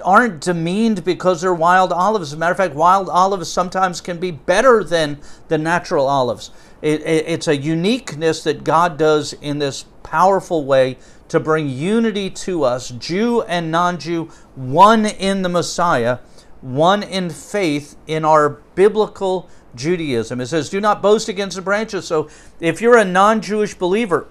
aren't 0.03 0.41
demeaned 0.41 1.05
because 1.05 1.41
they're 1.41 1.53
wild 1.53 1.93
olives. 1.93 2.29
As 2.29 2.33
a 2.33 2.37
matter 2.37 2.51
of 2.51 2.57
fact, 2.57 2.73
wild 2.73 3.09
olives 3.09 3.47
sometimes 3.47 4.01
can 4.01 4.17
be 4.19 4.31
better 4.31 4.83
than 4.83 5.19
the 5.49 5.57
natural 5.59 6.07
olives. 6.07 6.49
It, 6.81 7.01
it, 7.01 7.25
it's 7.27 7.47
a 7.47 7.55
uniqueness 7.55 8.43
that 8.43 8.63
God 8.63 8.97
does 8.97 9.33
in 9.33 9.59
this 9.59 9.85
powerful 10.01 10.65
way 10.65 10.97
to 11.27 11.39
bring 11.39 11.69
unity 11.69 12.29
to 12.29 12.63
us, 12.63 12.89
Jew 12.89 13.43
and 13.43 13.69
non 13.69 13.99
Jew, 13.99 14.31
one 14.55 15.05
in 15.05 15.43
the 15.43 15.49
Messiah, 15.49 16.19
one 16.61 17.03
in 17.03 17.29
faith 17.29 17.97
in 18.07 18.25
our 18.25 18.61
biblical 18.73 19.47
Judaism. 19.75 20.41
It 20.41 20.47
says, 20.47 20.69
Do 20.69 20.81
not 20.81 21.03
boast 21.03 21.29
against 21.29 21.55
the 21.55 21.61
branches. 21.61 22.07
So 22.07 22.29
if 22.59 22.81
you're 22.81 22.97
a 22.97 23.05
non 23.05 23.41
Jewish 23.41 23.75
believer, 23.75 24.27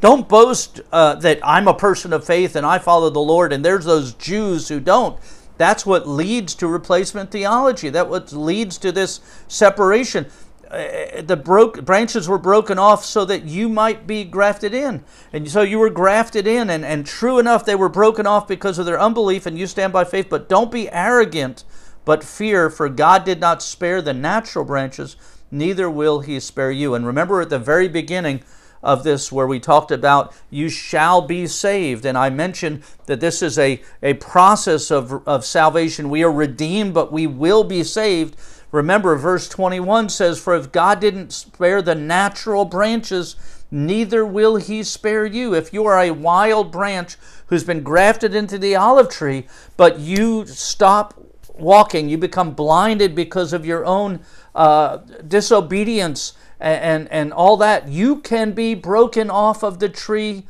don't 0.00 0.28
boast 0.28 0.80
uh, 0.92 1.14
that 1.16 1.40
I'm 1.42 1.68
a 1.68 1.74
person 1.74 2.12
of 2.12 2.24
faith 2.24 2.56
and 2.56 2.66
I 2.66 2.78
follow 2.78 3.10
the 3.10 3.20
Lord, 3.20 3.52
and 3.52 3.64
there's 3.64 3.84
those 3.84 4.14
Jews 4.14 4.68
who 4.68 4.80
don't. 4.80 5.18
That's 5.58 5.84
what 5.84 6.08
leads 6.08 6.54
to 6.56 6.66
replacement 6.66 7.30
theology. 7.30 7.90
That 7.90 8.08
what 8.08 8.32
leads 8.32 8.78
to 8.78 8.92
this 8.92 9.20
separation. 9.46 10.26
Uh, 10.70 11.20
the 11.20 11.36
broke 11.36 11.84
branches 11.84 12.28
were 12.28 12.38
broken 12.38 12.78
off 12.78 13.04
so 13.04 13.24
that 13.24 13.44
you 13.44 13.68
might 13.68 14.06
be 14.06 14.24
grafted 14.24 14.72
in. 14.72 15.04
And 15.32 15.50
so 15.50 15.62
you 15.62 15.78
were 15.78 15.90
grafted 15.90 16.46
in, 16.46 16.70
and, 16.70 16.84
and 16.84 17.04
true 17.04 17.38
enough, 17.38 17.66
they 17.66 17.74
were 17.74 17.88
broken 17.88 18.26
off 18.26 18.48
because 18.48 18.78
of 18.78 18.86
their 18.86 19.00
unbelief, 19.00 19.44
and 19.44 19.58
you 19.58 19.66
stand 19.66 19.92
by 19.92 20.04
faith. 20.04 20.28
But 20.30 20.48
don't 20.48 20.70
be 20.70 20.88
arrogant, 20.90 21.64
but 22.06 22.24
fear, 22.24 22.70
for 22.70 22.88
God 22.88 23.24
did 23.24 23.40
not 23.40 23.62
spare 23.62 24.00
the 24.00 24.14
natural 24.14 24.64
branches, 24.64 25.16
neither 25.50 25.90
will 25.90 26.20
he 26.20 26.40
spare 26.40 26.70
you. 26.70 26.94
And 26.94 27.04
remember 27.04 27.40
at 27.42 27.50
the 27.50 27.58
very 27.58 27.88
beginning, 27.88 28.42
of 28.82 29.04
this 29.04 29.30
where 29.30 29.46
we 29.46 29.60
talked 29.60 29.90
about 29.90 30.34
you 30.50 30.68
shall 30.68 31.22
be 31.22 31.46
saved. 31.46 32.04
And 32.04 32.16
I 32.16 32.30
mentioned 32.30 32.82
that 33.06 33.20
this 33.20 33.42
is 33.42 33.58
a, 33.58 33.82
a 34.02 34.14
process 34.14 34.90
of, 34.90 35.26
of 35.28 35.44
salvation. 35.44 36.10
We 36.10 36.22
are 36.24 36.32
redeemed, 36.32 36.94
but 36.94 37.12
we 37.12 37.26
will 37.26 37.64
be 37.64 37.84
saved 37.84 38.36
Remember, 38.72 39.16
verse 39.16 39.48
21 39.48 40.08
says, 40.10 40.38
For 40.38 40.54
if 40.54 40.70
God 40.70 41.00
didn't 41.00 41.32
spare 41.32 41.82
the 41.82 41.94
natural 41.94 42.64
branches, 42.64 43.34
neither 43.70 44.24
will 44.24 44.56
he 44.56 44.82
spare 44.82 45.26
you. 45.26 45.54
If 45.54 45.72
you 45.72 45.84
are 45.86 45.98
a 45.98 46.12
wild 46.12 46.70
branch 46.70 47.16
who's 47.46 47.64
been 47.64 47.82
grafted 47.82 48.34
into 48.34 48.58
the 48.58 48.76
olive 48.76 49.08
tree, 49.08 49.46
but 49.76 49.98
you 49.98 50.46
stop 50.46 51.14
walking, 51.54 52.08
you 52.08 52.16
become 52.16 52.52
blinded 52.52 53.14
because 53.14 53.52
of 53.52 53.66
your 53.66 53.84
own 53.84 54.20
uh, 54.54 54.98
disobedience 55.26 56.34
and, 56.60 57.10
and, 57.10 57.32
all 57.32 57.56
that, 57.56 57.88
you 57.88 58.16
can 58.16 58.52
be 58.52 58.74
broken 58.74 59.30
off 59.30 59.62
of 59.62 59.78
the 59.78 59.88
tree 59.88 60.46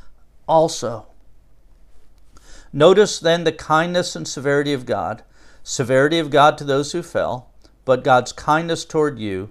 also. 0.48 1.06
Notice 2.72 3.18
then 3.18 3.44
the 3.44 3.52
kindness 3.52 4.16
and 4.16 4.26
severity 4.26 4.72
of 4.72 4.86
God. 4.86 5.22
Severity 5.62 6.18
of 6.18 6.30
God 6.30 6.58
to 6.58 6.64
those 6.64 6.92
who 6.92 7.02
fell, 7.02 7.50
but 7.84 8.02
God's 8.02 8.32
kindness 8.32 8.84
toward 8.84 9.18
you 9.18 9.50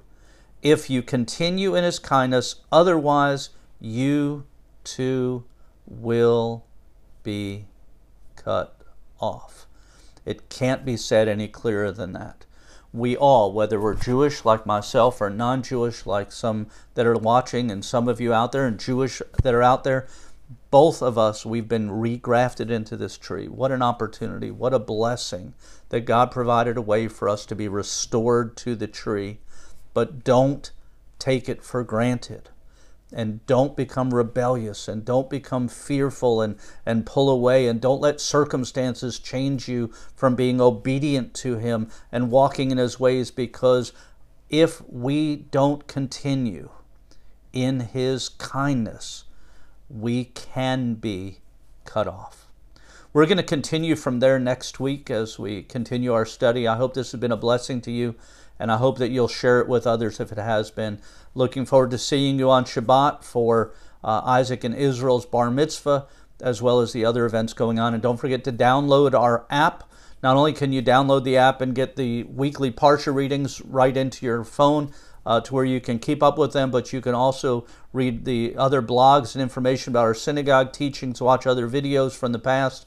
if 0.61 0.89
you 0.89 1.01
continue 1.01 1.75
in 1.75 1.83
his 1.83 1.99
kindness. 1.99 2.55
Otherwise, 2.71 3.49
you 3.79 4.45
too 4.83 5.45
will 5.85 6.65
be 7.23 7.65
cut 8.35 8.75
off. 9.19 9.65
It 10.25 10.49
can't 10.49 10.83
be 10.83 10.97
said 10.97 11.27
any 11.27 11.47
clearer 11.47 11.91
than 11.91 12.13
that. 12.13 12.45
We 12.91 13.15
all, 13.15 13.53
whether 13.53 13.79
we're 13.79 13.93
Jewish 13.93 14.45
like 14.45 14.65
myself 14.65 15.21
or 15.21 15.29
non 15.29 15.61
Jewish 15.61 16.05
like 16.05 16.31
some 16.31 16.67
that 16.95 17.05
are 17.05 17.13
watching 17.13 17.69
and 17.69 17.85
some 17.85 18.07
of 18.07 18.19
you 18.19 18.33
out 18.33 18.51
there 18.51 18.65
and 18.65 18.79
Jewish 18.79 19.21
that 19.43 19.53
are 19.53 19.61
out 19.61 19.83
there, 19.83 20.07
both 20.71 21.01
of 21.01 21.17
us, 21.17 21.45
we've 21.45 21.67
been 21.67 21.89
regrafted 21.89 22.71
into 22.71 22.97
this 22.97 23.17
tree. 23.17 23.47
What 23.47 23.71
an 23.71 23.81
opportunity. 23.81 24.49
What 24.49 24.73
a 24.73 24.79
blessing 24.79 25.53
that 25.89 26.01
God 26.01 26.31
provided 26.31 26.77
a 26.77 26.81
way 26.81 27.07
for 27.07 27.29
us 27.29 27.45
to 27.47 27.55
be 27.55 27.67
restored 27.67 28.57
to 28.57 28.75
the 28.75 28.87
tree. 28.87 29.39
But 29.93 30.23
don't 30.23 30.71
take 31.19 31.49
it 31.49 31.63
for 31.63 31.83
granted. 31.83 32.49
And 33.11 33.43
don't 33.47 33.75
become 33.75 34.13
rebellious 34.13 34.87
and 34.87 35.03
don't 35.03 35.29
become 35.29 35.67
fearful 35.67 36.41
and, 36.41 36.57
and 36.85 37.05
pull 37.05 37.29
away 37.29 37.67
and 37.67 37.81
don't 37.81 38.01
let 38.01 38.21
circumstances 38.21 39.17
change 39.17 39.67
you 39.67 39.91
from 40.15 40.35
being 40.35 40.61
obedient 40.61 41.33
to 41.35 41.57
Him 41.57 41.89
and 42.11 42.29
walking 42.29 42.69
in 42.69 42.77
His 42.77 42.99
ways 42.99 43.31
because 43.31 43.93
if 44.49 44.81
we 44.87 45.35
don't 45.35 45.87
continue 45.87 46.69
in 47.51 47.79
His 47.79 48.29
kindness, 48.29 49.23
we 49.89 50.25
can 50.25 50.93
be 50.93 51.39
cut 51.85 52.07
off. 52.07 52.49
We're 53.11 53.25
going 53.25 53.37
to 53.37 53.43
continue 53.43 53.95
from 53.95 54.19
there 54.19 54.37
next 54.37 54.79
week 54.79 55.09
as 55.09 55.39
we 55.39 55.63
continue 55.63 56.13
our 56.13 56.27
study. 56.27 56.67
I 56.67 56.75
hope 56.75 56.93
this 56.93 57.11
has 57.11 57.19
been 57.19 57.31
a 57.31 57.37
blessing 57.37 57.81
to 57.81 57.91
you, 57.91 58.13
and 58.59 58.71
I 58.71 58.77
hope 58.77 58.97
that 58.97 59.09
you'll 59.09 59.27
share 59.27 59.59
it 59.61 59.67
with 59.67 59.87
others 59.87 60.19
if 60.19 60.31
it 60.31 60.37
has 60.37 60.69
been. 60.69 60.99
Looking 61.33 61.65
forward 61.65 61.91
to 61.91 61.97
seeing 61.97 62.37
you 62.37 62.49
on 62.49 62.65
Shabbat 62.65 63.23
for 63.23 63.73
uh, 64.03 64.21
Isaac 64.25 64.63
and 64.63 64.75
Israel's 64.75 65.25
bar 65.25 65.49
mitzvah, 65.49 66.07
as 66.41 66.61
well 66.61 66.79
as 66.79 66.93
the 66.93 67.05
other 67.05 67.25
events 67.25 67.53
going 67.53 67.79
on. 67.79 67.93
And 67.93 68.03
don't 68.03 68.17
forget 68.17 68.43
to 68.43 68.51
download 68.51 69.13
our 69.13 69.45
app. 69.49 69.83
Not 70.21 70.35
only 70.35 70.51
can 70.51 70.73
you 70.73 70.81
download 70.81 71.23
the 71.23 71.37
app 71.37 71.61
and 71.61 71.73
get 71.73 71.95
the 71.95 72.23
weekly 72.23 72.71
Parsha 72.71 73.13
readings 73.13 73.61
right 73.61 73.95
into 73.95 74.25
your 74.25 74.43
phone, 74.43 74.91
uh, 75.25 75.39
to 75.41 75.53
where 75.53 75.65
you 75.65 75.79
can 75.79 75.99
keep 75.99 76.23
up 76.23 76.37
with 76.37 76.53
them, 76.53 76.71
but 76.71 76.91
you 76.91 77.01
can 77.01 77.13
also 77.13 77.65
read 77.93 78.25
the 78.25 78.55
other 78.57 78.81
blogs 78.81 79.35
and 79.35 79.41
information 79.41 79.91
about 79.91 80.05
our 80.05 80.13
synagogue 80.13 80.73
teachings, 80.73 81.21
watch 81.21 81.45
other 81.45 81.69
videos 81.69 82.17
from 82.17 82.31
the 82.31 82.39
past, 82.39 82.85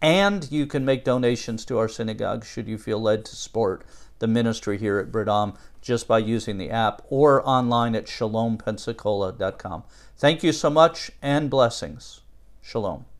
and 0.00 0.50
you 0.50 0.66
can 0.66 0.84
make 0.84 1.04
donations 1.04 1.64
to 1.64 1.78
our 1.78 1.88
synagogue 1.88 2.44
should 2.44 2.66
you 2.66 2.78
feel 2.78 3.00
led 3.00 3.24
to 3.24 3.36
support 3.36 3.84
the 4.22 4.28
ministry 4.28 4.78
here 4.78 4.98
at 4.98 5.12
Brit 5.12 5.28
Am 5.28 5.52
just 5.82 6.06
by 6.06 6.18
using 6.18 6.56
the 6.56 6.70
app 6.70 7.02
or 7.10 7.46
online 7.46 7.96
at 7.96 8.06
shalompensacola.com. 8.06 9.82
Thank 10.16 10.44
you 10.44 10.52
so 10.52 10.70
much 10.70 11.10
and 11.20 11.50
blessings. 11.50 12.20
Shalom. 12.62 13.11